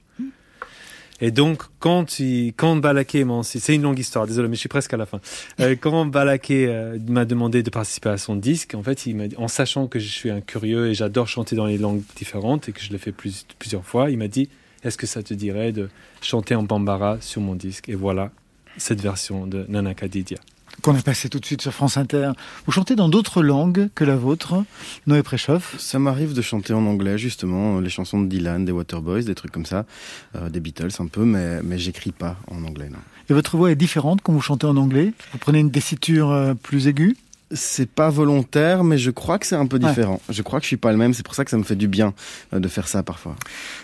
Et 1.23 1.29
donc, 1.29 1.63
quand, 1.79 2.19
il, 2.19 2.53
quand 2.53 2.75
Balaké 2.75 3.23
m'a... 3.23 3.41
C'est 3.43 3.75
une 3.75 3.83
longue 3.83 3.99
histoire, 3.99 4.25
désolé, 4.25 4.47
mais 4.47 4.55
je 4.55 4.61
suis 4.61 4.69
presque 4.69 4.93
à 4.93 4.97
la 4.97 5.05
fin. 5.05 5.19
Euh, 5.59 5.75
quand 5.79 6.05
Balaké 6.05 6.67
euh, 6.67 6.97
m'a 7.07 7.25
demandé 7.25 7.61
de 7.63 7.69
participer 7.69 8.09
à 8.09 8.17
son 8.17 8.35
disque, 8.35 8.73
en 8.75 8.81
fait, 8.81 9.05
il 9.05 9.15
m'a 9.15 9.27
dit, 9.27 9.35
en 9.37 9.47
sachant 9.47 9.87
que 9.87 9.99
je 9.99 10.07
suis 10.07 10.31
un 10.31 10.41
curieux 10.41 10.89
et 10.89 10.93
j'adore 10.95 11.27
chanter 11.27 11.55
dans 11.55 11.67
les 11.67 11.77
langues 11.77 12.01
différentes 12.15 12.69
et 12.69 12.71
que 12.71 12.81
je 12.81 12.91
l'ai 12.91 12.97
fait 12.97 13.11
plus, 13.11 13.45
plusieurs 13.59 13.85
fois, 13.85 14.09
il 14.09 14.17
m'a 14.17 14.27
dit, 14.27 14.49
est-ce 14.83 14.97
que 14.97 15.07
ça 15.07 15.23
te 15.23 15.33
dirait 15.33 15.71
de 15.71 15.89
chanter 16.21 16.55
en 16.55 16.63
bambara 16.63 17.17
sur 17.21 17.41
mon 17.41 17.55
disque 17.55 17.89
Et 17.89 17.95
voilà 17.95 18.31
cette 18.77 19.01
version 19.01 19.47
de 19.47 19.65
Nana 19.67 19.93
Kadidia. 19.93 20.37
Qu'on 20.81 20.95
a 20.95 21.01
passé 21.01 21.29
tout 21.29 21.39
de 21.39 21.45
suite 21.45 21.61
sur 21.61 21.73
France 21.73 21.97
Inter. 21.97 22.31
Vous 22.65 22.71
chantez 22.71 22.95
dans 22.95 23.09
d'autres 23.09 23.43
langues 23.43 23.89
que 23.93 24.03
la 24.03 24.15
vôtre, 24.15 24.63
Noé 25.05 25.21
Préchoff? 25.21 25.75
Ça 25.77 25.99
m'arrive 25.99 26.33
de 26.33 26.41
chanter 26.41 26.73
en 26.73 26.85
anglais, 26.85 27.17
justement, 27.17 27.79
les 27.79 27.89
chansons 27.89 28.21
de 28.21 28.27
Dylan, 28.27 28.65
des 28.65 28.71
Waterboys, 28.71 29.25
des 29.25 29.35
trucs 29.35 29.51
comme 29.51 29.65
ça, 29.65 29.85
euh, 30.35 30.49
des 30.49 30.59
Beatles 30.59 30.89
un 30.99 31.07
peu, 31.07 31.25
mais, 31.25 31.61
mais 31.61 31.77
j'écris 31.77 32.13
pas 32.13 32.37
en 32.47 32.63
anglais. 32.63 32.89
Non. 32.89 32.97
Et 33.29 33.33
votre 33.33 33.57
voix 33.57 33.71
est 33.71 33.75
différente 33.75 34.21
quand 34.23 34.33
vous 34.33 34.41
chantez 34.41 34.65
en 34.65 34.77
anglais? 34.77 35.13
Vous 35.33 35.37
prenez 35.37 35.59
une 35.59 35.71
tessiture 35.71 36.31
euh, 36.31 36.53
plus 36.53 36.87
aiguë? 36.87 37.15
C'est 37.53 37.89
pas 37.89 38.09
volontaire, 38.09 38.83
mais 38.83 38.97
je 38.97 39.11
crois 39.11 39.37
que 39.39 39.45
c'est 39.45 39.55
un 39.55 39.65
peu 39.67 39.77
Ouais. 39.77 39.89
différent. 39.89 40.21
Je 40.29 40.41
crois 40.41 40.59
que 40.59 40.63
je 40.63 40.67
suis 40.67 40.77
pas 40.77 40.91
le 40.91 40.97
même. 40.97 41.13
C'est 41.13 41.25
pour 41.25 41.35
ça 41.35 41.43
que 41.43 41.51
ça 41.51 41.57
me 41.57 41.63
fait 41.63 41.75
du 41.75 41.87
bien 41.87 42.13
euh, 42.53 42.59
de 42.59 42.67
faire 42.67 42.87
ça 42.87 43.03
parfois. 43.03 43.35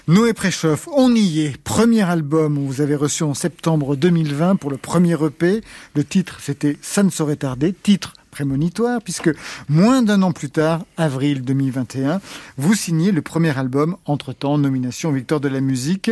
Noé 0.08 0.34
Préchoff, 0.34 0.88
on 0.94 1.14
y 1.16 1.42
est. 1.42 1.58
Premier 1.64 2.02
album, 2.04 2.58
vous 2.58 2.82
avez 2.82 2.96
reçu 2.96 3.24
en 3.24 3.34
septembre 3.34 3.96
2020 3.96 4.56
pour 4.56 4.70
le 4.72 4.78
premier 4.78 5.14
EP. 5.24 5.62
Le 5.96 6.04
titre, 6.04 6.38
c'était 6.42 6.78
Ça 6.82 7.04
ne 7.04 7.10
saurait 7.10 7.36
tarder. 7.38 7.74
Titre 7.74 8.14
prémonitoire, 8.32 9.02
puisque 9.02 9.32
moins 9.68 10.04
d'un 10.04 10.22
an 10.22 10.32
plus 10.32 10.52
tard, 10.52 10.86
avril 10.96 11.42
2021, 11.42 12.22
vous 12.58 12.76
signez 12.76 13.12
le 13.12 13.24
premier 13.24 13.58
album, 13.58 13.98
entre-temps, 14.06 14.60
nomination 14.60 15.12
Victoire 15.12 15.40
de 15.40 15.48
la 15.48 15.60
musique. 15.60 16.12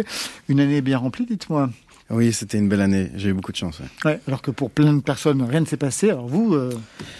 Une 0.50 0.60
année 0.60 0.82
bien 0.82 0.98
remplie, 0.98 1.28
dites-moi. 1.28 1.70
Oui, 2.12 2.32
c'était 2.34 2.60
une 2.60 2.70
belle 2.70 2.82
année. 2.82 3.10
J'ai 3.16 3.30
eu 3.30 3.34
beaucoup 3.34 3.52
de 3.52 3.58
chance. 3.58 3.80
ouais. 3.80 4.12
Ouais, 4.12 4.20
alors 4.28 4.44
que 4.44 4.52
pour 4.52 4.70
plein 4.70 4.94
de 4.94 5.02
personnes, 5.02 5.42
rien 5.42 5.60
ne 5.62 5.66
s'est 5.66 5.76
passé. 5.76 6.12
Alors 6.12 6.28
vous, 6.28 6.54
euh, 6.54 6.72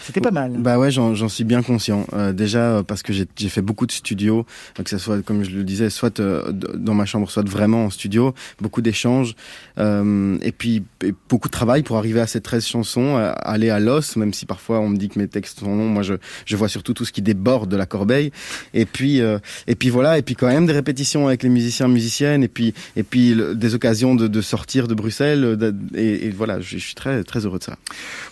c'était 0.04 0.20
pas 0.20 0.30
mal. 0.30 0.52
Bah 0.58 0.78
ouais, 0.78 0.92
j'en 0.92 1.28
suis 1.28 1.42
bien 1.42 1.62
conscient. 1.62 2.06
Euh, 2.12 2.32
déjà 2.32 2.60
euh, 2.76 2.82
parce 2.84 3.02
que 3.02 3.12
j'ai 3.12 3.48
fait 3.48 3.62
beaucoup 3.62 3.86
de 3.86 3.90
studios, 3.92 4.46
euh, 4.78 4.82
que 4.84 4.90
ce 4.90 4.98
soit, 4.98 5.22
comme 5.22 5.42
je 5.42 5.50
le 5.50 5.64
disais, 5.64 5.90
soit 5.90 6.20
euh, 6.20 6.52
dans 6.52 6.94
ma 6.94 7.04
chambre, 7.04 7.28
soit 7.28 7.46
vraiment 7.48 7.86
en 7.86 7.90
studio, 7.90 8.32
beaucoup 8.60 8.80
d'échanges, 8.80 9.34
euh, 9.78 10.38
et 10.42 10.52
puis 10.52 10.84
et 11.04 11.12
beaucoup 11.28 11.48
de 11.48 11.52
travail 11.52 11.82
pour 11.82 11.96
arriver 11.96 12.20
à 12.20 12.28
ces 12.28 12.40
13 12.40 12.64
chansons, 12.64 13.16
aller 13.16 13.70
à 13.70 13.80
l'os, 13.80 14.14
même 14.14 14.32
si 14.32 14.46
parfois 14.46 14.78
on 14.78 14.88
me 14.88 14.96
dit 14.96 15.08
que 15.08 15.18
mes 15.18 15.26
textes 15.26 15.58
sont 15.60 15.66
longs. 15.76 15.88
Moi, 15.88 16.04
je, 16.04 16.14
je 16.44 16.56
vois 16.56 16.68
surtout 16.68 16.94
tout 16.94 17.04
ce 17.04 17.10
qui 17.12 17.22
déborde 17.22 17.68
de 17.68 17.76
la 17.76 17.86
corbeille. 17.86 18.30
Et 18.72 18.86
puis, 18.86 19.20
euh, 19.20 19.38
et 19.66 19.74
puis 19.74 19.90
voilà, 19.90 20.16
et 20.16 20.22
puis 20.22 20.36
quand 20.36 20.46
même 20.46 20.66
des 20.66 20.72
répétitions 20.72 21.26
avec 21.26 21.42
les 21.42 21.48
musiciens, 21.48 21.88
musiciennes, 21.88 22.44
et 22.44 22.48
puis, 22.48 22.72
et 22.94 23.02
puis 23.02 23.34
le- 23.34 23.56
des 23.56 23.74
occasions 23.74 24.14
de, 24.14 24.28
de 24.28 24.40
sortir 24.40 24.75
de 24.84 24.94
Bruxelles, 24.94 25.44
euh, 25.44 25.72
et, 25.94 26.30
voilà, 26.30 26.60
je, 26.60 26.76
suis 26.76 26.94
très, 26.94 27.24
très 27.24 27.46
heureux 27.46 27.58
de 27.58 27.64
ça. 27.64 27.76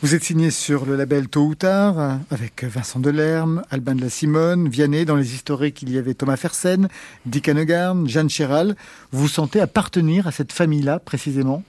Vous 0.03 0.15
êtes 0.15 0.23
signé 0.23 0.51
sur 0.51 0.85
le 0.85 0.97
label 0.97 1.29
Tôt 1.29 1.47
ou 1.47 1.55
Tard, 1.55 2.19
avec 2.31 2.65
Vincent 2.65 3.01
Delerme, 3.01 3.63
Albin 3.71 3.95
de 3.95 4.03
la 4.03 4.11
Simone, 4.11 4.69
Vianney. 4.69 5.07
Dans 5.07 5.17
les 5.17 5.35
historiques, 5.35 5.81
il 5.83 5.91
y 5.91 5.99
avait 5.99 6.15
Thomas 6.15 6.37
Fersen, 6.37 6.89
Dick 7.25 7.49
Hanegarn, 7.49 8.09
Jeanne 8.09 8.29
Chéral. 8.29 8.77
Vous 9.11 9.23
vous 9.23 9.29
sentez 9.29 9.61
appartenir 9.61 10.27
à 10.27 10.33
cette 10.33 10.53
famille-là, 10.53 10.99
précisément? 10.99 11.63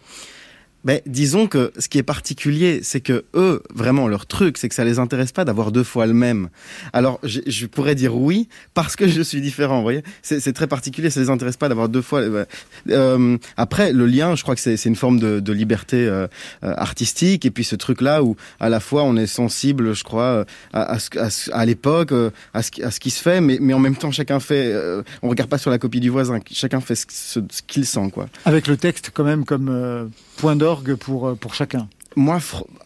Ben, 0.85 1.01
disons 1.07 1.47
que 1.47 1.71
ce 1.79 1.89
qui 1.89 1.97
est 1.97 2.03
particulier, 2.03 2.79
c'est 2.83 3.01
que 3.01 3.25
eux, 3.33 3.61
vraiment, 3.73 4.07
leur 4.07 4.25
truc, 4.27 4.57
c'est 4.57 4.69
que 4.69 4.75
ça 4.75 4.85
les 4.85 4.99
intéresse 4.99 5.31
pas 5.31 5.43
d'avoir 5.43 5.71
deux 5.71 5.83
fois 5.83 6.05
le 6.05 6.13
même. 6.13 6.49
Alors, 6.93 7.19
je, 7.23 7.41
je 7.47 7.65
pourrais 7.65 7.95
dire 7.95 8.15
oui 8.15 8.47
parce 8.75 8.95
que 8.95 9.07
je 9.07 9.21
suis 9.21 9.41
différent. 9.41 9.77
Vous 9.77 9.81
voyez, 9.83 10.03
c'est 10.21 10.53
très 10.53 10.67
particulier. 10.67 11.09
Ça 11.09 11.19
les 11.19 11.29
intéresse 11.29 11.57
pas 11.57 11.69
d'avoir 11.69 11.89
deux 11.89 12.01
fois. 12.03 12.19
euh, 12.21 12.45
euh, 12.89 13.37
après, 13.57 13.91
le 13.93 14.05
lien, 14.05 14.35
je 14.35 14.43
crois 14.43 14.53
que 14.55 14.61
c'est 14.61 14.85
une 14.85 14.95
forme 14.95 15.19
de, 15.19 15.39
de 15.39 15.53
liberté 15.53 16.05
euh, 16.05 16.27
euh, 16.63 16.73
artistique. 16.77 17.45
Et 17.45 17.51
puis 17.51 17.63
ce 17.63 17.75
truc-là 17.75 18.23
où, 18.23 18.35
à 18.59 18.69
la 18.69 18.79
fois, 18.79 19.03
on 19.03 19.15
est 19.17 19.27
sensible, 19.27 19.93
je 19.95 20.03
crois, 20.03 20.21
euh, 20.23 20.45
à, 20.73 20.93
à, 20.95 20.97
à, 21.17 21.29
à 21.51 21.65
l'époque, 21.65 22.11
à 22.53 22.61
ce, 22.61 22.69
à 22.83 22.91
ce 22.91 22.99
qui 22.99 23.09
se 23.09 23.21
fait, 23.21 23.41
mais, 23.41 23.57
mais 23.59 23.73
en 23.73 23.79
même 23.79 23.95
temps, 23.95 24.11
chacun 24.11 24.39
fait. 24.39 24.71
euh, 24.71 25.01
on 25.23 25.29
regarde 25.29 25.49
pas 25.49 25.57
sur 25.57 25.71
la 25.71 25.79
copie 25.79 25.99
du 25.99 26.09
voisin. 26.09 26.39
Chacun 26.51 26.79
fait 26.79 26.95
ce, 26.95 27.05
ce- 27.09 27.39
ce 27.51 27.61
qu'il 27.65 27.85
sent, 27.87 28.11
quoi. 28.13 28.27
Avec 28.45 28.67
le 28.67 28.77
texte 28.77 29.09
quand 29.13 29.23
même 29.23 29.45
comme 29.45 30.11
point 30.37 30.55
d'orgue 30.75 30.95
pour, 30.95 31.27
euh, 31.27 31.35
pour 31.35 31.53
chacun. 31.53 31.87
Moi, 32.17 32.39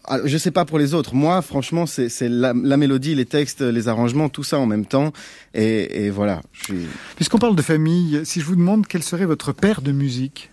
alors, 0.06 0.28
je 0.28 0.38
sais 0.38 0.50
pas 0.52 0.66
pour 0.66 0.80
les 0.80 0.94
autres. 0.96 1.14
Moi, 1.14 1.42
franchement, 1.42 1.86
c'est 1.86 2.10
c'est 2.10 2.30
la, 2.30 2.54
la 2.54 2.78
mélodie, 2.78 3.14
les 3.14 3.26
textes, 3.26 3.62
les 3.62 3.88
arrangements, 3.88 4.28
tout 4.28 4.44
ça 4.44 4.58
en 4.58 4.66
même 4.66 4.86
temps. 4.88 5.14
Et, 5.54 6.06
et 6.06 6.10
voilà. 6.10 6.42
Suis... 6.54 6.88
Puisqu'on 7.16 7.38
parle 7.38 7.56
de 7.56 7.62
famille, 7.62 8.22
si 8.26 8.40
je 8.42 8.46
vous 8.46 8.56
demande 8.56 8.88
quel 8.88 9.04
serait 9.04 9.26
votre 9.26 9.52
père 9.54 9.82
de 9.84 9.92
musique? 9.92 10.50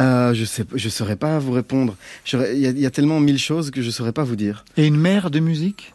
Euh, 0.00 0.32
je 0.34 0.44
sais, 0.44 0.64
je 0.74 0.88
saurais 0.88 1.16
pas 1.16 1.38
vous 1.38 1.52
répondre. 1.52 1.96
J'aurais- 2.24 2.56
Il 2.56 2.78
y, 2.78 2.80
y 2.82 2.86
a 2.86 2.90
tellement 2.90 3.18
mille 3.20 3.38
choses 3.38 3.70
que 3.70 3.82
je 3.82 3.90
saurais 3.90 4.12
pas 4.12 4.24
vous 4.24 4.36
dire. 4.36 4.64
et 4.76 4.86
une 4.86 4.96
mère 4.96 5.30
de 5.30 5.40
musique? 5.40 5.92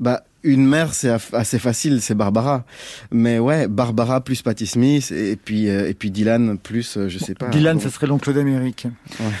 Bah, 0.00 0.24
une 0.44 0.64
mère, 0.66 0.94
c'est 0.94 1.10
assez 1.32 1.58
facile, 1.58 2.00
c'est 2.00 2.14
Barbara. 2.14 2.64
Mais 3.10 3.38
ouais, 3.38 3.66
Barbara 3.66 4.20
plus 4.22 4.42
Patti 4.42 4.66
Smith 4.66 5.10
et 5.10 5.36
puis 5.36 5.68
euh, 5.68 5.88
et 5.88 5.94
puis 5.94 6.10
Dylan 6.10 6.58
plus, 6.58 6.96
euh, 6.96 7.08
je 7.08 7.18
sais 7.18 7.34
pas. 7.34 7.48
Dylan, 7.48 7.80
ça 7.80 7.90
serait 7.90 8.06
l'oncle 8.06 8.32
d'Amérique. 8.32 8.86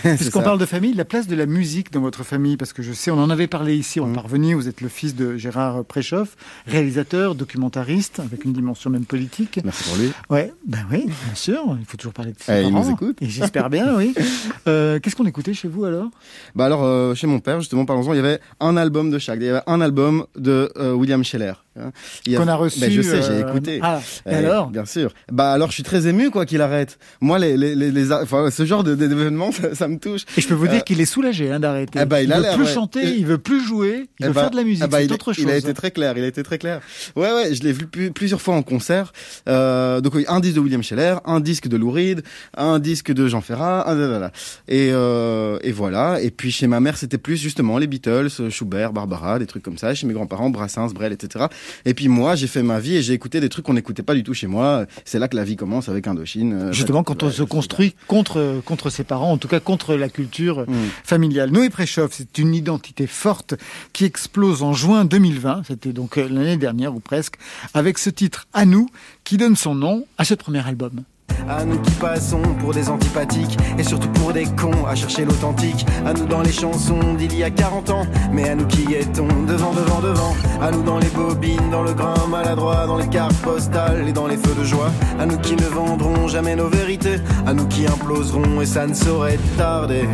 ouais, 0.04 0.16
Puisqu'on 0.16 0.42
parle 0.42 0.58
de 0.58 0.66
famille, 0.66 0.94
la 0.94 1.04
place 1.04 1.26
de 1.26 1.36
la 1.36 1.46
musique 1.46 1.92
dans 1.92 2.00
votre 2.00 2.24
famille, 2.24 2.56
parce 2.56 2.72
que 2.72 2.82
je 2.82 2.92
sais, 2.92 3.10
on 3.10 3.18
en 3.18 3.30
avait 3.30 3.46
parlé 3.46 3.76
ici, 3.76 4.00
on 4.00 4.06
Mm. 4.06 4.10
est 4.10 4.14
parvenu, 4.14 4.54
vous 4.54 4.68
êtes 4.68 4.80
le 4.80 4.88
fils 4.88 5.14
de 5.14 5.36
Gérard 5.36 5.84
Préchoff, 5.84 6.36
réalisateur, 6.66 7.34
documentariste, 7.34 8.20
avec 8.20 8.44
une 8.44 8.52
dimension 8.52 8.90
même 8.90 9.04
politique. 9.04 9.60
Merci 9.64 9.84
pour 9.84 9.96
lui. 9.96 10.12
Ouais, 10.30 10.52
ben 10.66 10.80
oui, 10.90 11.04
bien 11.04 11.34
sûr, 11.34 11.76
il 11.78 11.84
faut 11.86 11.96
toujours 11.96 12.12
parler 12.12 12.32
de 12.32 12.38
ses 12.40 12.52
Eh, 12.52 12.62
il 12.66 12.72
parents. 12.72 12.84
nous 12.84 12.90
écoute. 12.92 13.16
Et 13.20 13.28
j'espère 13.28 13.70
bien, 13.70 13.96
oui. 13.96 14.14
Euh, 14.66 14.98
Qu'est-ce 14.98 15.14
qu'on 15.16 15.26
écoutait 15.26 15.52
chez 15.52 15.68
vous 15.68 15.84
alors? 15.84 16.08
Bah 16.54 16.64
alors, 16.64 16.84
euh, 16.84 17.14
chez 17.14 17.26
mon 17.26 17.38
père, 17.38 17.60
justement, 17.60 17.84
parlons-en, 17.84 18.14
il 18.14 18.16
y 18.16 18.20
avait 18.20 18.40
un 18.60 18.76
album 18.78 19.10
de 19.10 19.18
chaque. 19.18 19.38
Il 19.40 19.46
y 19.46 19.48
avait 19.50 19.60
un 19.66 19.80
album 19.82 20.24
de 20.36 20.72
William 20.94 21.22
Scheller. 21.24 21.52
hein. 21.78 21.90
Il 22.26 22.36
Qu'on 22.36 22.48
a 22.48 22.54
reçu 22.54 22.80
Ben, 22.80 22.90
je 22.90 23.02
sais, 23.02 23.22
j'ai 23.22 23.28
euh, 23.30 23.48
écouté. 23.48 23.80
Ah, 23.82 24.00
et 24.26 24.30
Eh, 24.30 24.34
alors? 24.36 24.68
Bien 24.68 24.84
sûr. 24.84 25.12
Bah 25.32 25.52
alors, 25.52 25.68
je 25.68 25.74
suis 25.74 25.82
très 25.82 26.06
ému 26.06 26.30
quoi 26.30 26.46
qu'il 26.46 26.60
arrête. 26.60 26.98
Moi, 27.20 27.38
les, 27.38 27.56
les, 27.56 27.74
les, 27.74 27.90
les- 27.90 28.12
enfin, 28.12 28.50
ce 28.50 28.64
genre 28.64 28.84
d'événements, 28.84 29.52
ça, 29.52 29.74
ça 29.74 29.88
me 29.88 29.98
touche. 29.98 30.22
Et 30.36 30.40
je 30.40 30.48
peux 30.48 30.54
vous 30.54 30.66
dire 30.68 30.78
Euh, 30.78 30.80
qu'il 30.80 31.00
est 31.00 31.04
soulagé 31.06 31.50
hein, 31.50 31.60
d'arrêter. 31.60 31.98
eh 32.02 32.04
ben, 32.06 32.20
il 32.20 32.32
a 32.32 32.40
veut 32.40 32.56
plus 32.56 32.64
ouais. 32.66 32.72
chanter, 32.72 33.00
Et- 33.08 33.16
il 33.18 33.26
veut 33.26 33.38
plus 33.38 33.64
jouer, 33.64 34.08
il 34.20 34.24
Eh 34.24 34.26
veut 34.28 34.32
ben, 34.32 34.40
faire 34.42 34.50
de 34.50 34.56
la 34.56 34.64
musique, 34.64 34.82
eh 34.86 34.88
ben, 34.90 34.98
c'est 34.98 35.04
il, 35.06 35.12
autre 35.12 35.32
chose. 35.32 35.44
Il 35.44 35.50
a 35.50 35.56
été 35.56 35.74
très 35.74 35.90
clair, 35.90 36.14
il 36.16 36.24
a 36.24 36.26
été 36.26 36.42
très 36.42 36.58
clair. 36.58 36.80
Ouais, 37.16 37.32
ouais, 37.32 37.54
je 37.54 37.62
l'ai 37.62 37.72
vu 37.72 37.86
plus- 37.86 38.10
plusieurs 38.12 38.40
fois 38.40 38.54
en 38.54 38.62
concert. 38.62 39.12
Euh, 39.48 40.00
donc 40.00 40.14
oui, 40.14 40.24
un 40.28 40.40
disque 40.40 40.54
de 40.56 40.60
William 40.60 40.82
Scheller, 40.82 41.16
un 41.24 41.40
disque 41.40 41.68
de 41.68 41.76
Lou 41.76 41.90
Reed, 41.90 42.22
un 42.56 42.78
disque 42.78 43.12
de 43.12 43.26
Jean 43.28 43.40
Ferrat, 43.40 43.88
un, 43.90 43.94
là, 43.94 44.06
là, 44.06 44.18
là. 44.18 44.30
et 44.68 44.90
euh, 44.92 45.58
et 45.62 45.72
voilà. 45.72 46.20
Et 46.22 46.30
puis 46.30 46.50
chez 46.50 46.66
ma 46.66 46.80
mère, 46.80 46.96
c'était 46.96 47.18
plus 47.18 47.36
justement 47.36 47.78
les 47.78 47.86
Beatles, 47.86 48.28
Schubert, 48.50 48.92
Barbara, 48.92 49.38
des 49.38 49.46
trucs 49.46 49.62
comme 49.62 49.78
ça. 49.78 49.94
Chez 49.94 50.06
mes 50.06 50.12
grands-parents, 50.14 50.50
Brassens, 50.50 50.83
Brel, 50.92 51.12
etc. 51.12 51.46
Et 51.84 51.94
puis 51.94 52.08
moi, 52.08 52.34
j'ai 52.34 52.46
fait 52.48 52.62
ma 52.62 52.80
vie 52.80 52.96
et 52.96 53.02
j'ai 53.02 53.14
écouté 53.14 53.40
des 53.40 53.48
trucs 53.48 53.64
qu'on 53.64 53.74
n'écoutait 53.74 54.02
pas 54.02 54.14
du 54.14 54.22
tout 54.22 54.34
chez 54.34 54.46
moi. 54.46 54.84
C'est 55.04 55.18
là 55.18 55.28
que 55.28 55.36
la 55.36 55.44
vie 55.44 55.56
commence 55.56 55.88
avec 55.88 56.06
Indochine. 56.06 56.52
euh, 56.52 56.72
Justement, 56.72 57.02
quand 57.02 57.22
on 57.22 57.26
ouais, 57.28 57.32
se 57.32 57.42
construit 57.44 57.94
contre, 58.08 58.60
contre 58.64 58.90
ses 58.90 59.04
parents, 59.04 59.32
en 59.32 59.38
tout 59.38 59.48
cas 59.48 59.60
contre 59.60 59.94
la 59.94 60.08
culture. 60.08 60.64
Mm. 60.68 60.74
familiale. 61.04 61.50
Noé 61.50 61.70
Préchoff, 61.70 62.10
c'est 62.12 62.38
une 62.38 62.54
identité 62.54 63.06
forte 63.06 63.54
qui 63.92 64.04
explose 64.04 64.62
en 64.62 64.72
juin 64.72 65.04
2020, 65.04 65.62
c'était 65.68 65.92
donc 65.92 66.18
euh, 66.18 66.28
l'année 66.28 66.56
dernière 66.56 66.94
ou 66.94 67.00
presque, 67.00 67.36
avec 67.72 67.98
ce 67.98 68.10
titre 68.10 68.46
À 68.52 68.64
nous, 68.64 68.88
qui 69.22 69.36
donne 69.36 69.56
son 69.56 69.74
nom 69.74 70.06
à 70.18 70.24
ce 70.24 70.34
premier 70.34 70.66
album. 70.66 71.02
À 71.48 71.64
nous 71.64 71.78
qui 71.78 71.90
passons 71.92 72.40
pour 72.58 72.72
des 72.72 72.88
antipathiques 72.88 73.58
et 73.78 73.82
surtout 73.82 74.08
pour 74.08 74.32
des 74.32 74.46
cons 74.46 74.86
à 74.88 74.94
chercher 74.94 75.26
l'authentique. 75.26 75.84
À 76.06 76.14
nous 76.14 76.24
dans 76.24 76.40
les 76.40 76.52
chansons 76.52 77.14
d'il 77.18 77.36
y 77.36 77.42
a 77.42 77.50
40 77.50 77.90
ans, 77.90 78.06
mais 78.32 78.48
à 78.48 78.54
nous 78.54 78.66
qui 78.66 78.94
étons 78.94 79.28
devant, 79.46 79.72
devant, 79.74 80.00
devant. 80.00 80.34
À 80.62 80.70
nous 80.70 80.82
dans 80.82 80.98
les 80.98 81.08
bobines, 81.08 81.70
dans 81.70 81.82
le 81.82 81.92
grain 81.92 82.26
maladroit, 82.30 82.86
dans 82.86 82.96
les 82.96 83.08
cartes 83.08 83.36
postales 83.42 84.08
et 84.08 84.12
dans 84.12 84.26
les 84.26 84.38
feux 84.38 84.54
de 84.58 84.64
joie. 84.64 84.90
À 85.20 85.26
nous 85.26 85.36
qui 85.38 85.54
ne 85.54 85.66
vendrons 85.66 86.28
jamais 86.28 86.56
nos 86.56 86.68
vérités. 86.68 87.16
À 87.46 87.52
nous 87.52 87.66
qui 87.66 87.86
imploserons 87.86 88.62
et 88.62 88.66
ça 88.66 88.86
ne 88.86 88.94
saurait 88.94 89.38
tarder. 89.58 90.08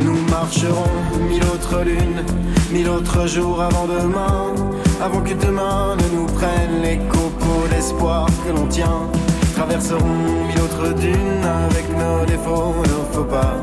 Nous 0.00 0.18
marcherons 0.28 0.90
mille 1.28 1.44
autres 1.44 1.84
lunes, 1.84 2.24
mille 2.72 2.88
autres 2.88 3.28
jours 3.28 3.62
avant 3.62 3.86
demain, 3.86 4.52
avant 5.00 5.20
que 5.20 5.34
demain 5.34 5.96
ne 5.96 6.16
nous 6.16 6.26
prenne 6.26 6.82
les 6.82 6.98
copeaux 6.98 7.68
d'espoir 7.70 8.26
que 8.44 8.52
l'on 8.52 8.66
tient. 8.66 9.08
Traverserons 9.62 10.44
mille 10.48 10.60
autres 10.60 10.92
dunes 10.94 11.44
avec 11.44 11.88
nos 11.96 12.26
défauts, 12.26 12.74
nos 12.82 13.04
faux 13.12 13.22
pas, 13.22 13.54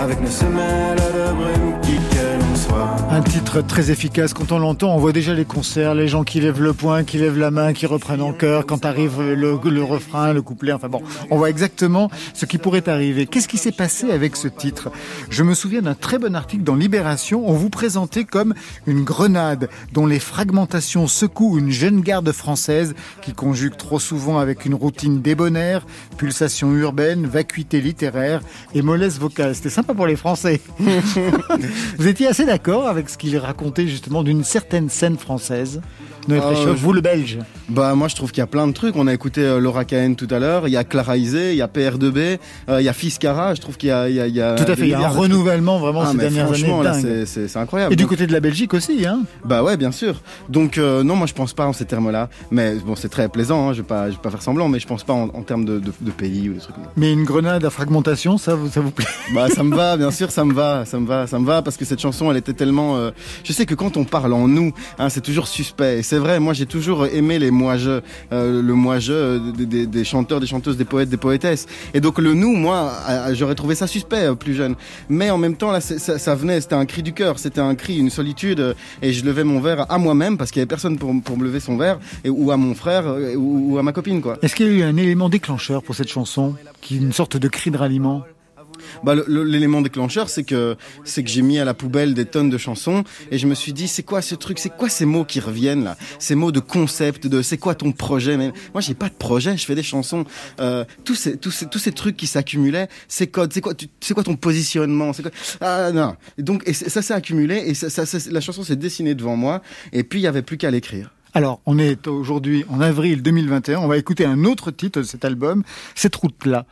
avec 0.00 0.20
nos 0.20 0.26
semelles 0.28 0.96
de 0.96 1.32
brume 1.34 1.80
qui. 1.82 2.25
Un 3.10 3.22
titre 3.22 3.62
très 3.62 3.90
efficace. 3.90 4.34
Quand 4.34 4.52
on 4.52 4.58
l'entend, 4.58 4.94
on 4.94 4.98
voit 4.98 5.12
déjà 5.12 5.34
les 5.34 5.44
concerts, 5.44 5.94
les 5.94 6.08
gens 6.08 6.24
qui 6.24 6.40
lèvent 6.40 6.62
le 6.62 6.72
poing, 6.72 7.04
qui 7.04 7.18
lèvent 7.18 7.38
la 7.38 7.50
main, 7.50 7.72
qui 7.72 7.86
reprennent 7.86 8.22
en 8.22 8.32
chœur 8.32 8.66
quand 8.66 8.84
arrive 8.84 9.20
le, 9.20 9.58
le 9.62 9.82
refrain, 9.82 10.32
le 10.32 10.42
couplet. 10.42 10.72
Enfin 10.72 10.88
bon, 10.88 11.02
on 11.30 11.36
voit 11.36 11.50
exactement 11.50 12.10
ce 12.34 12.46
qui 12.46 12.58
pourrait 12.58 12.88
arriver. 12.88 13.26
Qu'est-ce 13.26 13.48
qui 13.48 13.58
s'est 13.58 13.72
passé 13.72 14.10
avec 14.10 14.36
ce 14.36 14.48
titre? 14.48 14.90
Je 15.28 15.42
me 15.42 15.54
souviens 15.54 15.82
d'un 15.82 15.94
très 15.94 16.18
bon 16.18 16.34
article 16.34 16.62
dans 16.62 16.74
Libération. 16.74 17.48
On 17.48 17.52
vous 17.52 17.70
présentait 17.70 18.24
comme 18.24 18.54
une 18.86 19.04
grenade 19.04 19.68
dont 19.92 20.06
les 20.06 20.20
fragmentations 20.20 21.06
secouent 21.06 21.58
une 21.58 21.70
jeune 21.70 22.00
garde 22.00 22.32
française 22.32 22.94
qui 23.22 23.32
conjugue 23.34 23.76
trop 23.76 23.98
souvent 23.98 24.38
avec 24.38 24.64
une 24.64 24.74
routine 24.74 25.20
débonnaire, 25.20 25.86
pulsation 26.16 26.72
urbaine, 26.72 27.26
vacuité 27.26 27.80
littéraire 27.80 28.40
et 28.74 28.82
mollesse 28.82 29.18
vocale. 29.18 29.54
C'était 29.54 29.70
sympa 29.70 29.94
pour 29.94 30.06
les 30.06 30.16
Français. 30.16 30.60
Vous 31.98 32.06
étiez 32.06 32.26
assez 32.26 32.45
d'accord 32.46 32.86
avec 32.86 33.08
ce 33.08 33.18
qu'il 33.18 33.36
racontait 33.36 33.88
justement 33.88 34.22
d'une 34.22 34.44
certaine 34.44 34.88
scène 34.88 35.18
française 35.18 35.80
Fréchoff, 36.28 36.78
vous 36.78 36.92
le 36.92 37.00
Belge. 37.00 37.38
Bah 37.68 37.94
moi 37.94 38.08
je 38.08 38.14
trouve 38.14 38.30
qu'il 38.30 38.40
y 38.40 38.42
a 38.42 38.46
plein 38.46 38.66
de 38.66 38.72
trucs. 38.72 38.96
On 38.96 39.06
a 39.06 39.14
écouté 39.14 39.40
euh, 39.42 39.58
Laura 39.58 39.84
Cahen 39.84 40.14
tout 40.14 40.28
à 40.30 40.38
l'heure. 40.38 40.68
Il 40.68 40.72
y 40.72 40.76
a 40.76 40.84
Clara 40.84 41.16
Isé, 41.16 41.52
il 41.52 41.56
y 41.58 41.62
a 41.62 41.66
PR2B, 41.66 42.38
euh, 42.68 42.80
il 42.80 42.84
y 42.84 42.88
a 42.88 42.92
Fiskara. 42.92 43.54
Je 43.54 43.60
trouve 43.60 43.76
qu'il 43.76 43.88
y 43.88 43.92
a, 43.92 44.08
il 44.08 44.14
y 44.14 44.32
y 44.36 44.40
a 44.40 44.54
Tout 44.54 44.70
à 44.70 44.76
fait, 44.76 44.82
il 44.82 44.88
y 44.90 44.94
a 44.94 45.00
un 45.06 45.08
renouvellement 45.08 45.78
vraiment 45.78 46.02
Ah, 46.04 46.12
ces 46.12 46.18
dernières 46.18 46.46
années. 46.48 46.58
franchement, 46.58 46.82
dingue. 46.82 47.24
c'est- 47.26 47.56
incroyable. 47.56 47.92
Et 47.92 47.96
du 47.96 48.06
côté 48.06 48.26
de 48.26 48.32
la 48.32 48.40
Belgique 48.40 48.74
aussi, 48.74 49.06
hein 49.06 49.20
Bah 49.44 49.62
ouais, 49.62 49.76
bien 49.76 49.92
sûr. 49.92 50.20
Donc 50.48 50.78
euh, 50.78 51.02
non, 51.02 51.16
moi 51.16 51.26
je 51.26 51.32
pense 51.32 51.52
pas 51.54 51.66
en 51.66 51.72
ces 51.72 51.84
termes-là. 51.86 52.28
Mais 52.50 52.74
bon, 52.74 52.94
c'est 52.96 53.08
très 53.08 53.28
plaisant. 53.28 53.68
Hein, 53.68 53.72
je 53.72 53.78
vais 53.82 53.86
pas, 53.86 54.06
je 54.10 54.16
vais 54.16 54.22
pas 54.22 54.30
faire 54.30 54.42
semblant, 54.42 54.68
mais 54.68 54.78
je 54.80 54.86
pense 54.86 55.04
pas 55.04 55.12
en, 55.14 55.28
en 55.32 55.42
termes 55.42 55.64
de, 55.64 55.78
de, 55.78 55.92
de 56.00 56.10
pays 56.10 56.48
ou 56.50 56.54
des 56.54 56.60
trucs. 56.60 56.76
Mais 56.96 57.12
une 57.12 57.24
grenade 57.24 57.64
à 57.64 57.70
fragmentation, 57.70 58.36
ça, 58.38 58.54
vous- 58.54 58.68
ça 58.68 58.80
vous 58.80 58.90
plaît? 58.90 59.06
Bah 59.34 59.48
ça 59.48 59.62
me 59.62 59.74
va, 59.74 59.96
bien 59.96 60.10
sûr, 60.10 60.30
ça 60.30 60.44
me 60.44 60.52
va, 60.52 60.84
ça 60.84 60.98
me 61.00 61.06
va, 61.06 61.26
ça 61.26 61.38
me 61.38 61.46
va 61.46 61.62
parce 61.62 61.76
que 61.76 61.84
cette 61.84 62.00
chanson, 62.00 62.30
elle 62.30 62.36
était 62.36 62.52
tellement. 62.52 62.96
Je 63.44 63.52
sais 63.52 63.66
que 63.66 63.74
quand 63.74 63.96
on 63.96 64.04
parle 64.04 64.32
en 64.32 64.46
nous, 64.48 64.72
hein, 64.98 65.08
c'est 65.08 65.20
toujours 65.22 65.48
suspect. 65.48 65.98
Et 65.98 66.02
c'est 66.16 66.20
vrai, 66.20 66.40
moi 66.40 66.54
j'ai 66.54 66.64
toujours 66.64 67.04
aimé 67.04 67.38
les 67.38 67.50
moi-je, 67.50 68.00
euh, 68.32 68.62
le 68.62 68.72
moi-je 68.72 69.12
euh, 69.12 69.38
des, 69.52 70.04
chanteurs, 70.04 70.40
des 70.40 70.46
chanteuses, 70.46 70.78
des 70.78 70.86
poètes, 70.86 71.10
des 71.10 71.18
poétesses. 71.18 71.66
Et 71.92 72.00
donc 72.00 72.18
le 72.18 72.32
nous, 72.32 72.56
moi, 72.56 72.90
j'aurais 73.32 73.54
trouvé 73.54 73.74
ça 73.74 73.86
suspect 73.86 74.28
euh, 74.28 74.34
plus 74.34 74.54
jeune. 74.54 74.76
Mais 75.10 75.28
en 75.28 75.36
même 75.36 75.56
temps, 75.56 75.70
là, 75.70 75.82
ça, 75.82 76.34
venait, 76.34 76.62
c'était 76.62 76.74
un 76.74 76.86
cri 76.86 77.02
du 77.02 77.12
cœur, 77.12 77.38
c'était 77.38 77.60
un 77.60 77.74
cri, 77.74 77.98
une 77.98 78.08
solitude. 78.08 78.74
Et 79.02 79.12
je 79.12 79.26
levais 79.26 79.44
mon 79.44 79.60
verre 79.60 79.84
à 79.92 79.98
moi-même 79.98 80.38
parce 80.38 80.50
qu'il 80.50 80.60
y 80.60 80.62
avait 80.62 80.68
personne 80.68 80.96
pour, 80.96 81.12
pour 81.22 81.36
me 81.36 81.44
lever 81.44 81.60
son 81.60 81.76
verre, 81.76 81.98
ou 82.26 82.50
à 82.50 82.56
mon 82.56 82.74
frère, 82.74 83.04
ou, 83.36 83.74
ou 83.74 83.78
à 83.78 83.82
ma 83.82 83.92
copine, 83.92 84.22
quoi. 84.22 84.38
Est-ce 84.40 84.54
qu'il 84.54 84.68
y 84.68 84.70
a 84.70 84.72
eu 84.72 84.82
un 84.84 84.96
élément 84.96 85.28
déclencheur 85.28 85.82
pour 85.82 85.94
cette 85.94 86.08
chanson, 86.08 86.54
qui 86.80 86.94
est 86.94 87.00
une 87.00 87.12
sorte 87.12 87.36
de 87.36 87.48
cri 87.48 87.70
de 87.70 87.76
ralliement? 87.76 88.24
Bah, 89.04 89.14
l'élément 89.28 89.80
déclencheur, 89.80 90.28
c'est 90.28 90.44
que 90.44 90.76
j'ai 91.04 91.42
mis 91.42 91.58
à 91.58 91.64
la 91.64 91.74
poubelle 91.74 92.14
des 92.14 92.24
tonnes 92.24 92.50
de 92.50 92.58
chansons 92.58 93.04
et 93.30 93.38
je 93.38 93.46
me 93.46 93.54
suis 93.54 93.72
dit, 93.72 93.88
c'est 93.88 94.02
quoi 94.02 94.22
ce 94.22 94.34
truc, 94.34 94.58
c'est 94.58 94.74
quoi 94.74 94.88
ces 94.88 95.06
mots 95.06 95.24
qui 95.24 95.40
reviennent 95.40 95.84
là, 95.84 95.96
ces 96.18 96.34
mots 96.34 96.52
de 96.52 96.60
concept, 96.60 97.26
de 97.26 97.42
c'est 97.42 97.58
quoi 97.58 97.74
ton 97.74 97.92
projet? 97.92 98.36
Mais 98.36 98.52
moi, 98.72 98.80
j'ai 98.80 98.94
pas 98.94 99.08
de 99.08 99.14
projet, 99.14 99.56
je 99.56 99.64
fais 99.64 99.74
des 99.74 99.82
chansons. 99.82 100.24
Euh, 100.60 100.84
tous 101.04 101.14
ces 101.14 101.92
trucs 101.92 102.16
qui 102.16 102.26
s'accumulaient, 102.26 102.88
c'est 103.08 103.28
quoi, 103.28 103.46
ton 103.48 104.36
positionnement, 104.36 105.12
Ah 105.60 105.92
non. 105.92 106.16
Et 106.38 106.42
donc 106.42 106.64
ça 106.72 107.02
s'est 107.02 107.14
accumulé 107.14 107.56
et 107.70 108.30
la 108.30 108.40
chanson 108.40 108.62
s'est 108.62 108.76
dessinée 108.76 109.14
devant 109.14 109.36
moi 109.36 109.62
et 109.92 110.02
puis 110.02 110.20
il 110.20 110.22
y 110.22 110.26
avait 110.26 110.42
plus 110.42 110.56
qu'à 110.56 110.70
l'écrire. 110.70 111.12
Alors, 111.34 111.60
on 111.66 111.78
est 111.78 112.06
aujourd'hui 112.06 112.64
en 112.70 112.80
avril 112.80 113.22
2021, 113.22 113.80
on 113.80 113.88
va 113.88 113.98
écouter 113.98 114.24
un 114.24 114.44
autre 114.44 114.70
titre 114.70 115.00
de 115.00 115.04
cet 115.04 115.22
album, 115.24 115.64
Cette 115.94 116.16
route-là. 116.16 116.64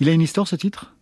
Il 0.00 0.08
a 0.08 0.12
une 0.12 0.20
histoire 0.20 0.48
ce 0.48 0.56
titre? 0.56 0.93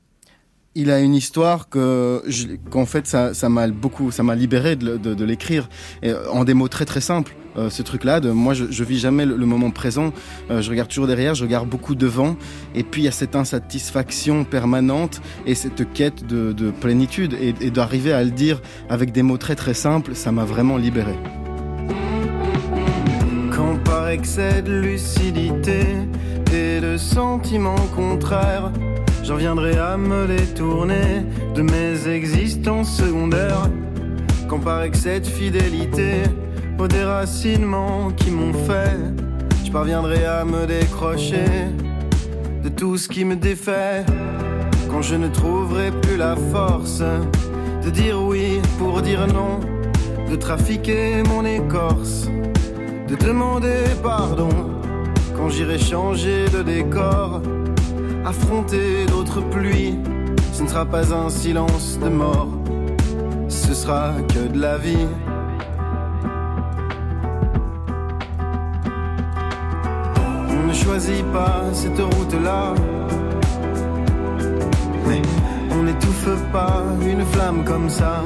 Il 0.74 0.90
a 0.90 1.00
une 1.00 1.14
histoire 1.14 1.68
que 1.68 2.22
qu'en 2.70 2.86
fait 2.86 3.06
ça 3.06 3.34
ça 3.34 3.50
m'a 3.50 3.68
beaucoup 3.68 4.10
ça 4.10 4.22
m'a 4.22 4.34
libéré 4.34 4.74
de, 4.74 4.96
de, 4.96 5.12
de 5.12 5.24
l'écrire 5.24 5.68
euh, 6.02 6.24
en 6.32 6.44
des 6.44 6.54
mots 6.54 6.68
très 6.68 6.86
très 6.86 7.02
simples. 7.02 7.36
Euh, 7.58 7.68
ce 7.68 7.82
truc-là, 7.82 8.20
de 8.20 8.30
moi 8.30 8.54
je, 8.54 8.64
je 8.70 8.82
vis 8.82 8.98
jamais 8.98 9.26
le, 9.26 9.36
le 9.36 9.44
moment 9.44 9.70
présent. 9.70 10.14
Euh, 10.50 10.62
je 10.62 10.70
regarde 10.70 10.88
toujours 10.88 11.06
derrière, 11.06 11.34
je 11.34 11.44
regarde 11.44 11.68
beaucoup 11.68 11.94
devant. 11.94 12.36
Et 12.74 12.84
puis 12.84 13.02
il 13.02 13.04
y 13.04 13.08
a 13.08 13.12
cette 13.12 13.36
insatisfaction 13.36 14.44
permanente 14.44 15.20
et 15.44 15.54
cette 15.54 15.92
quête 15.92 16.26
de, 16.26 16.54
de 16.54 16.70
plénitude 16.70 17.34
et, 17.38 17.54
et 17.60 17.70
d'arriver 17.70 18.14
à 18.14 18.24
le 18.24 18.30
dire 18.30 18.62
avec 18.88 19.12
des 19.12 19.22
mots 19.22 19.36
très 19.36 19.56
très 19.56 19.74
simples, 19.74 20.14
ça 20.14 20.32
m'a 20.32 20.46
vraiment 20.46 20.78
libéré. 20.78 21.18
Quand 23.54 23.76
par 23.84 24.08
excès 24.08 24.62
de 24.62 24.72
lucidité 24.72 25.84
de 26.52 26.98
sentiments 26.98 27.86
contraires, 27.96 28.70
j'en 29.22 29.36
viendrai 29.36 29.78
à 29.78 29.96
me 29.96 30.26
détourner 30.26 31.24
de 31.54 31.62
mes 31.62 32.08
existences 32.08 32.96
secondaires. 32.96 33.68
Par 34.62 34.82
excès 34.82 35.18
de 35.18 35.26
fidélité 35.26 36.24
aux 36.78 36.86
déracinements 36.86 38.10
qui 38.10 38.30
m'ont 38.30 38.52
fait, 38.52 38.98
je 39.64 39.72
parviendrai 39.72 40.26
à 40.26 40.44
me 40.44 40.66
décrocher 40.66 41.70
de 42.62 42.68
tout 42.68 42.98
ce 42.98 43.08
qui 43.08 43.24
me 43.24 43.34
défait. 43.34 44.04
Quand 44.90 45.00
je 45.00 45.14
ne 45.14 45.28
trouverai 45.28 45.90
plus 46.02 46.18
la 46.18 46.36
force 46.36 47.02
de 47.82 47.90
dire 47.90 48.22
oui 48.22 48.60
pour 48.78 49.00
dire 49.00 49.26
non, 49.26 49.58
de 50.30 50.36
trafiquer 50.36 51.22
mon 51.22 51.46
écorce 51.46 52.28
de 53.08 53.16
demander 53.16 53.84
pardon 54.02 54.81
quand 55.42 55.48
j'irai 55.48 55.78
changer 55.78 56.44
de 56.50 56.62
décor, 56.62 57.40
affronter 58.24 59.06
d'autres 59.06 59.40
pluies. 59.40 59.98
Ce 60.52 60.62
ne 60.62 60.68
sera 60.68 60.84
pas 60.84 61.12
un 61.12 61.30
silence 61.30 61.98
de 61.98 62.08
mort, 62.08 62.48
ce 63.48 63.74
sera 63.74 64.12
que 64.28 64.52
de 64.52 64.60
la 64.60 64.78
vie. 64.78 65.08
On 70.48 70.68
ne 70.68 70.72
choisit 70.72 71.24
pas 71.32 71.62
cette 71.72 72.00
route-là, 72.00 72.74
mais 75.08 75.22
on 75.72 75.82
n'étouffe 75.82 76.36
pas 76.52 76.84
une 77.02 77.24
flamme 77.24 77.64
comme 77.64 77.90
ça. 77.90 78.22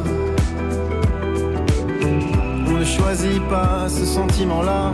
On 2.69 2.73
ne 2.79 2.85
choisit 2.85 3.43
pas 3.49 3.89
ce 3.89 4.05
sentiment-là 4.05 4.93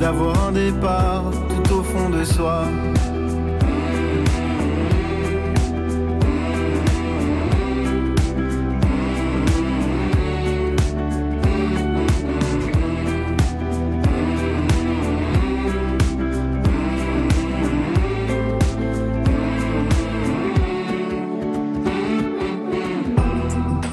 d'avoir 0.00 0.48
un 0.48 0.52
départ 0.52 1.24
tout 1.48 1.74
au 1.74 1.82
fond 1.82 2.08
de 2.08 2.24
soi. 2.24 2.64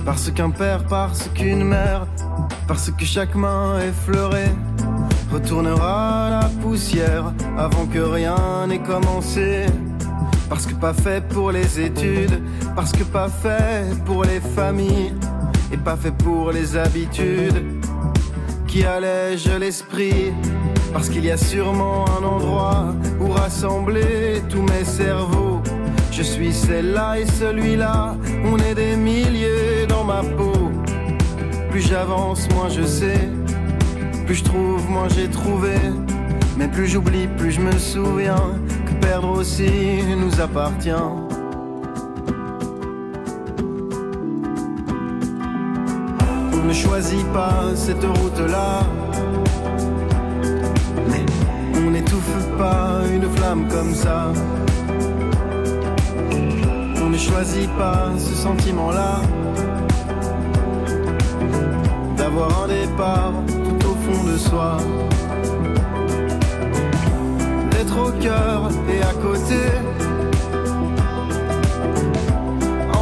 Parce 0.06 0.32
qu'un 0.32 0.52
père, 0.52 0.84
parce 0.86 1.30
qu'une 1.36 1.66
mère, 1.66 2.08
parce 2.66 2.92
que 2.92 3.04
chaque 3.04 3.36
main 3.36 3.80
effleurée 3.82 4.52
retournera 5.32 6.30
la 6.30 6.50
poussière 6.62 7.34
avant 7.58 7.86
que 7.86 8.00
rien 8.00 8.68
n'ait 8.68 8.80
commencé. 8.80 9.66
Parce 10.50 10.66
que 10.66 10.74
pas 10.74 10.94
fait 10.94 11.22
pour 11.28 11.52
les 11.52 11.80
études, 11.80 12.42
parce 12.76 12.92
que 12.92 13.04
pas 13.04 13.28
fait 13.28 13.86
pour 14.06 14.24
les 14.24 14.40
familles 14.40 15.14
et 15.72 15.78
pas 15.78 15.98
fait 15.98 16.12
pour 16.12 16.52
les 16.52 16.78
habitudes 16.78 17.62
qui 18.68 18.84
allègent 18.86 19.58
l'esprit. 19.60 20.34
Parce 20.94 21.10
qu'il 21.10 21.26
y 21.26 21.32
a 21.32 21.38
sûrement 21.38 22.06
un 22.20 22.24
endroit 22.24 22.96
où 23.20 23.30
rassembler 23.30 24.42
tous 24.50 24.62
mes 24.62 24.86
cerveaux. 24.86 25.62
Je 26.12 26.24
suis 26.24 26.54
celle-là 26.54 27.20
et 27.20 27.26
celui-là, 27.26 28.16
on 28.46 28.58
est 28.58 28.74
des 28.74 28.96
milliers 28.96 29.86
dans 29.88 30.04
ma 30.04 30.24
peau. 30.24 30.72
Plus 31.70 31.82
j'avance, 31.82 32.48
moins 32.56 32.70
je 32.70 32.84
sais. 32.84 33.30
Plus 34.28 34.36
je 34.36 34.44
trouve, 34.44 34.90
moins 34.90 35.08
j'ai 35.08 35.30
trouvé. 35.30 35.76
Mais 36.58 36.68
plus 36.68 36.86
j'oublie, 36.86 37.28
plus 37.38 37.52
je 37.52 37.62
me 37.62 37.72
souviens 37.78 38.60
que 38.86 38.92
perdre 39.00 39.30
aussi 39.30 40.04
nous 40.18 40.42
appartient. 40.42 40.92
On 46.52 46.68
ne 46.68 46.74
choisit 46.74 47.26
pas 47.32 47.74
cette 47.74 48.04
route-là. 48.04 48.82
On 51.76 51.92
n'étouffe 51.92 52.48
pas 52.58 53.04
une 53.10 53.30
flamme 53.30 53.66
comme 53.70 53.96
ça. 53.96 54.34
On 57.02 57.10
ne 57.10 57.18
choisit 57.18 57.70
pas 57.78 58.10
ce 58.18 58.36
sentiment-là. 58.36 59.22
D'avoir 62.18 62.64
un 62.64 62.68
départ 62.68 63.34
de 64.32 64.38
soi. 64.38 64.78
D'être 67.72 67.98
au 68.08 68.12
cœur 68.20 68.70
et 68.90 69.02
à 69.02 69.14
côté. 69.26 69.62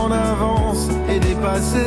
En 0.01 0.11
avance 0.11 0.89
et 1.09 1.19
dépassé. 1.19 1.86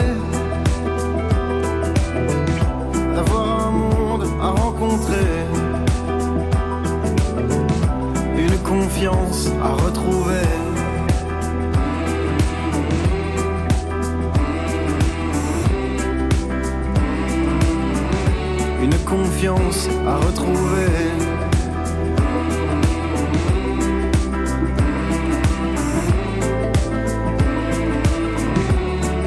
D'avoir 3.15 3.67
un 3.67 3.71
monde 3.71 4.25
à 4.41 4.51
rencontrer. 4.51 5.31
Une 8.37 8.59
confiance 8.59 9.51
à 9.63 9.73
retrouver. 9.85 10.68
Confiance 19.09 19.89
à 20.07 20.17
retrouver. 20.17 20.87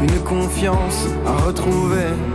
Une 0.04 0.20
confiance 0.24 1.08
à 1.26 1.46
retrouver. 1.48 2.31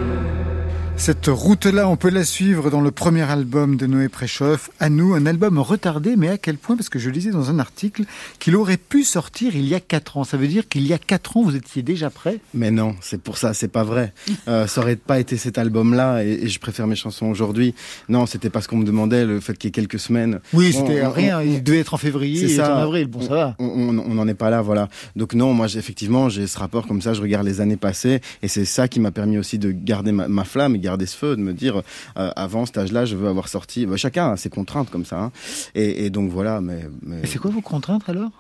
Cette 1.06 1.26
route-là, 1.28 1.88
on 1.88 1.94
peut 1.94 2.10
la 2.10 2.24
suivre 2.24 2.68
dans 2.68 2.80
le 2.80 2.90
premier 2.90 3.22
album 3.22 3.76
de 3.76 3.86
Noé 3.86 4.08
Préchoff, 4.08 4.70
À 4.80 4.88
nous, 4.90 5.14
un 5.14 5.24
album 5.24 5.56
retardé, 5.60 6.16
mais 6.16 6.26
à 6.30 6.36
quel 6.36 6.56
point 6.56 6.74
Parce 6.74 6.88
que 6.88 6.98
je 6.98 7.10
lisais 7.10 7.30
dans 7.30 7.48
un 7.48 7.60
article 7.60 8.02
qu'il 8.40 8.56
aurait 8.56 8.76
pu 8.76 9.04
sortir 9.04 9.54
il 9.54 9.66
y 9.68 9.76
a 9.76 9.78
4 9.78 10.16
ans. 10.16 10.24
Ça 10.24 10.36
veut 10.36 10.48
dire 10.48 10.66
qu'il 10.68 10.84
y 10.84 10.92
a 10.92 10.98
4 10.98 11.36
ans, 11.36 11.42
vous 11.44 11.54
étiez 11.54 11.82
déjà 11.84 12.10
prêt? 12.10 12.40
Mais 12.54 12.72
non, 12.72 12.96
c'est 13.00 13.20
pour 13.22 13.38
ça, 13.38 13.54
c'est 13.54 13.68
pas 13.68 13.84
vrai. 13.84 14.12
Euh, 14.48 14.66
ça 14.68 14.80
aurait 14.80 14.94
pas 14.96 15.18
été 15.18 15.36
cet 15.36 15.58
album-là, 15.58 16.22
et, 16.24 16.28
et 16.44 16.48
je 16.48 16.60
préfère 16.60 16.86
mes 16.86 16.94
chansons 16.94 17.26
aujourd'hui. 17.26 17.74
Non, 18.08 18.26
c'était 18.26 18.50
parce 18.50 18.66
qu'on 18.68 18.76
me 18.76 18.84
demandait 18.84 19.24
le 19.24 19.40
fait 19.40 19.56
qu'il 19.58 19.68
y 19.68 19.70
ait 19.70 19.72
quelques 19.72 19.98
semaines. 19.98 20.40
Oui, 20.52 20.72
On- 20.76 20.86
c'était 20.86 21.04
on- 21.04 21.10
rien. 21.10 21.38
on- 21.38 21.42
Il 21.42 21.62
devait 21.64 21.80
être 21.80 21.94
en 21.94 21.96
février 21.96 22.46
C'est 22.46 22.52
et 22.54 22.56
ça. 22.56 22.76
en 22.76 22.78
avril. 22.82 23.06
Bon, 23.08 23.20
ça 23.22 23.34
va. 23.34 23.56
On- 23.58 23.64
On 23.66 23.98
on 23.98 24.14
n'en 24.14 24.28
est 24.28 24.34
pas 24.34 24.50
là, 24.50 24.62
voilà. 24.62 24.88
Donc 25.16 25.34
non, 25.34 25.52
moi 25.52 25.66
effectivement 25.74 26.28
j'ai 26.28 26.46
ce 26.46 26.58
rapport 26.58 26.86
comme 26.86 27.02
ça, 27.02 27.12
je 27.14 27.20
regarde 27.22 27.44
les 27.46 27.60
années 27.60 27.76
passées 27.76 28.20
et 28.42 28.48
c'est 28.48 28.64
ça 28.64 28.86
qui 28.88 29.00
m'a 29.00 29.10
permis 29.10 29.36
aussi 29.38 29.58
de 29.58 29.70
garder 29.72 30.12
ma, 30.12 30.28
ma 30.28 30.44
flamme 30.44 30.74
et 30.76 30.78
garder 30.78 30.95
de 30.96 31.42
me 31.42 31.52
dire 31.52 31.82
euh, 32.18 32.30
avant 32.36 32.66
cet 32.66 32.78
âge-là 32.78 33.04
je 33.04 33.16
veux 33.16 33.28
avoir 33.28 33.48
sorti. 33.48 33.86
bah, 33.86 33.96
chacun 33.96 34.32
a 34.32 34.36
ses 34.36 34.50
contraintes 34.50 34.90
comme 34.90 35.04
ça, 35.04 35.18
hein. 35.18 35.32
et, 35.74 36.10
donc 36.10 36.30
voilà. 36.30 36.60
Mais, 36.60 36.88
mais... 37.02 37.26
C'est 37.26 37.38
quoi 37.38 37.50
vos 37.50 37.60
contraintes 37.60 38.08
alors? 38.08 38.30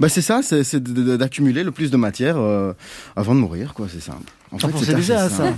Bah 0.00 0.08
c'est 0.08 0.22
ça, 0.22 0.40
c'est 0.42 0.82
d'accumuler 0.82 1.64
le 1.64 1.70
plus 1.72 1.90
de 1.90 1.96
matière 1.96 2.36
euh, 2.38 2.72
avant 3.16 3.34
de 3.34 3.40
mourir, 3.40 3.74
quoi. 3.74 3.86
C'est 3.92 4.00
simple. 4.00 4.30
En 4.50 4.58
fait, 4.58 4.68
c'est 4.82 4.94
déjà 4.94 5.28
ça. 5.28 5.52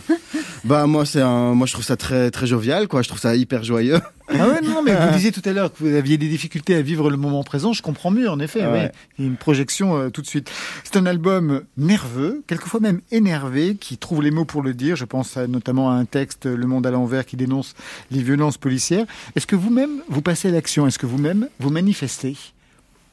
Bah 0.64 0.86
moi 0.86 1.06
c'est 1.06 1.20
un, 1.20 1.54
moi 1.54 1.66
je 1.66 1.72
trouve 1.72 1.84
ça 1.84 1.96
très 1.96 2.30
très 2.30 2.46
jovial, 2.46 2.88
quoi. 2.88 3.02
Je 3.02 3.08
trouve 3.08 3.20
ça 3.20 3.36
hyper 3.36 3.62
joyeux. 3.64 4.00
Ah 4.28 4.48
ouais, 4.48 4.60
non, 4.62 4.82
mais 4.84 4.94
vous 4.94 5.12
disiez 5.14 5.32
tout 5.32 5.42
à 5.44 5.52
l'heure 5.52 5.72
que 5.72 5.82
vous 5.84 5.94
aviez 5.94 6.18
des 6.18 6.28
difficultés 6.28 6.74
à 6.74 6.82
vivre 6.82 7.08
le 7.10 7.16
moment 7.16 7.42
présent. 7.44 7.72
Je 7.72 7.82
comprends 7.82 8.10
mieux, 8.10 8.28
en 8.28 8.38
effet. 8.40 8.62
Ah 8.62 8.70
ouais. 8.72 8.92
Il 9.18 9.24
y 9.24 9.28
a 9.28 9.30
une 9.30 9.36
projection 9.36 9.96
euh, 9.96 10.08
tout 10.10 10.22
de 10.22 10.26
suite. 10.26 10.50
C'est 10.84 10.96
un 10.96 11.06
album 11.06 11.62
nerveux, 11.76 12.42
quelquefois 12.46 12.80
même 12.80 13.00
énervé, 13.10 13.76
qui 13.76 13.96
trouve 13.96 14.22
les 14.22 14.30
mots 14.30 14.44
pour 14.44 14.62
le 14.62 14.74
dire. 14.74 14.96
Je 14.96 15.04
pense 15.04 15.36
à- 15.36 15.46
notamment 15.46 15.90
à 15.90 15.94
un 15.94 16.04
texte, 16.04 16.46
Le 16.46 16.66
Monde 16.66 16.86
à 16.86 16.90
l'envers, 16.90 17.26
qui 17.26 17.36
dénonce 17.36 17.74
les 18.10 18.22
violences 18.22 18.58
policières. 18.58 19.06
Est-ce 19.36 19.46
que 19.46 19.56
vous-même, 19.56 20.02
vous 20.08 20.22
passez 20.22 20.48
à 20.48 20.50
l'action? 20.52 20.86
Est-ce 20.86 20.98
que 20.98 21.06
vous-même, 21.06 21.48
vous 21.58 21.70
manifestez? 21.70 22.36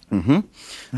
Mhm. 0.10 0.42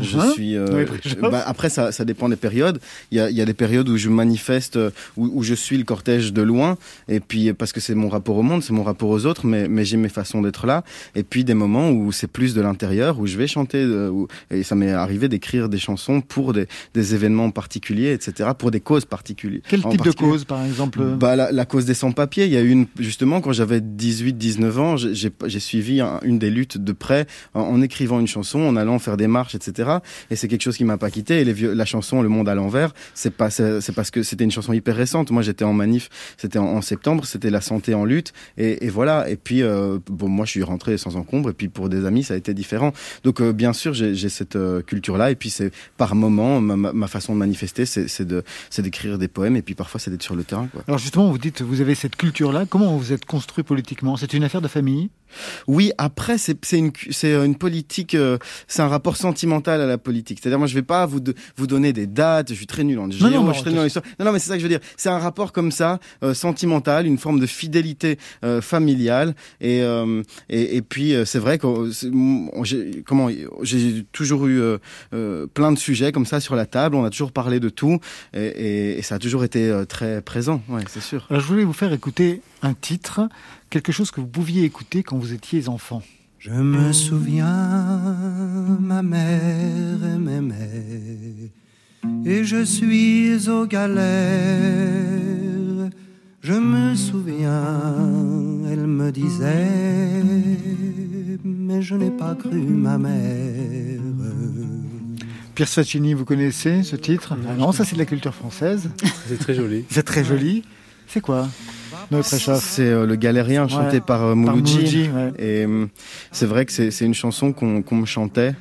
Je 0.00 0.16
Mhm. 0.18 0.30
suis. 0.32 0.56
euh, 0.56 0.84
Oui, 0.86 1.20
bah, 1.20 1.42
après, 1.44 1.68
ça, 1.68 1.90
ça 1.90 2.04
dépend 2.04 2.28
des 2.28 2.36
périodes. 2.36 2.78
Il 3.10 3.18
y 3.18 3.20
a, 3.20 3.28
y 3.28 3.40
a 3.40 3.44
des 3.44 3.54
périodes 3.54 3.88
où 3.88 3.96
je 3.96 4.08
manifeste, 4.08 4.76
euh, 4.76 4.90
où, 5.16 5.28
où 5.34 5.42
je 5.42 5.54
suis 5.54 5.76
le 5.76 5.82
cortège 5.84 6.32
de 6.32 6.42
loin, 6.42 6.78
et 7.08 7.18
puis 7.18 7.52
parce 7.52 7.72
que 7.72 7.80
c'est 7.80 7.96
mon 7.96 8.08
rapport 8.08 8.36
au 8.36 8.42
monde, 8.42 8.62
c'est 8.62 8.72
mon 8.72 8.84
rapport 8.84 9.08
aux 9.08 9.26
autres, 9.26 9.46
mais, 9.46 9.66
mais 9.68 9.84
j'ai 9.84 9.96
mes 9.96 10.08
façons 10.08 10.42
d'être 10.42 10.64
là. 10.66 10.84
Et 11.16 11.24
puis 11.24 11.42
des 11.42 11.54
moments 11.54 11.90
où 11.90 12.12
c'est 12.12 12.28
plus 12.28 12.54
de 12.54 12.60
l'intérieur, 12.60 13.18
où 13.18 13.26
je 13.26 13.36
vais 13.36 13.48
chanter, 13.48 13.78
euh, 13.82 14.10
où- 14.10 14.28
et 14.52 14.62
ça 14.62 14.76
m'est 14.76 14.92
arrivé 14.92 15.28
d'écrire 15.28 15.68
des 15.68 15.78
chansons 15.78 16.20
pour 16.20 16.52
des, 16.52 16.66
des 16.94 17.14
événements 17.16 17.50
particuliers, 17.50 18.12
etc., 18.12 18.50
pour 18.56 18.70
des 18.70 18.80
causes 18.80 19.06
particulières. 19.06 19.62
Quel 19.68 19.82
type 19.82 20.02
de 20.04 20.12
cause, 20.12 20.44
par 20.44 20.64
exemple 20.64 21.00
bah, 21.18 21.34
la, 21.34 21.50
la 21.50 21.64
cause 21.64 21.84
des 21.84 21.94
sans-papiers, 21.94 22.44
il 22.46 22.52
y 22.52 22.56
a 22.56 22.60
eu 22.62 22.70
une, 22.70 22.86
justement, 22.98 23.40
quand 23.40 23.52
j'avais 23.52 23.80
18-19 23.80 24.78
ans, 24.78 24.96
j'ai- 24.96 25.32
suivi 25.60 26.00
un- 26.00 26.20
une 26.22 26.38
des 26.38 26.48
luttes 26.50 26.78
de 26.78 26.92
près 26.92 27.26
en, 27.54 27.60
en 27.62 27.82
écrivant 27.82 28.20
une 28.20 28.26
chanson, 28.28 28.60
en 28.60 28.76
allant 28.76 28.99
faire 29.00 29.16
des 29.16 29.26
marches, 29.26 29.54
etc. 29.54 29.98
Et 30.30 30.36
c'est 30.36 30.48
quelque 30.48 30.62
chose 30.62 30.76
qui 30.76 30.84
m'a 30.84 30.98
pas 30.98 31.10
quitté. 31.10 31.40
Et 31.40 31.44
la 31.44 31.84
chanson 31.84 32.22
Le 32.22 32.28
Monde 32.28 32.48
à 32.48 32.54
l'envers, 32.54 32.92
c'est 33.14 33.30
pas, 33.30 33.50
c'est 33.50 33.92
parce 33.94 34.10
que 34.10 34.22
c'était 34.22 34.44
une 34.44 34.50
chanson 34.50 34.72
hyper 34.72 34.96
récente. 34.96 35.30
Moi, 35.30 35.42
j'étais 35.42 35.64
en 35.64 35.72
manif, 35.72 36.08
c'était 36.36 36.58
en, 36.58 36.80
septembre, 36.80 37.24
c'était 37.24 37.50
la 37.50 37.60
santé 37.60 37.94
en 37.94 38.04
lutte. 38.04 38.32
Et, 38.56 38.88
voilà. 38.88 39.28
Et 39.28 39.36
puis, 39.36 39.62
euh, 39.62 39.98
bon, 40.06 40.28
moi, 40.28 40.46
je 40.46 40.52
suis 40.52 40.62
rentré 40.62 40.98
sans 40.98 41.16
encombre. 41.16 41.50
Et 41.50 41.52
puis, 41.52 41.68
pour 41.68 41.88
des 41.88 42.04
amis, 42.06 42.24
ça 42.24 42.34
a 42.34 42.36
été 42.36 42.54
différent. 42.54 42.92
Donc, 43.24 43.40
euh, 43.40 43.52
bien 43.52 43.72
sûr, 43.72 43.92
j'ai 43.94 44.28
cette 44.28 44.56
euh, 44.56 44.82
culture-là. 44.82 45.30
Et 45.30 45.36
puis, 45.36 45.50
c'est 45.50 45.72
par 45.96 46.14
moment, 46.14 46.60
ma, 46.60 47.06
façon 47.06 47.34
de 47.34 47.38
manifester, 47.38 47.84
c'est 47.86 48.82
d'écrire 48.82 49.18
des 49.18 49.28
poèmes. 49.28 49.56
Et 49.56 49.62
puis, 49.62 49.74
parfois, 49.74 50.00
c'est 50.00 50.10
d'être 50.10 50.22
sur 50.22 50.36
le 50.36 50.44
terrain. 50.44 50.68
Alors 50.86 50.98
justement, 50.98 51.30
vous 51.30 51.38
dites, 51.38 51.62
vous 51.62 51.80
avez 51.80 51.94
cette 51.94 52.16
culture-là. 52.16 52.66
Comment 52.68 52.96
vous 52.96 53.12
êtes 53.12 53.24
construit 53.24 53.64
politiquement? 53.64 54.16
C'est 54.16 54.32
une 54.32 54.44
affaire 54.44 54.60
de 54.60 54.68
famille? 54.68 55.10
Oui, 55.66 55.92
après 55.98 56.38
c'est 56.38 56.58
c'est 56.64 57.32
une 57.34 57.56
politique, 57.56 58.14
euh, 58.14 58.38
c'est 58.68 58.82
un 58.82 58.88
rapport 58.88 59.16
sentimental 59.16 59.80
à 59.80 59.86
la 59.86 59.98
politique. 59.98 60.38
C'est-à-dire 60.42 60.58
moi 60.58 60.66
je 60.68 60.74
vais 60.74 60.82
pas 60.82 61.06
vous 61.06 61.20
de- 61.20 61.34
vous 61.56 61.66
donner 61.66 61.92
des 61.92 62.06
dates, 62.06 62.50
je 62.50 62.54
suis 62.54 62.66
très 62.66 62.84
nul 62.84 62.98
en 62.98 63.10
géo, 63.10 63.28
non, 63.28 63.46
je 63.48 63.52
suis 63.54 63.62
très 63.62 63.70
nul 63.70 63.80
en 63.80 63.84
histoire. 63.84 64.04
Non 64.18 64.26
non 64.26 64.32
mais 64.32 64.38
c'est 64.38 64.48
ça 64.48 64.54
que 64.54 64.60
je 64.60 64.64
veux 64.64 64.68
dire. 64.70 64.80
C'est 64.96 65.08
un 65.08 65.18
rapport 65.18 65.52
comme 65.52 65.70
ça 65.72 65.98
euh, 66.22 66.34
sentimental, 66.34 67.06
une 67.06 67.18
forme 67.18 67.40
de 67.40 67.46
fidélité 67.46 68.18
euh, 68.44 68.60
familiale 68.60 69.34
et 69.60 69.82
euh, 69.82 70.22
et, 70.48 70.76
et 70.76 70.82
puis 70.82 71.14
euh, 71.14 71.24
c'est 71.24 71.38
vrai 71.38 71.58
que 71.58 71.66
euh, 71.66 72.64
j'ai 72.64 73.02
comment 73.06 73.28
j'ai 73.62 74.04
toujours 74.12 74.46
eu 74.46 74.60
euh, 74.60 74.78
euh, 75.14 75.46
plein 75.46 75.72
de 75.72 75.78
sujets 75.78 76.12
comme 76.12 76.26
ça 76.26 76.40
sur 76.40 76.56
la 76.56 76.66
table. 76.66 76.96
On 76.96 77.04
a 77.04 77.10
toujours 77.10 77.32
parlé 77.32 77.60
de 77.60 77.68
tout 77.68 77.98
et, 78.34 78.40
et, 78.46 78.98
et 78.98 79.02
ça 79.02 79.16
a 79.16 79.18
toujours 79.18 79.44
été 79.44 79.68
euh, 79.68 79.84
très 79.84 80.20
présent. 80.22 80.62
Ouais, 80.68 80.82
c'est 80.88 81.02
sûr. 81.02 81.26
Alors 81.30 81.42
je 81.42 81.46
voulais 81.46 81.64
vous 81.64 81.72
faire 81.72 81.92
écouter 81.92 82.42
un 82.62 82.74
titre, 82.74 83.20
quelque 83.70 83.92
chose 83.92 84.10
que 84.10 84.20
vous 84.20 84.26
pouviez 84.26 84.64
écouter 84.64 85.02
quand 85.04 85.16
vous 85.16 85.32
étiez 85.32 85.68
enfant. 85.68 86.02
Je 86.38 86.50
me 86.50 86.92
souviens, 86.92 88.16
ma 88.80 89.02
mère 89.02 90.18
m'aimait, 90.18 91.52
et 92.24 92.44
je 92.44 92.64
suis 92.64 93.48
aux 93.48 93.66
galères. 93.66 93.90
Je 96.42 96.54
me 96.54 96.94
souviens, 96.94 97.96
elle 98.70 98.86
me 98.86 99.12
disait, 99.12 100.24
mais 101.44 101.82
je 101.82 101.94
n'ai 101.94 102.10
pas 102.10 102.34
cru 102.34 102.58
ma 102.58 102.96
mère. 102.96 104.00
Pierre 105.54 105.68
Faccini, 105.68 106.14
vous 106.14 106.24
connaissez 106.24 106.82
ce 106.82 106.96
titre? 106.96 107.36
Ah 107.46 107.54
non, 107.54 107.72
ça 107.72 107.84
c'est 107.84 107.94
de 107.94 108.00
la 108.00 108.06
culture 108.06 108.34
française. 108.34 108.88
C'est 109.28 109.38
très 109.38 109.54
joli. 109.54 109.84
C'est 109.90 110.04
très 110.04 110.24
joli. 110.24 110.64
C'est 111.06 111.20
quoi? 111.20 111.48
C'est 112.22 112.80
euh, 112.80 113.06
le 113.06 113.16
Galérien 113.16 113.68
chanté 113.68 113.96
Ouais, 113.96 114.00
par 114.00 114.22
euh, 114.24 114.34
Par 114.34 114.56
Mouloudji. 114.56 115.08
Ouais. 115.08 115.32
Et 115.38 115.66
euh, 115.66 115.86
c'est 116.32 116.46
vrai 116.46 116.66
que 116.66 116.72
c'est 116.72 117.04
une 117.04 117.14
chanson 117.14 117.52
qu'on 117.52 117.82
qu'on 117.82 117.96
me 117.96 118.06
chantait. 118.06 118.54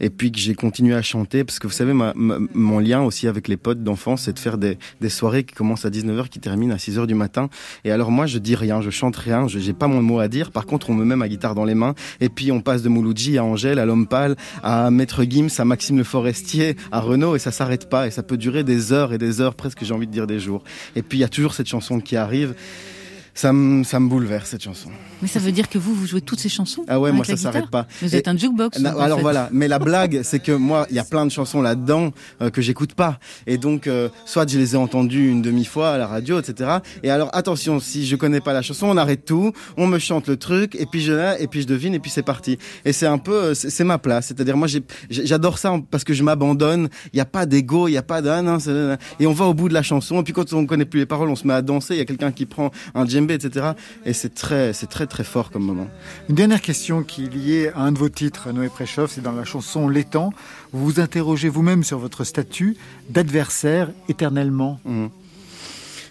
Et 0.00 0.10
puis 0.10 0.30
que 0.32 0.38
j'ai 0.38 0.54
continué 0.54 0.94
à 0.94 1.02
chanter, 1.02 1.44
parce 1.44 1.58
que 1.58 1.66
vous 1.66 1.72
savez, 1.72 1.92
ma- 1.92 2.12
ma- 2.14 2.38
mon 2.54 2.78
lien 2.78 3.02
aussi 3.02 3.26
avec 3.26 3.48
les 3.48 3.56
potes 3.56 3.82
d'enfance, 3.82 4.22
c'est 4.22 4.32
de 4.32 4.38
faire 4.38 4.58
des, 4.58 4.78
des 5.00 5.08
soirées 5.08 5.44
qui 5.44 5.54
commencent 5.54 5.84
à 5.84 5.90
19h, 5.90 6.28
qui 6.28 6.38
terminent 6.40 6.74
à 6.74 6.78
6h 6.78 7.06
du 7.06 7.14
matin. 7.14 7.48
Et 7.84 7.90
alors 7.90 8.10
moi, 8.10 8.26
je 8.26 8.38
dis 8.38 8.54
rien, 8.54 8.80
je 8.80 8.90
chante 8.90 9.16
rien, 9.16 9.48
je 9.48 9.58
j'ai 9.58 9.72
pas 9.72 9.88
mon 9.88 10.00
mot 10.02 10.18
à 10.20 10.28
dire. 10.28 10.50
Par 10.52 10.66
contre, 10.66 10.90
on 10.90 10.94
me 10.94 11.04
met 11.04 11.16
ma 11.16 11.28
guitare 11.28 11.54
dans 11.54 11.64
les 11.64 11.74
mains. 11.74 11.94
Et 12.20 12.28
puis 12.28 12.52
on 12.52 12.60
passe 12.60 12.82
de 12.82 12.88
Mouloudji 12.88 13.38
à 13.38 13.44
Angèle, 13.44 13.78
à 13.78 13.86
L'Homme 13.86 14.06
Pâle, 14.06 14.36
à 14.62 14.90
Maître 14.90 15.24
Gims, 15.24 15.48
à 15.58 15.64
Maxime 15.64 15.98
Le 15.98 16.04
Forestier, 16.04 16.76
à 16.92 17.00
Renaud, 17.00 17.34
et 17.36 17.38
ça 17.38 17.50
s'arrête 17.50 17.88
pas. 17.90 18.06
Et 18.06 18.10
ça 18.10 18.22
peut 18.22 18.36
durer 18.36 18.64
des 18.64 18.92
heures 18.92 19.12
et 19.12 19.18
des 19.18 19.40
heures, 19.40 19.54
presque 19.54 19.84
j'ai 19.84 19.94
envie 19.94 20.06
de 20.06 20.12
dire 20.12 20.26
des 20.26 20.38
jours. 20.38 20.62
Et 20.96 21.02
puis 21.02 21.18
il 21.18 21.20
y 21.22 21.24
a 21.24 21.28
toujours 21.28 21.54
cette 21.54 21.66
chanson 21.68 22.00
qui 22.00 22.16
arrive. 22.16 22.54
Ça 23.38 23.52
me, 23.52 23.84
ça 23.84 24.00
me 24.00 24.08
bouleverse 24.08 24.50
cette 24.50 24.64
chanson. 24.64 24.90
Mais 25.22 25.28
ça 25.28 25.38
veut 25.38 25.52
dire 25.52 25.68
que 25.68 25.78
vous, 25.78 25.94
vous 25.94 26.08
jouez 26.08 26.20
toutes 26.20 26.40
ces 26.40 26.48
chansons 26.48 26.84
Ah 26.88 26.98
ouais, 26.98 27.12
moi 27.12 27.24
ça 27.24 27.36
s'arrête 27.36 27.70
pas. 27.70 27.86
Vous 28.02 28.16
êtes 28.16 28.26
un 28.26 28.36
jukebox. 28.36 28.80
Na- 28.80 28.90
alors 29.00 29.18
fait. 29.18 29.22
voilà, 29.22 29.48
mais 29.52 29.68
la 29.68 29.78
blague, 29.78 30.22
c'est 30.24 30.40
que 30.40 30.50
moi, 30.50 30.88
il 30.90 30.96
y 30.96 30.98
a 30.98 31.04
plein 31.04 31.24
de 31.24 31.30
chansons 31.30 31.62
là-dedans 31.62 32.10
euh, 32.42 32.50
que 32.50 32.60
j'écoute 32.60 32.94
pas, 32.94 33.20
et 33.46 33.56
donc 33.56 33.86
euh, 33.86 34.08
soit 34.24 34.50
je 34.50 34.58
les 34.58 34.74
ai 34.74 34.76
entendues 34.76 35.30
une 35.30 35.40
demi-fois 35.40 35.90
à 35.90 35.98
la 35.98 36.08
radio, 36.08 36.40
etc. 36.40 36.78
Et 37.04 37.10
alors 37.10 37.30
attention, 37.32 37.78
si 37.78 38.06
je 38.06 38.16
connais 38.16 38.40
pas 38.40 38.52
la 38.52 38.62
chanson, 38.62 38.88
on 38.88 38.96
arrête 38.96 39.24
tout, 39.24 39.52
on 39.76 39.86
me 39.86 40.00
chante 40.00 40.26
le 40.26 40.36
truc, 40.36 40.74
et 40.74 40.86
puis 40.86 41.00
je 41.00 41.12
et 41.40 41.46
puis 41.46 41.62
je 41.62 41.68
devine, 41.68 41.94
et 41.94 42.00
puis 42.00 42.10
c'est 42.10 42.24
parti. 42.24 42.58
Et 42.84 42.92
c'est 42.92 43.06
un 43.06 43.18
peu, 43.18 43.34
euh, 43.34 43.54
c'est 43.54 43.84
ma 43.84 43.98
place. 43.98 44.26
C'est-à-dire 44.26 44.56
moi, 44.56 44.66
j'adore 45.10 45.58
ça 45.58 45.76
parce 45.92 46.02
que 46.02 46.12
je 46.12 46.24
m'abandonne. 46.24 46.88
Il 47.12 47.18
y 47.18 47.20
a 47.20 47.24
pas 47.24 47.46
d'ego, 47.46 47.86
il 47.86 47.92
y 47.92 47.98
a 47.98 48.02
pas 48.02 48.20
de 48.20 48.28
ah 48.30 48.42
et 49.20 49.26
on 49.28 49.32
va 49.32 49.44
au 49.44 49.54
bout 49.54 49.68
de 49.68 49.74
la 49.74 49.84
chanson. 49.84 50.20
Et 50.20 50.24
puis 50.24 50.32
quand 50.32 50.52
on 50.52 50.66
connaît 50.66 50.84
plus 50.84 50.98
les 50.98 51.06
paroles, 51.06 51.28
on 51.28 51.36
se 51.36 51.46
met 51.46 51.54
à 51.54 51.62
danser. 51.62 51.94
Il 51.94 51.98
y 51.98 52.00
a 52.00 52.04
quelqu'un 52.04 52.32
qui 52.32 52.46
prend 52.46 52.72
un 52.96 53.04
etc. 53.34 53.72
Et 54.04 54.12
c'est 54.12 54.34
très, 54.34 54.72
c'est 54.72 54.86
très 54.86 55.06
très 55.06 55.24
fort 55.24 55.50
comme 55.50 55.64
moment. 55.64 55.88
Une 56.28 56.34
dernière 56.34 56.62
question 56.62 57.02
qui 57.02 57.24
est 57.24 57.34
liée 57.34 57.70
à 57.74 57.80
un 57.80 57.92
de 57.92 57.98
vos 57.98 58.08
titres, 58.08 58.52
Noé 58.52 58.68
Préchoff, 58.68 59.12
c'est 59.12 59.22
dans 59.22 59.32
la 59.32 59.44
chanson 59.44 59.88
L'étang. 59.88 60.32
Vous 60.72 60.84
vous 60.84 61.00
interrogez 61.00 61.48
vous-même 61.48 61.84
sur 61.84 61.98
votre 61.98 62.24
statut 62.24 62.76
d'adversaire 63.10 63.90
éternellement. 64.08 64.80
Mhm. 64.84 65.10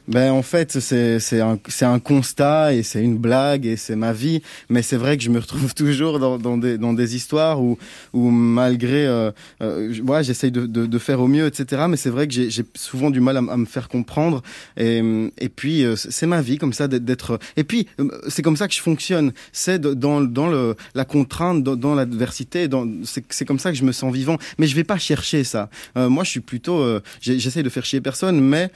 Ben 0.07 0.31
en 0.31 0.41
fait 0.41 0.79
c'est 0.79 1.19
c'est 1.19 1.41
un 1.41 1.59
un 1.81 1.99
constat 1.99 2.73
et 2.73 2.81
c'est 2.83 3.03
une 3.03 3.17
blague 3.17 3.65
et 3.65 3.75
c'est 3.75 3.97
ma 3.97 4.13
vie. 4.13 4.41
Mais 4.69 4.81
c'est 4.81 4.95
vrai 4.95 5.17
que 5.17 5.23
je 5.23 5.29
me 5.29 5.39
retrouve 5.39 5.73
toujours 5.83 6.17
dans 6.19 6.37
dans 6.37 6.57
des 6.57 6.77
dans 6.77 6.93
des 6.93 7.15
histoires 7.15 7.61
où 7.61 7.77
où 8.13 8.29
malgré 8.29 9.05
euh, 9.05 9.31
euh, 9.61 9.93
voilà 10.03 10.21
j'essaye 10.23 10.51
de, 10.51 10.65
de 10.65 10.85
de 10.85 10.97
faire 10.97 11.19
au 11.19 11.27
mieux 11.27 11.45
etc 11.45 11.83
mais 11.89 11.97
c'est 11.97 12.09
vrai 12.09 12.25
que 12.27 12.33
j'ai 12.33 12.63
souvent 12.75 13.09
du 13.09 13.19
mal 13.19 13.35
à, 13.35 13.39
à 13.39 13.57
me 13.57 13.65
faire 13.65 13.89
comprendre. 13.89 14.41
Et 14.77 15.01
et 15.39 15.49
puis 15.49 15.83
euh, 15.83 15.95
c'est 15.97 16.25
ma 16.27 16.41
vie 16.41 16.57
comme 16.57 16.73
ça 16.73 16.87
d'être- 16.87 17.37
et 17.57 17.65
puis 17.65 17.87
euh, 17.99 18.07
c'est 18.29 18.41
comme 18.43 18.55
ça 18.57 18.67
que 18.69 18.73
je 18.73 18.81
fonctionne. 18.81 19.33
C'est 19.51 19.79
dans 19.81 20.21
dans 20.21 20.47
le 20.47 20.75
la 20.95 21.03
contrainte 21.03 21.63
dans, 21.63 21.75
dans 21.75 21.95
l'adversité 21.95 22.69
dans 22.69 22.87
c'est 23.03 23.25
c'est 23.29 23.45
comme 23.45 23.59
ça 23.59 23.71
que 23.71 23.77
je 23.77 23.83
me 23.83 23.91
sens 23.91 24.13
vivant. 24.13 24.37
Mais 24.57 24.67
je 24.67 24.75
vais 24.75 24.85
pas 24.85 24.97
chercher 24.97 25.43
ça. 25.43 25.69
Euh, 25.97 26.07
moi 26.07 26.23
je 26.23 26.29
suis 26.29 26.39
plutôt 26.39 26.79
euh, 26.79 27.01
j'essaye 27.19 27.63
de 27.63 27.69
faire 27.69 27.83
chier 27.83 27.99
personne 27.99 28.39
mais 28.39 28.71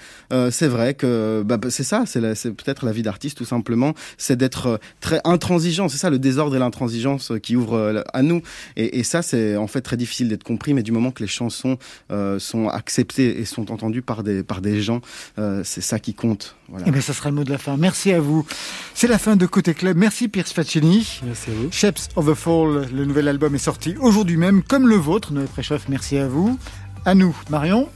c'est 0.52 0.68
vrai 0.68 0.94
que 0.94 1.21
euh, 1.22 1.44
bah, 1.44 1.58
c'est 1.70 1.84
ça, 1.84 2.04
c'est 2.06 2.20
la- 2.22 2.36
c'est 2.36 2.52
peut-être 2.52 2.86
la 2.86 2.92
vie 2.92 3.04
d'artiste 3.04 3.38
tout 3.38 3.46
simplement, 3.46 3.94
c'est 4.18 4.36
d'être 4.36 4.66
euh, 4.68 4.78
très 5.00 5.22
intransigeant. 5.24 5.88
C'est 5.90 5.98
ça 5.98 6.10
le 6.10 6.20
désordre 6.20 6.56
et 6.56 6.60
l'intransigeance 6.60 7.32
euh, 7.32 7.38
qui 7.40 7.56
ouvrent 7.56 7.78
euh, 7.78 8.02
à 8.14 8.22
nous. 8.24 8.42
Et, 8.76 9.00
et 9.00 9.04
ça, 9.04 9.22
c'est 9.22 9.56
en 9.56 9.68
fait 9.68 9.82
très 9.82 9.98
difficile 9.98 10.28
d'être 10.28 10.44
compris, 10.44 10.74
mais 10.74 10.84
du 10.84 10.92
moment 10.92 11.12
que 11.12 11.22
les 11.24 11.28
chansons 11.30 11.78
euh, 12.12 12.40
sont 12.40 12.68
acceptées 12.68 13.40
et 13.40 13.46
sont 13.46 13.72
entendues 13.72 14.02
par 14.02 14.24
des 14.24 14.44
par 14.44 14.62
des 14.62 14.82
gens, 14.82 15.02
euh, 15.40 15.62
c'est 15.64 15.82
ça 15.82 16.00
qui 16.00 16.14
compte. 16.14 16.56
Voilà. 16.70 16.86
Eh 16.88 16.92
bien, 16.92 17.02
ça 17.02 17.14
sera 17.14 17.30
le 17.30 17.36
mot 17.36 17.44
de 17.44 17.50
la 17.52 17.58
fin. 17.58 17.76
Merci 17.78 18.14
à 18.14 18.22
vous. 18.22 18.46
C'est 18.94 19.08
la 19.08 19.18
fin 19.18 19.36
de 19.36 19.46
Côté 19.46 19.74
Club. 19.74 19.98
Merci 19.98 20.28
Pierce 20.30 20.54
Faccini. 20.54 21.20
Merci 21.26 21.50
à 21.52 21.54
vous. 21.54 21.70
Shapes 21.72 22.00
of 22.16 22.26
the 22.28 22.34
Fall, 22.34 22.88
le 22.94 23.06
nouvel 23.06 23.28
album 23.28 23.54
est 23.56 23.58
sorti 23.58 23.96
aujourd'hui 24.00 24.38
même, 24.38 24.64
comme 24.64 24.88
le 24.88 24.96
vôtre, 24.96 25.34
Noé 25.34 25.46
Préchoff. 25.46 25.90
Merci 25.90 26.18
à 26.18 26.28
vous. 26.28 26.58
À 27.04 27.16
nous, 27.16 27.36
Marion. 27.50 27.90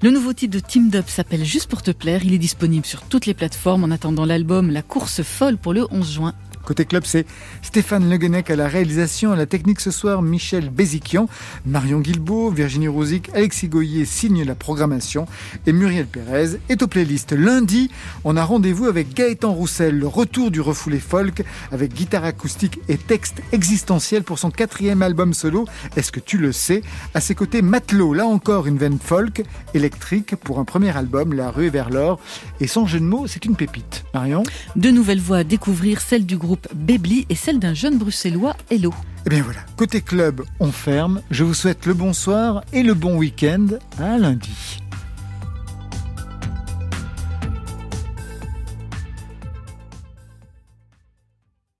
Le 0.00 0.10
nouveau 0.10 0.32
titre 0.32 0.54
de 0.54 0.60
Team 0.60 0.90
Up 0.94 1.04
s'appelle 1.08 1.44
Juste 1.44 1.68
pour 1.68 1.82
te 1.82 1.90
plaire. 1.90 2.24
Il 2.24 2.32
est 2.32 2.38
disponible 2.38 2.86
sur 2.86 3.02
toutes 3.02 3.26
les 3.26 3.34
plateformes 3.34 3.84
en 3.84 3.90
attendant 3.90 4.24
l'album 4.24 4.70
La 4.70 4.80
course 4.80 5.22
folle 5.22 5.58
pour 5.58 5.74
le 5.74 5.86
11 5.90 6.10
juin. 6.10 6.34
Côté 6.66 6.84
club, 6.84 7.04
c'est 7.06 7.26
Stéphane 7.62 8.10
Le 8.10 8.16
Guenec 8.16 8.50
à 8.50 8.56
la 8.56 8.66
réalisation, 8.66 9.30
à 9.30 9.36
la 9.36 9.46
technique 9.46 9.78
ce 9.80 9.92
soir, 9.92 10.20
Michel 10.20 10.68
Béziquian, 10.68 11.28
Marion 11.64 12.00
Guilbault, 12.00 12.50
Virginie 12.50 12.88
Rosic, 12.88 13.30
Alexis 13.34 13.68
Goyer 13.68 14.04
signe 14.04 14.42
la 14.42 14.56
programmation 14.56 15.26
et 15.68 15.72
Muriel 15.72 16.06
Pérez 16.06 16.58
est 16.68 16.82
aux 16.82 16.88
playlists. 16.88 17.30
Lundi, 17.30 17.88
on 18.24 18.36
a 18.36 18.42
rendez-vous 18.42 18.86
avec 18.86 19.14
Gaëtan 19.14 19.52
Roussel, 19.52 19.96
le 19.96 20.08
retour 20.08 20.50
du 20.50 20.60
refoulé 20.60 20.98
folk 20.98 21.44
avec 21.70 21.94
guitare 21.94 22.24
acoustique 22.24 22.80
et 22.88 22.96
texte 22.96 23.42
existentiel 23.52 24.24
pour 24.24 24.40
son 24.40 24.50
quatrième 24.50 25.02
album 25.02 25.34
solo. 25.34 25.66
Est-ce 25.94 26.10
que 26.10 26.18
tu 26.18 26.36
le 26.36 26.50
sais? 26.50 26.82
À 27.14 27.20
ses 27.20 27.36
côtés, 27.36 27.62
Matelot, 27.62 28.12
là 28.12 28.26
encore 28.26 28.66
une 28.66 28.76
veine 28.76 28.98
folk, 28.98 29.44
électrique 29.74 30.34
pour 30.34 30.58
un 30.58 30.64
premier 30.64 30.96
album, 30.96 31.32
La 31.32 31.52
rue 31.52 31.68
vers 31.68 31.90
l'or. 31.90 32.18
Et 32.58 32.66
sans 32.66 32.86
jeu 32.86 32.98
de 32.98 33.04
mots, 33.04 33.28
c'est 33.28 33.44
une 33.44 33.54
pépite. 33.54 34.04
Marion? 34.14 34.42
Deux 34.74 34.90
nouvelles 34.90 35.20
voix 35.20 35.38
à 35.38 35.44
découvrir, 35.44 36.00
celle 36.00 36.26
du 36.26 36.36
groupe 36.36 36.55
Bebli 36.74 37.26
et 37.28 37.34
celle 37.34 37.58
d'un 37.58 37.74
jeune 37.74 37.98
bruxellois, 37.98 38.56
Hello. 38.70 38.92
Eh 39.26 39.30
bien 39.30 39.42
voilà, 39.42 39.60
côté 39.76 40.00
club, 40.00 40.42
on 40.60 40.70
ferme. 40.70 41.20
Je 41.30 41.44
vous 41.44 41.54
souhaite 41.54 41.86
le 41.86 41.94
bonsoir 41.94 42.62
et 42.72 42.82
le 42.82 42.94
bon 42.94 43.16
week-end. 43.16 43.66
À 43.98 44.18
lundi. 44.18 44.80